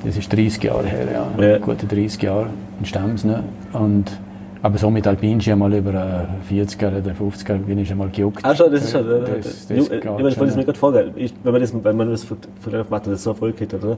das 0.05 0.15
ist 0.15 0.31
30 0.31 0.63
Jahre 0.63 0.85
her, 0.85 1.07
ja. 1.11 1.45
ja. 1.45 1.57
Gute 1.57 1.87
30 1.87 2.21
Jahre 2.21 2.47
in 2.79 2.85
Stamms. 2.85 3.25
Ne? 3.25 3.43
Und 3.73 4.17
Aber 4.65 4.79
so 4.79 4.89
mit 4.89 5.05
Alpinski 5.05 5.51
einmal 5.51 5.71
über 5.75 6.27
40er 6.49 6.87
oder 6.87 7.11
50er 7.11 7.53
bin 7.59 7.77
ich 7.77 7.87
schon 7.87 7.99
mal 7.99 8.09
gejuckt. 8.09 8.43
Ah, 8.43 8.55
schon, 8.55 8.71
das 8.71 8.85
ist 8.85 8.93
schon. 8.93 9.07
Das, 9.07 9.29
das, 9.29 9.67
das, 9.67 9.89
ja, 9.89 10.17
das 10.17 10.39
wollte 10.39 10.45
ich 10.45 10.55
mir 10.55 10.63
gerade 10.63 10.79
vorstellen. 10.79 11.13
Wenn 11.43 11.51
man 11.51 11.61
das, 11.61 11.83
wenn 11.83 11.95
man 11.95 12.09
das 12.09 12.25
vielleicht 12.61 12.89
macht, 12.89 13.05
das 13.05 13.21
so 13.21 13.29
Erfolg 13.29 13.61
hat, 13.61 13.75
oder? 13.75 13.97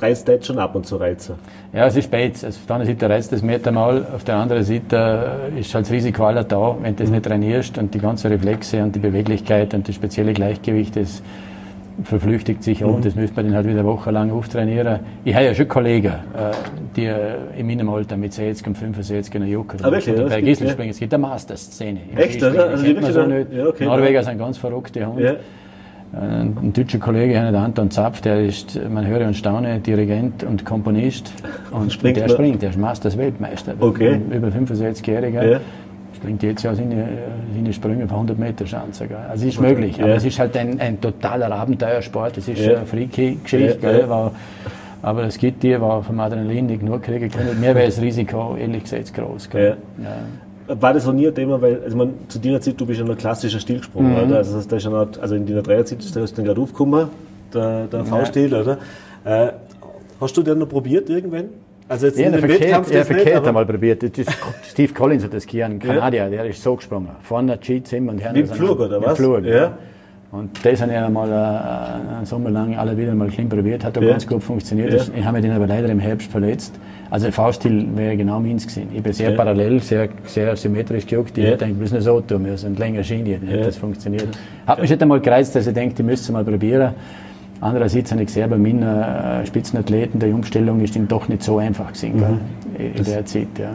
reizt 0.00 0.26
das 0.26 0.46
schon 0.46 0.58
ab 0.58 0.74
und 0.74 0.86
zu 0.86 0.96
Reize. 0.96 1.34
Ja, 1.74 1.86
es 1.86 1.96
ist 1.96 2.04
spät. 2.04 2.42
Auf 2.42 2.66
der 2.66 2.76
einen 2.76 2.86
Seite 2.86 3.10
reizt 3.10 3.30
das 3.30 3.42
mehr 3.42 3.60
einmal, 3.62 4.06
auf 4.14 4.24
der 4.24 4.36
anderen 4.36 4.62
Seite 4.64 5.50
ist 5.58 5.74
halt 5.74 5.84
das 5.84 5.92
Risiko 5.92 6.24
aller 6.24 6.44
da, 6.44 6.76
wenn 6.80 6.96
du 6.96 7.02
das 7.02 7.10
nicht 7.10 7.24
trainierst 7.26 7.76
und 7.76 7.92
die 7.92 7.98
ganzen 7.98 8.28
Reflexe 8.28 8.82
und 8.82 8.94
die 8.94 9.00
Beweglichkeit 9.00 9.74
und 9.74 9.86
das 9.86 9.94
spezielle 9.94 10.32
Gleichgewicht, 10.32 10.96
das 10.96 11.22
verflüchtigt 12.04 12.62
sich. 12.62 12.80
Mhm. 12.80 13.02
Das 13.02 13.14
müsste 13.14 13.36
man 13.36 13.46
dann 13.46 13.54
halt 13.54 13.66
wieder 13.66 13.84
wochenlang 13.84 14.30
auftrainieren. 14.30 15.00
Ich 15.24 15.34
habe 15.34 15.46
ja 15.46 15.54
schon 15.54 15.68
Kollegen, 15.68 16.12
äh, 16.12 16.52
die 16.96 17.06
äh, 17.06 17.36
in 17.56 17.66
meinem 17.66 17.88
Alter 17.88 18.16
mit 18.16 18.32
60 18.32 18.66
und 18.66 18.78
65 18.78 19.34
noch 19.34 19.46
jucken. 19.46 19.78
Ah, 19.82 19.90
wirklich? 19.90 20.16
Ja, 20.16 20.24
bei 20.24 20.40
Gisselspringen, 20.40 20.90
es 20.90 20.98
gibt 20.98 21.14
eine 21.14 21.20
Master-Szene. 21.22 22.00
Echt, 22.16 22.42
oder? 22.42 22.70
Also 22.70 22.84
die 22.84 23.12
so 23.12 23.26
nicht. 23.26 23.52
Ja, 23.52 23.66
okay, 23.66 23.84
Norweger 23.84 24.22
sind 24.22 24.38
ganz 24.38 24.58
verrückte 24.58 25.06
Hunde. 25.06 25.24
Ja. 25.24 25.34
Ein, 26.12 26.56
ein 26.60 26.72
deutscher 26.72 26.98
Kollege, 26.98 27.34
der 27.34 27.54
Anton 27.54 27.88
Zapf, 27.90 28.20
der 28.20 28.44
ist, 28.44 28.80
man 28.90 29.06
höre 29.06 29.26
und 29.28 29.36
staune, 29.36 29.78
Dirigent 29.78 30.42
und 30.42 30.64
Komponist. 30.64 31.32
Und 31.70 31.92
springt 31.92 32.16
der 32.16 32.28
springt, 32.28 32.62
der 32.62 32.70
ist 32.70 32.78
Masters-Weltmeister. 32.78 33.74
Okay. 33.78 34.20
Über 34.28 34.48
65-Jähriger. 34.48 35.52
Ja 35.52 35.60
springt 36.20 36.42
jetzt 36.42 36.62
ja 36.62 36.74
seine, 36.74 37.08
seine 37.54 37.72
Sprünge 37.72 38.04
auf 38.04 38.12
100 38.12 38.38
Meter 38.38 38.66
Schanze. 38.66 39.08
Also 39.28 39.46
es 39.46 39.54
ist 39.54 39.60
möglich, 39.60 40.02
aber 40.02 40.14
es 40.16 40.24
ist 40.24 40.38
halt 40.38 40.54
ein, 40.56 40.78
ein 40.78 41.00
totaler 41.00 41.50
Abenteuersport, 41.50 42.36
es 42.36 42.48
ist 42.48 42.60
ja. 42.60 42.76
eine 42.76 42.86
freaky 42.86 43.38
Geschichte, 43.42 44.04
ja. 44.06 44.32
aber 45.02 45.24
es 45.24 45.38
gibt 45.38 45.62
die, 45.62 45.70
die 45.70 45.78
vom 45.78 46.20
Adrenalin 46.20 46.66
nicht 46.66 46.80
genug 46.80 47.02
kriegen 47.02 47.30
können. 47.30 47.58
Mir 47.58 47.74
wäre 47.74 47.86
das 47.86 48.00
Risiko 48.00 48.54
ehrlich 48.56 48.82
gesagt 48.82 49.14
groß. 49.14 49.48
Ja. 49.54 49.76
War 50.68 50.92
das 50.92 51.08
auch 51.08 51.12
nie 51.12 51.26
ein 51.26 51.34
Thema, 51.34 51.60
weil 51.60 51.82
also 51.82 51.96
man, 51.96 52.12
zu 52.28 52.38
deiner 52.38 52.60
Zeit, 52.60 52.78
du 52.78 52.86
bist 52.86 53.00
ja 53.00 53.06
noch 53.06 53.16
klassischer 53.16 53.58
Stil 53.58 53.78
gesprungen, 53.78 54.12
mhm. 54.12 54.28
oder? 54.28 54.36
Also, 54.36 54.54
das 54.60 54.66
ist 54.66 54.82
schon 54.82 54.94
also 54.94 55.34
in 55.34 55.46
deiner 55.46 55.62
Dreierzeit 55.62 56.00
ist 56.00 56.14
das 56.14 56.34
dann 56.34 56.44
gerade 56.44 56.60
aufgekommen, 56.60 57.08
der, 57.52 57.86
der 57.86 58.04
V-Stil, 58.04 58.54
oder? 58.54 58.78
Äh, 59.24 59.52
hast 60.20 60.36
du 60.36 60.42
den 60.42 60.58
noch 60.58 60.68
probiert 60.68 61.08
irgendwann? 61.08 61.46
Also 61.90 62.06
jetzt 62.06 62.20
ja, 62.20 62.28
in 62.28 62.38
verkehrt, 62.38 62.60
Wettkampf 62.60 62.92
ja, 62.92 63.04
verkehrt 63.04 63.40
nicht, 63.40 63.48
einmal 63.48 63.66
probiert. 63.66 64.00
Das 64.04 64.10
ist, 64.16 64.30
Steve 64.70 64.94
Collins 64.94 65.24
hat 65.24 65.34
das 65.34 65.44
gehabt, 65.44 65.72
ein 65.72 65.80
Kanadier, 65.80 66.22
ja. 66.22 66.30
der 66.30 66.44
ist 66.46 66.62
so 66.62 66.76
gesprungen. 66.76 67.08
Vorne 67.20 67.58
Cheats 67.58 67.92
immer 67.92 68.12
und 68.12 68.22
Wie 68.32 68.40
im 68.40 68.46
Flug, 68.46 68.78
oder 68.78 69.02
was? 69.02 69.18
Flug, 69.18 69.44
ja. 69.44 69.54
ja. 69.54 69.78
Und 70.30 70.64
das 70.64 70.80
habe 70.80 70.92
ich 70.92 70.98
einmal 70.98 71.28
äh, 71.28 72.14
einen 72.14 72.26
Sommer 72.26 72.50
lang 72.50 72.76
alle 72.76 72.96
wieder 72.96 73.12
mal 73.12 73.28
ein 73.28 73.48
probiert, 73.48 73.82
hat 73.82 73.98
auch 73.98 74.02
ja. 74.02 74.10
ganz 74.10 74.24
gut 74.24 74.44
funktioniert. 74.44 74.92
Ja. 74.92 75.02
Ich 75.18 75.24
habe 75.24 75.38
mich 75.38 75.42
den 75.42 75.50
aber 75.50 75.66
leider 75.66 75.88
im 75.88 75.98
Herbst 75.98 76.30
verletzt. 76.30 76.78
Also 77.10 77.24
der 77.24 77.32
V-Stil 77.32 77.88
wäre 77.96 78.16
genau 78.16 78.38
meins 78.38 78.68
gewesen. 78.68 78.90
Ich 78.94 79.02
bin 79.02 79.12
sehr 79.12 79.30
ja. 79.30 79.36
parallel, 79.36 79.80
sehr, 79.80 80.10
sehr 80.26 80.54
symmetrisch 80.54 81.08
gejuckt. 81.08 81.36
Ich 81.36 81.42
ja. 81.42 81.50
hätte 81.50 81.64
eigentlich 81.64 81.90
bloß 81.90 82.04
so 82.04 82.20
tun 82.20 82.42
müssen, 82.42 82.76
länger 82.76 83.02
Schiene, 83.02 83.36
dann 83.40 83.48
hätte 83.48 83.64
das 83.64 83.76
funktioniert. 83.76 84.28
Hat 84.64 84.80
mich 84.80 84.90
nicht 84.90 85.02
einmal 85.02 85.18
gereizt, 85.18 85.56
dass 85.56 85.66
ich 85.66 85.74
denke, 85.74 85.96
ich 85.98 86.06
müsste 86.06 86.26
es 86.26 86.30
mal 86.30 86.44
probieren. 86.44 86.94
Andererseits 87.60 88.10
habe 88.10 88.22
ich 88.22 88.34
bei 88.34 88.48
meinen 88.48 88.82
äh, 88.82 89.44
Spitzenathleten, 89.46 90.18
die 90.18 90.32
Umstellung 90.32 90.80
ist 90.80 90.96
ihnen 90.96 91.08
doch 91.08 91.28
nicht 91.28 91.42
so 91.42 91.58
einfach 91.58 91.92
gewesen, 91.92 92.16
mhm. 92.16 92.40
in 92.78 92.94
das, 92.96 93.06
der 93.06 93.26
Zeit. 93.26 93.48
Ja. 93.58 93.72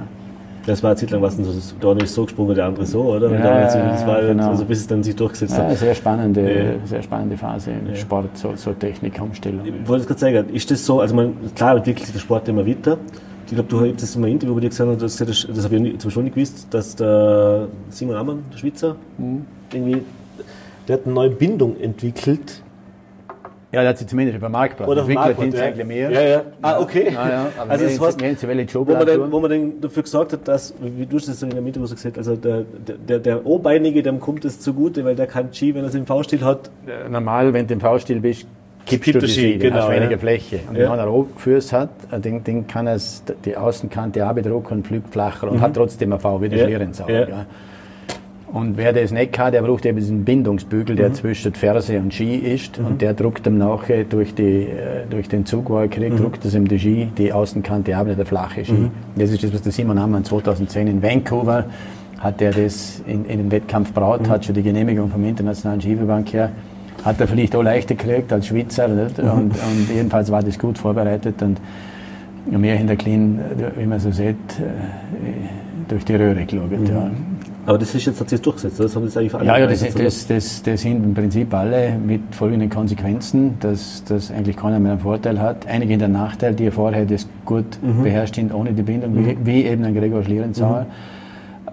Das 0.66 0.82
war 0.82 0.92
eine 0.92 0.98
Zeit 0.98 1.12
lang, 1.12 1.22
was 1.22 1.36
denn 1.36 1.46
so, 1.46 1.54
der 1.80 1.92
eine 1.92 2.04
ist 2.04 2.16
so 2.16 2.24
gesprungen, 2.24 2.56
der 2.56 2.66
andere 2.66 2.86
so, 2.88 3.04
oder? 3.04 3.32
Ja, 3.32 3.62
das 3.62 4.08
war 4.08 4.22
genau. 4.22 4.50
also 4.50 4.66
bis 4.66 4.80
es 4.80 4.88
dann 4.88 5.04
sich 5.04 5.16
durchgesetzt 5.16 5.56
hat. 5.56 5.70
Ja, 5.70 5.76
sehr 5.76 5.94
spannende, 5.94 6.42
ja. 6.42 6.72
sehr 6.86 7.04
spannende 7.04 7.38
Phase 7.38 7.72
im 7.72 7.90
ja. 7.90 7.96
Sport, 7.96 8.36
so, 8.36 8.56
so 8.56 8.74
Technikumstellung. 8.74 9.62
Ich 9.64 9.88
wollte 9.88 10.08
gerade 10.08 10.20
sagen, 10.20 10.50
ist 10.52 10.72
das 10.72 10.84
so, 10.84 11.02
also 11.02 11.14
man, 11.14 11.36
klar 11.54 11.78
entwickelt 11.78 12.06
sich 12.06 12.14
der 12.14 12.20
Sport 12.20 12.48
immer 12.50 12.66
weiter. 12.66 12.98
Ich 13.46 13.54
glaube, 13.54 13.70
du 13.70 13.82
hast 13.82 14.02
das 14.02 14.16
in 14.16 14.24
einem 14.24 14.34
Interview 14.34 14.56
bei 14.56 14.62
dir 14.62 14.70
gesagt, 14.70 15.00
das, 15.00 15.18
das, 15.18 15.48
das 15.48 15.66
habe 15.66 15.76
ich 15.76 16.00
zum 16.00 16.10
Beispiel 16.10 16.24
nicht 16.24 16.34
gewusst, 16.34 16.68
dass 16.72 16.96
der 16.96 17.68
Simon 17.90 18.16
Ammann, 18.16 18.40
der 18.52 18.58
Schweizer, 18.58 18.96
mhm. 19.20 19.46
irgendwie, 19.72 20.02
der 20.88 20.96
hat 20.96 21.06
eine 21.06 21.14
neue 21.14 21.30
Bindung 21.30 21.80
entwickelt 21.80 22.64
ja, 23.76 23.82
der 23.82 23.90
hat 23.90 23.98
sie 23.98 24.08
zumindest 24.08 24.40
vermarktbar. 24.40 24.88
Oder 24.88 25.04
vermarktbar, 25.04 25.48
ja. 25.76 25.84
mehr. 25.84 26.10
Ja, 26.10 26.22
ja. 26.22 26.42
Ah, 26.62 26.80
okay. 26.80 27.12
Ja, 27.14 27.30
ja. 27.30 27.48
also 27.68 27.84
das 27.84 28.00
heißt, 28.00 28.74
wo 28.74 28.86
man, 28.86 29.06
dann, 29.06 29.32
wo 29.32 29.40
man 29.42 29.52
dann 29.52 29.82
dafür 29.82 30.04
gesorgt 30.04 30.32
hat, 30.32 30.48
dass, 30.48 30.74
wie 30.80 31.06
du 31.06 31.18
es 31.18 31.44
in 31.44 31.50
der 31.50 31.62
Mitte 31.62 31.82
gesagt 31.82 32.18
also 32.18 32.38
der, 32.38 32.64
der, 33.08 33.20
der 33.20 33.46
O-Beinige, 33.46 34.02
dem 34.02 34.22
kommt 34.22 34.46
es 34.46 34.62
zugute, 34.62 35.04
weil 35.04 35.16
der 35.16 35.28
kann 35.28 35.54
Ski, 35.54 35.76
wenn 35.76 35.84
er 35.84 35.90
es 35.90 35.96
im 35.96 36.06
V-Stil 36.06 36.42
hat. 36.42 36.72
Normal, 37.10 37.52
wenn 37.54 37.68
du 37.68 37.74
im 37.74 37.82
V-Stil 37.82 38.22
bist, 38.22 38.48
kippst 38.86 39.16
du 39.16 39.20
die 39.20 39.28
Ski, 39.28 39.58
genau, 39.58 39.82
hast 39.82 39.90
weniger 39.90 40.12
ja. 40.12 40.18
Fläche. 40.18 40.60
Und 40.70 40.78
wenn 40.78 40.86
er 40.86 41.14
O-Geführs 41.14 41.74
hat, 41.74 41.90
äh, 42.12 42.20
den, 42.22 42.46
den 42.46 42.66
kann 42.66 42.88
er 42.88 42.98
die 43.44 43.58
Außenkante 43.58 44.26
abdrucken 44.26 44.78
und 44.78 44.88
fliegt 44.88 45.10
flacher 45.12 45.50
und 45.52 45.58
mhm. 45.58 45.62
hat 45.62 45.74
trotzdem 45.74 46.14
ein 46.14 46.20
V, 46.22 46.42
wie 46.42 46.48
der 46.48 46.60
ja. 46.60 46.66
Schlierenzauber. 46.66 47.30
Ja. 47.30 47.46
Und 48.56 48.78
wer 48.78 48.94
das 48.94 49.12
nicht 49.12 49.34
kann, 49.34 49.52
der 49.52 49.64
braucht 49.64 49.86
eben 49.86 49.98
diesen 49.98 50.24
Bindungsbügel, 50.24 50.96
der 50.96 51.10
mhm. 51.10 51.14
zwischen 51.16 51.54
Ferse 51.54 52.00
und 52.00 52.14
Ski 52.14 52.36
ist. 52.36 52.80
Mhm. 52.80 52.86
Und 52.86 53.02
der 53.02 53.14
druckt 53.14 53.46
ihm 53.46 53.58
nachher 53.58 54.06
durch, 54.06 54.34
die, 54.34 54.62
äh, 54.62 55.06
durch 55.10 55.28
den 55.28 55.46
Zug, 55.46 55.70
wo 55.70 55.78
er 55.80 55.90
kriegt, 55.90 56.14
mhm. 56.14 56.24
druckt 56.24 56.46
es 56.46 56.56
ihm 56.56 56.66
die 56.66 56.80
Ski, 56.80 57.10
die 57.18 57.34
Außenkante 57.34 57.98
ab, 57.98 58.08
der 58.16 58.26
flache 58.26 58.64
Ski. 58.64 58.72
Mhm. 58.72 58.92
Das 59.18 59.30
ist 59.30 59.44
das, 59.44 59.54
was 59.54 59.62
der 59.62 59.74
Simon 59.74 60.00
Hammann 60.00 60.24
2010 60.24 60.88
in 60.88 61.04
Vancouver 61.04 61.66
hat 62.18 62.42
er 62.42 62.52
das 62.52 63.02
in, 63.06 63.26
in 63.26 63.40
den 63.40 63.52
Wettkampf 63.52 63.92
braut, 63.92 64.22
mhm. 64.22 64.30
hat 64.30 64.46
schon 64.46 64.56
die 64.56 64.64
Genehmigung 64.64 65.10
vom 65.10 65.26
Internationalen 65.26 65.82
Skiverband 65.82 66.32
her. 66.32 66.50
Hat 67.04 67.20
er 67.20 67.28
vielleicht 67.28 67.58
auch 67.58 67.62
leichter 67.62 67.96
gekriegt 67.96 68.32
als 68.32 68.48
Schweizer. 68.48 68.88
Nicht? 68.88 69.22
Mhm. 69.22 69.32
Und, 69.32 69.52
und, 69.52 69.90
jedenfalls 69.94 70.32
war 70.32 70.42
das 70.42 70.58
gut 70.58 70.78
vorbereitet 70.78 71.42
und 71.42 71.60
mehr 72.46 72.78
hinter 72.78 72.96
Clean, 72.96 73.38
wie 73.78 73.86
man 73.86 74.00
so 74.00 74.12
sieht, 74.12 74.38
äh, 74.60 75.90
durch 75.90 76.06
die 76.06 76.16
Röhre 76.16 76.46
geschaut. 76.46 76.72
Ja. 76.88 77.12
Aber 77.66 77.78
das 77.78 77.96
ist 77.96 78.06
jetzt, 78.06 78.20
hat 78.20 78.30
sich 78.30 78.42
durchgesetzt, 78.42 78.80
das 78.80 78.96
haben 78.96 79.04
jetzt 79.04 79.18
eigentlich 79.18 79.34
Ja, 79.34 79.58
ja, 79.58 79.66
das, 79.66 79.82
das, 79.82 80.28
das, 80.28 80.64
das, 80.64 80.82
sind 80.82 81.04
im 81.04 81.14
Prinzip 81.14 81.54
alle 81.54 81.98
mit 81.98 82.22
folgenden 82.32 82.70
Konsequenzen, 82.70 83.58
dass, 83.60 84.04
dass 84.04 84.32
eigentlich 84.32 84.56
keiner 84.56 84.80
mehr 84.80 84.94
einen 84.94 85.02
Vorteil 85.02 85.40
hat. 85.40 85.66
Einige 85.68 85.94
in 85.94 86.00
der 86.00 86.08
Nachteil, 86.08 86.54
die 86.54 86.70
vorher 86.70 87.06
das 87.06 87.28
gut 87.44 87.66
mhm. 87.82 88.04
beherrscht 88.04 88.36
sind, 88.36 88.54
ohne 88.54 88.74
die 88.74 88.84
Bindung, 88.84 89.14
mhm. 89.14 89.28
wie, 89.28 89.38
wie, 89.44 89.64
eben 89.64 89.84
ein 89.84 89.96
Gregor 89.96 90.24
Schlierenzauer. 90.24 90.82
Mhm. 90.82 90.86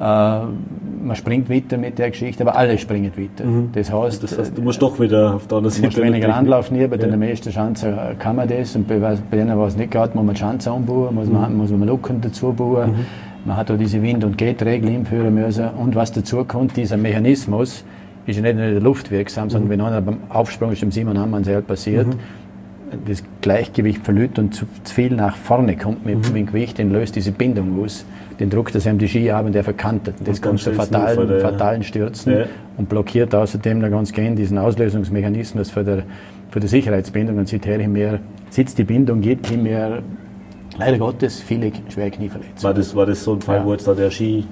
Äh, 0.01 1.05
man 1.05 1.17
springt 1.17 1.51
weiter 1.51 1.77
mit 1.77 1.99
der 1.99 2.11
Geschichte, 2.11 2.43
aber 2.43 2.57
alle 2.57 2.79
springen 2.79 3.13
weiter. 3.15 3.45
Mhm. 3.45 3.71
Das, 3.75 3.93
heißt, 3.93 4.23
das 4.23 4.39
heißt, 4.39 4.57
du 4.57 4.63
musst 4.63 4.81
doch 4.81 4.99
wieder 4.99 5.35
auf 5.35 5.47
der 5.47 5.59
anderen 5.59 5.75
Seite. 5.75 5.83
Du 5.83 6.01
musst 6.01 6.03
weniger 6.03 6.35
anlaufen 6.35 6.77
hier, 6.77 6.89
bei 6.89 6.97
ja. 6.97 7.07
den 7.07 7.19
meisten 7.19 7.51
Chancen 7.51 7.95
kann 8.19 8.37
man 8.37 8.49
das 8.49 8.75
und 8.77 8.89
bei, 8.89 8.99
bei 8.99 9.37
denen, 9.37 9.59
was 9.59 9.77
nicht 9.77 9.91
geht, 9.91 10.15
muss 10.15 10.25
man 10.25 10.35
Chance 10.35 10.73
umbauen, 10.73 11.15
muss 11.15 11.29
man, 11.29 11.53
mhm. 11.53 11.59
muss 11.59 11.71
man 11.71 11.87
Lücken 11.87 12.21
dazu 12.23 12.51
bauen. 12.53 12.93
Mhm. 12.93 13.07
Man 13.45 13.57
hat 13.57 13.71
auch 13.71 13.77
diese 13.77 14.03
Wind- 14.03 14.25
und 14.25 14.39
Geht-Regel 14.39 14.89
einführen 14.91 15.35
müssen. 15.35 15.69
Und 15.71 15.95
was 15.95 16.13
dazu 16.13 16.45
kommt, 16.45 16.77
dieser 16.77 16.97
Mechanismus 16.97 17.85
ist 18.27 18.37
ja 18.37 18.43
nicht 18.43 18.55
nur 18.55 18.65
in 18.65 18.73
der 18.75 18.81
Luft 18.81 19.11
wirksam, 19.11 19.51
sondern 19.51 19.69
mhm. 19.69 19.73
wenn 19.73 19.81
einer 19.81 20.01
beim 20.01 20.19
Aufsprung 20.29 20.73
ist 20.73 20.83
dem 20.83 20.93
Simon 20.93 21.19
Hammann 21.19 21.43
selber 21.43 21.69
passiert, 21.69 22.07
mhm. 22.07 22.19
das 23.07 23.25
Gleichgewicht 23.41 24.05
verliert 24.05 24.39
und 24.39 24.55
zu, 24.55 24.67
viel 24.85 25.15
nach 25.15 25.37
vorne 25.37 25.77
kommt 25.77 26.07
mit, 26.07 26.19
mhm. 26.29 26.35
dem 26.35 26.47
Gewicht, 26.47 26.79
dann 26.79 26.91
löst 26.91 27.17
diese 27.17 27.33
Bindung 27.33 27.83
aus. 27.83 28.05
Den 28.39 28.49
druckt 28.49 28.75
das 28.75 28.87
ihm 28.87 28.99
die 28.99 29.09
Ski 29.09 29.31
ab 29.31 29.45
und 29.45 29.55
der 29.55 29.65
verkantet. 29.65 30.15
Das 30.25 30.41
kommt 30.41 30.61
zu 30.61 30.73
fatalen, 30.73 31.29
der, 31.29 31.41
fatalen 31.41 31.83
Stürzen 31.83 32.33
ja. 32.33 32.45
und 32.77 32.89
blockiert 32.89 33.35
außerdem 33.35 33.81
da 33.81 33.89
ganz 33.89 34.13
gern 34.13 34.37
diesen 34.37 34.57
Auslösungsmechanismus 34.59 35.71
für, 35.71 35.85
der, 35.85 36.05
für 36.51 36.61
die 36.61 36.69
Sicherheitsbindung. 36.69 37.39
Und 37.39 37.49
seither 37.49 37.87
mehr 37.89 38.21
sitzt 38.51 38.79
die 38.79 38.85
Bindung, 38.85 39.21
geht 39.21 39.51
mehr 39.57 40.03
leider 40.79 40.99
Gottes 40.99 41.41
viele 41.41 41.73
schwere 41.89 42.11
Knieverletzungen. 42.11 42.63
War 42.63 42.75
das, 42.75 42.95
war 42.95 43.07
das 43.07 43.23
so 43.23 43.35
ein 43.35 43.41
Fall, 43.41 43.59
ja. 43.59 43.65
wo 43.65 43.73
jetzt 43.73 43.87
da 43.87 43.95
der 43.95 44.11
Ski 44.11 44.45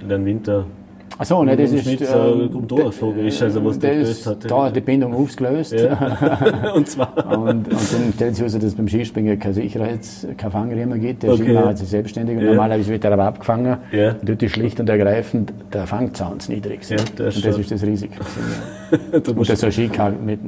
in 0.00 0.08
den 0.08 0.24
Winter 0.24 0.66
Achso, 1.20 1.44
ne, 1.44 1.54
das 1.54 1.70
ist 1.70 2.00
äh, 2.00 2.14
um 2.50 2.66
durchgeflogen 2.66 3.26
ist, 3.26 3.42
also 3.42 3.62
was 3.62 3.78
der 3.78 3.96
gelöst 3.96 4.26
hat. 4.26 4.50
Da 4.50 4.64
hat 4.64 4.74
die 4.74 4.80
Bindung 4.80 5.12
aufgelöst. 5.12 5.72
Ja. 5.72 6.72
und 6.74 6.88
zwar. 6.88 7.14
und, 7.36 7.68
und 7.68 7.70
dann 7.70 8.12
stellt 8.14 8.36
sich 8.36 8.38
heraus, 8.40 8.54
dass 8.54 8.64
es 8.64 8.74
beim 8.74 8.88
Skispringen 8.88 9.38
keine 9.38 9.52
Sicherheits-, 9.52 10.26
kein 10.38 10.50
Fangriemen 10.50 10.98
gibt. 10.98 11.22
Der 11.22 11.32
okay. 11.32 11.42
Skimmer 11.42 11.66
hat 11.66 11.76
sich 11.76 11.90
selbstständig 11.90 12.38
und 12.38 12.44
ja. 12.44 12.50
normalerweise 12.52 12.90
wird 12.90 13.04
er 13.04 13.12
aber 13.12 13.24
abgefangen. 13.24 13.76
Ja. 13.92 14.14
Dort 14.22 14.42
ist 14.42 14.52
schlicht 14.52 14.80
und 14.80 14.88
ergreifend 14.88 15.52
der 15.74 15.86
Fangzaun 15.86 16.38
niedrig. 16.48 16.88
Ja, 16.88 16.96
das 17.16 17.36
und 17.36 17.44
das 17.44 17.58
ist 17.58 17.70
das 17.70 17.82
Risiko. 17.82 18.14
und 19.12 19.46
der 19.46 19.56
so 19.56 19.70
Ski 19.70 19.88
kann 19.88 20.24
mit 20.24 20.40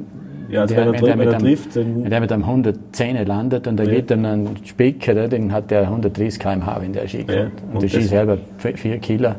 ja, 0.52 0.60
also 0.62 0.74
der, 0.74 0.86
wenn, 0.86 0.94
er, 0.94 1.18
wenn, 1.18 1.28
er, 1.28 1.38
trifft, 1.38 1.76
wenn 1.76 2.10
der 2.10 2.20
mit 2.20 2.30
einem 2.30 2.44
110 2.44 3.26
landet 3.26 3.66
und 3.66 3.76
da 3.78 3.84
ja. 3.84 3.90
geht 3.90 4.10
dann 4.10 4.24
ein 4.26 4.48
Spicker, 4.64 5.28
den 5.28 5.52
hat 5.52 5.70
der 5.70 5.82
130 5.82 6.38
km/h, 6.38 6.80
wenn 6.80 6.92
der 6.92 7.08
Ski 7.08 7.24
kommt. 7.24 7.30
Ja, 7.30 7.42
und, 7.44 7.74
und 7.74 7.82
der 7.82 7.88
Ski 7.88 8.02
selber 8.02 8.38
4 8.58 8.98
Kilo. 8.98 9.34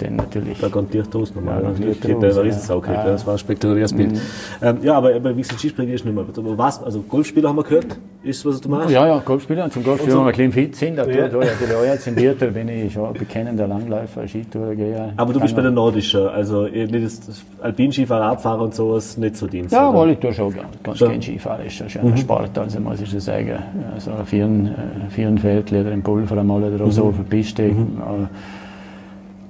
Den 0.00 0.16
natürlich. 0.16 0.58
Da 0.60 0.68
kommt 0.68 0.92
dir 0.94 1.08
Toast 1.08 1.34
nochmal. 1.34 1.62
Ja, 1.62 1.68
Ja, 1.70 1.74
Dirk 1.74 2.00
der 2.00 2.10
Toast, 2.12 2.22
der 2.22 2.30
ja. 2.30 2.40
Riesensau 2.42 2.82
Ja. 2.86 3.04
Das 3.04 3.26
war 3.26 3.34
ein 3.34 3.38
spektakuläres 3.38 3.92
Bild. 3.92 4.20
Ähm, 4.62 4.78
ja, 4.82 4.94
aber, 4.94 5.14
aber 5.14 5.36
wie 5.36 5.42
gesagt, 5.42 5.60
Skispringer 5.60 5.92
ist 5.92 6.04
nicht 6.04 6.14
mehr. 6.14 6.24
Aber 6.36 6.58
was, 6.58 6.82
also 6.82 7.00
Golfspieler 7.02 7.48
haben 7.48 7.56
wir 7.56 7.64
gehört, 7.64 7.98
ist 8.22 8.44
was 8.44 8.60
du 8.60 8.68
machst? 8.68 8.90
Ja, 8.90 9.06
ja, 9.06 9.18
Golfspieler. 9.24 9.64
Und 9.64 9.72
zum 9.72 9.84
Golfspieler, 9.84 10.12
so- 10.12 10.18
wenn 10.18 10.26
wir 10.26 10.44
ein 10.44 10.50
bisschen 10.50 10.52
fit 10.66 10.76
sind, 10.76 10.96
da, 10.96 11.06
Ja. 11.06 11.28
da, 11.28 11.38
da, 11.38 12.34
da, 12.38 12.46
bin 12.46 12.68
ich 12.68 12.92
schon 12.92 13.12
bekennender 13.12 13.66
Langläufer, 13.66 14.26
Skitourer, 14.26 15.12
Aber 15.16 15.32
du 15.32 15.40
bist 15.40 15.54
bei 15.54 15.62
den 15.62 15.74
Nordischen, 15.74 16.26
also 16.28 16.66
das, 16.66 17.20
das 17.20 17.42
Alpinskifahrer, 17.60 18.24
Abfahrer 18.26 18.62
und 18.62 18.74
sowas, 18.74 19.16
nicht 19.16 19.36
so 19.36 19.46
Dienst. 19.46 19.72
Ja, 19.72 19.92
wohl, 19.92 20.10
ich 20.10 20.18
tue 20.18 20.32
schon. 20.32 20.54
Ganz 20.82 20.98
Schon. 20.98 21.10
gern 21.10 21.22
Skifahren 21.22 21.66
ist 21.66 21.82
ein 21.82 21.90
schöner 21.90 22.16
Sport, 22.16 22.58
also 22.58 22.80
muss 22.80 23.00
ich 23.00 23.10
schon 23.10 23.20
sagen. 23.20 23.58
Also 23.94 24.10
ein 24.12 24.66
äh, 24.66 25.10
Vierenfeld, 25.10 25.72
oder 25.72 25.92
im 25.92 26.02
Pulver 26.02 26.38
einmal 26.38 26.62
oder 26.64 26.90
so 26.90 27.04
auf 27.04 27.16
der 27.16 27.24
Piste. 27.24 27.62
Äh, 27.64 27.72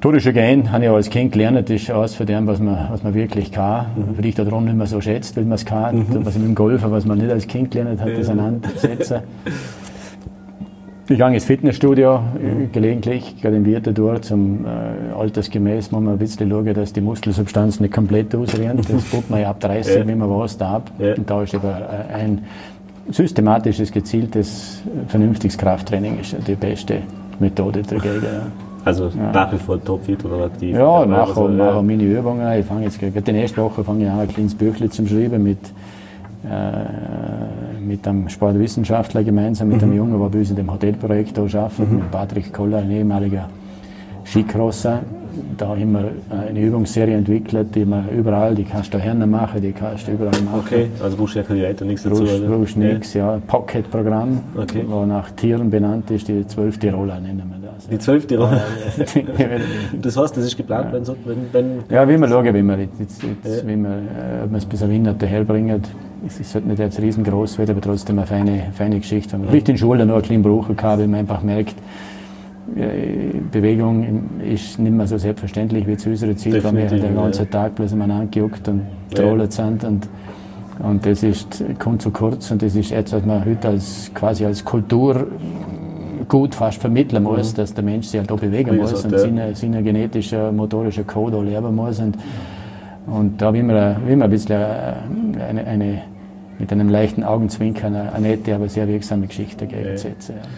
Ich 0.01 0.23
schon 0.23 0.33
gern, 0.33 0.71
habe 0.71 0.85
ich 0.85 0.91
als 0.91 1.11
Kind 1.11 1.33
gelernt, 1.33 1.69
das 1.69 1.83
ist 1.83 1.91
eines 1.91 2.15
von 2.15 2.25
dem, 2.25 2.47
was 2.47 2.61
man, 2.61 2.87
was 2.91 3.03
man 3.03 3.15
wirklich 3.15 3.51
kann. 3.51 3.87
Vielleicht 4.15 4.39
darum 4.39 4.65
nicht 4.65 4.77
mehr 4.77 4.87
so 4.87 5.01
schätzt, 5.01 5.37
weil 5.37 5.45
man 5.45 5.55
es 5.55 5.65
kann. 5.65 6.07
Was 6.25 6.37
mit 6.39 6.47
dem 6.47 6.55
Golfen, 6.55 6.91
was 6.93 7.05
man 7.05 7.19
nicht 7.19 7.31
als 7.31 7.47
Kind 7.49 7.73
gelernt 7.73 8.01
hat, 8.01 8.17
das 8.17 8.29
aneinandersetzen. 8.29 9.21
Ich 11.11 11.17
gehe 11.17 11.35
ins 11.35 11.45
Fitnessstudio 11.45 12.17
äh, 12.17 12.67
gelegentlich, 12.71 13.41
gerade 13.41 13.57
im 13.57 13.65
Winter 13.65 13.93
durch, 13.93 14.21
zum 14.23 14.67
äh, 14.67 14.69
altersgemäß 15.19 15.91
muss 15.91 16.03
man 16.03 16.13
ein 16.13 16.19
bisschen 16.19 16.51
schauen, 16.51 16.75
dass 16.75 16.93
die 16.93 17.01
Muskelsubstanz 17.01 17.81
nicht 17.81 17.95
komplett 17.95 18.35
ausrennt. 18.35 18.89
Das 18.91 19.11
tut 19.11 19.29
man 19.31 19.41
ja 19.41 19.49
ab 19.51 19.59
30, 19.59 20.07
Ja. 20.07 20.17
man 20.17 20.29
weiß, 20.29 20.59
da 20.59 20.77
ab. 20.77 20.91
Ja. 20.99 21.15
Und 21.15 21.29
da 21.29 21.43
ist 21.43 21.55
aber 21.55 21.81
äh, 22.11 22.15
ein 22.15 22.43
systematisches, 23.11 23.91
gezieltes, 23.91 24.83
äh, 24.85 25.09
vernünftiges 25.09 25.57
Krafttraining 25.57 26.21
ist 26.21 26.33
ja 26.33 26.39
die 26.47 26.55
beste 26.57 26.99
Methode 27.41 27.83
dagegen. 27.83 28.23
Ja. 28.89 29.05
Also 29.07 29.11
nach 29.33 29.53
wie 29.53 29.59
vor 29.59 29.83
topfit 29.83 30.25
oder 30.25 30.47
aktiv. 30.47 30.75
Ja, 30.77 31.05
mache 31.05 31.21
also, 31.21 31.43
auch, 31.43 31.51
ja. 31.51 31.83
meine 31.83 32.03
Übungen. 32.03 32.59
Ich 32.59 32.67
fange 32.67 32.85
jetzt 32.85 32.99
gerade 32.99 33.21
die 33.21 33.33
nächste 33.33 33.63
Woche 33.63 33.85
fange 33.85 34.05
ich 34.05 34.11
an, 34.11 34.21
ein 34.21 34.29
kleines 34.29 34.55
Büchlein 34.55 34.91
zum 34.91 35.07
Schreiben 35.07 35.43
mit, 35.43 35.59
äh, 36.45 37.81
mit 37.81 38.07
einem 38.09 38.29
Sportwissenschaftler 38.29 39.23
gemeinsam, 39.25 39.69
mit 39.69 39.83
einem 39.83 39.95
Jungen, 39.95 40.19
der 40.19 40.29
bei 40.29 40.39
uns 40.39 40.51
in 40.51 40.57
dem 40.57 40.73
Hotelprojekt 40.73 41.39
arbeitet, 41.39 41.93
mit 41.93 42.11
Patrick 42.11 42.53
Koller, 42.53 42.79
ein 42.79 42.91
ehemaliger 42.91 43.49
Skicrosser. 44.25 45.01
Da 45.57 45.69
haben 45.69 45.93
wir 45.93 46.11
eine 46.49 46.61
Übungsserie 46.61 47.15
entwickelt, 47.15 47.75
die 47.75 47.85
man 47.85 48.09
überall, 48.09 48.55
die 48.55 48.65
kannst 48.65 48.93
du 48.93 48.99
daheim 48.99 49.31
machen, 49.31 49.61
die 49.61 49.73
kannst 49.73 50.09
du 50.09 50.13
überall 50.13 50.33
machen. 50.43 50.63
Okay, 50.67 50.89
also 51.03 51.17
brauchst 51.17 51.35
du 51.35 51.39
ja 51.41 51.45
keine 51.45 51.63
Leiter, 51.63 51.85
nichts 51.85 52.03
dazu. 52.03 52.25
Brauchst, 52.25 52.47
brauchst 52.47 52.77
nichts, 52.77 53.15
ja. 53.15 53.39
Pocket-Programm, 53.47 54.41
Okay. 54.57 54.85
wo 54.89 55.05
nach 55.05 55.31
Tieren 55.33 55.71
benannt 55.71 56.11
ist, 56.11 56.27
die 56.27 56.45
zwölf 56.47 56.79
Tiroler 56.79 57.21
nennen 57.21 57.45
wir 57.49 57.58
das. 57.79 57.89
Die 57.89 57.99
zwölfte 57.99 58.39
Rolle. 58.39 58.61
Ja. 59.39 59.47
Das 60.03 60.17
heißt, 60.17 60.37
das 60.37 60.45
ist 60.45 60.57
geplant, 60.57 60.93
wenn, 60.93 61.05
so, 61.05 61.17
wenn, 61.25 61.39
wenn 61.53 61.85
Ja, 61.91 62.09
wie 62.09 62.19
wir 62.19 62.29
schauen, 62.29 62.45
wie 62.55 62.63
wir, 62.63 62.79
jetzt, 62.79 63.01
jetzt, 63.01 63.23
jetzt, 63.23 63.67
wie 63.67 63.77
wir, 63.77 63.89
äh, 63.89 64.45
ob 64.45 64.51
wir 64.51 64.59
es 64.59 64.67
bis 64.67 64.83
am 64.83 64.91
Winter 64.91 65.27
herbringen. 65.27 65.83
Es 66.27 66.41
ist 66.41 66.55
halt 66.55 66.67
nicht 66.67 66.79
jetzt 66.79 67.01
riesengroß 67.01 67.59
werden, 67.59 67.71
aber 67.73 67.81
trotzdem 67.81 68.19
eine 68.19 68.27
feine, 68.27 68.63
feine 68.73 68.99
Geschichte. 68.99 69.33
Wenn 69.33 69.41
man 69.41 69.51
vielleicht 69.51 69.69
in 69.69 69.75
der 69.77 69.81
Schule 69.81 70.05
noch 70.07 70.17
ein 70.17 70.21
bisschen 70.23 70.43
brauchen 70.43 70.77
kann, 70.77 70.99
weil 70.99 71.07
man 71.09 71.21
einfach 71.21 71.43
merkt, 71.43 71.77
äh, 72.77 73.39
Bewegung 73.51 74.41
ist 74.41 74.79
nicht 74.79 74.93
mehr 74.93 75.07
so 75.07 75.17
selbstverständlich 75.17 75.87
wie 75.87 75.97
zu 75.97 76.11
unserer 76.11 76.37
Zeit, 76.37 76.63
weil 76.65 76.77
wir 76.77 76.87
den 76.87 77.15
ganzen 77.15 77.45
ja. 77.45 77.51
Tag 77.51 77.75
bloß 77.77 77.93
einmal 77.93 78.11
angejuckt 78.11 78.69
und 78.69 78.83
Ja. 79.11 79.23
trollt 79.23 79.53
sind. 79.53 79.85
Und, 79.85 80.09
und 80.81 81.07
das 81.07 81.23
ist, 81.23 81.65
kommt 81.79 82.03
zu 82.03 82.11
kurz 82.11 82.51
und 82.51 82.63
das 82.63 82.75
ist 82.77 82.93
etwas, 82.93 83.21
was 83.21 83.27
man 83.27 83.45
heute 83.45 83.69
als, 83.69 84.11
quasi 84.15 84.45
als 84.45 84.65
Kultur 84.65 85.27
gut 86.29 86.55
fast 86.55 86.81
vermitteln 86.81 87.23
muss, 87.23 87.55
dass 87.55 87.75
der 87.75 87.85
Mensch 87.85 88.07
sich 88.07 88.21
halt 88.21 88.31
auch 88.31 88.39
bewegen 88.39 88.77
muss 88.77 88.91
gesagt, 88.91 89.07
und 89.07 89.13
ja. 89.13 89.19
seine, 89.19 89.55
seine 89.55 89.83
genetische, 89.83 90.53
motorische 90.53 91.05
Code 91.05 91.37
auch 91.37 91.43
lernen 91.43 91.75
muss. 91.75 91.99
Und, 92.01 92.17
und 93.07 93.41
da 93.41 93.53
will 93.53 93.63
man, 93.63 93.97
will 94.07 94.17
man 94.17 94.25
ein 94.27 94.31
bisschen 94.31 94.61
äh, 94.61 95.43
eine, 95.49 95.67
eine, 95.67 96.03
mit 96.59 96.73
einem 96.73 96.89
leichten 96.89 97.25
Augenzwinkern 97.25 97.95
eine, 97.95 98.13
eine 98.13 98.29
nette, 98.29 98.55
aber 98.55 98.69
sehr 98.69 98.87
wirksame 98.89 99.27
Geschichte 99.27 99.67
gegensetzen. 99.67 100.35
Ja. 100.37 100.49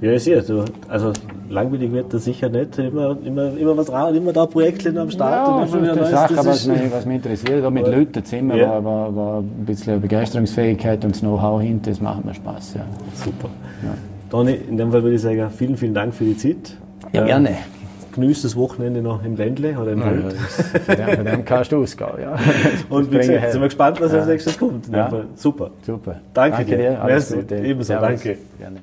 Ja, 0.00 0.12
ich 0.12 0.22
sehe, 0.22 0.40
du, 0.42 0.64
also 0.86 1.12
langweilig 1.50 1.90
wird 1.90 2.14
das 2.14 2.24
sicher 2.24 2.48
nicht. 2.48 2.78
Immer, 2.78 3.16
immer, 3.24 3.56
immer 3.56 3.76
was 3.76 3.90
ra 3.90 4.10
immer 4.10 4.32
da 4.32 4.46
Projektchen 4.46 4.96
am 4.96 5.10
Start. 5.10 5.48
Ja, 5.48 5.54
und 5.54 5.60
das 5.62 5.70
ist 5.70 5.82
wieder 5.82 5.90
eine 5.90 6.00
Neues. 6.02 6.10
Sache, 6.12 6.34
Das 6.36 6.46
was 6.46 6.66
mich, 6.68 6.92
was 6.92 7.04
mich 7.04 7.16
interessiert. 7.16 7.64
Auch 7.64 7.70
mit 7.70 7.84
Ja. 7.84 7.96
Leuten 7.96 8.24
zusammen 8.24 8.56
Ja. 8.56 8.68
war, 8.68 8.84
war, 8.84 9.16
war 9.16 9.38
ein 9.40 9.64
bisschen 9.66 10.00
Begeisterungsfähigkeit 10.00 11.04
und 11.04 11.14
das 11.16 11.20
Know-how 11.20 11.60
hinter, 11.60 11.90
das 11.90 12.00
macht 12.00 12.24
mir 12.24 12.32
Spaß. 12.32 12.74
Ja. 12.74 12.82
Super. 13.14 13.48
Donny, 14.30 14.52
in 14.68 14.76
dem 14.76 14.90
Fall 14.92 15.02
würde 15.02 15.16
ich 15.16 15.22
sagen, 15.22 15.50
vielen, 15.56 15.76
vielen 15.76 15.94
Dank 15.94 16.14
für 16.14 16.24
die 16.24 16.36
Zeit. 16.36 16.76
Ja, 17.12 17.22
Äh, 17.22 17.26
gerne. 17.26 17.50
Genießt 18.14 18.44
das 18.44 18.56
Wochenende 18.56 19.00
noch 19.00 19.24
im 19.24 19.36
Ländle 19.36 19.78
oder 19.78 19.92
im 19.92 20.00
Wald. 20.00 20.34
Dem, 20.88 21.16
von 21.16 21.24
dem 21.24 21.44
kannst 21.44 21.70
du 21.70 21.80
ausgehen. 21.82 22.10
Ja. 22.20 22.36
Und 22.90 23.12
wie 23.12 23.18
gesagt, 23.18 23.52
sind 23.52 23.60
wir 23.60 23.68
gespannt, 23.68 24.00
was 24.00 24.12
als 24.12 24.26
nächstes 24.26 24.58
kommt. 24.58 24.86
In 24.86 24.92
dem 24.92 24.98
Ja. 24.98 25.08
Fall. 25.08 25.24
Super. 25.36 25.70
Super. 25.82 26.20
Danke 26.34 26.64
dir. 26.64 26.76
dir. 26.76 27.02
Alles 27.02 27.30
Merci. 27.30 27.42
Gute. 27.46 27.56
Ebenso, 27.64 27.84
Servus. 27.92 28.08
danke. 28.08 28.38
Gerne. 28.58 28.78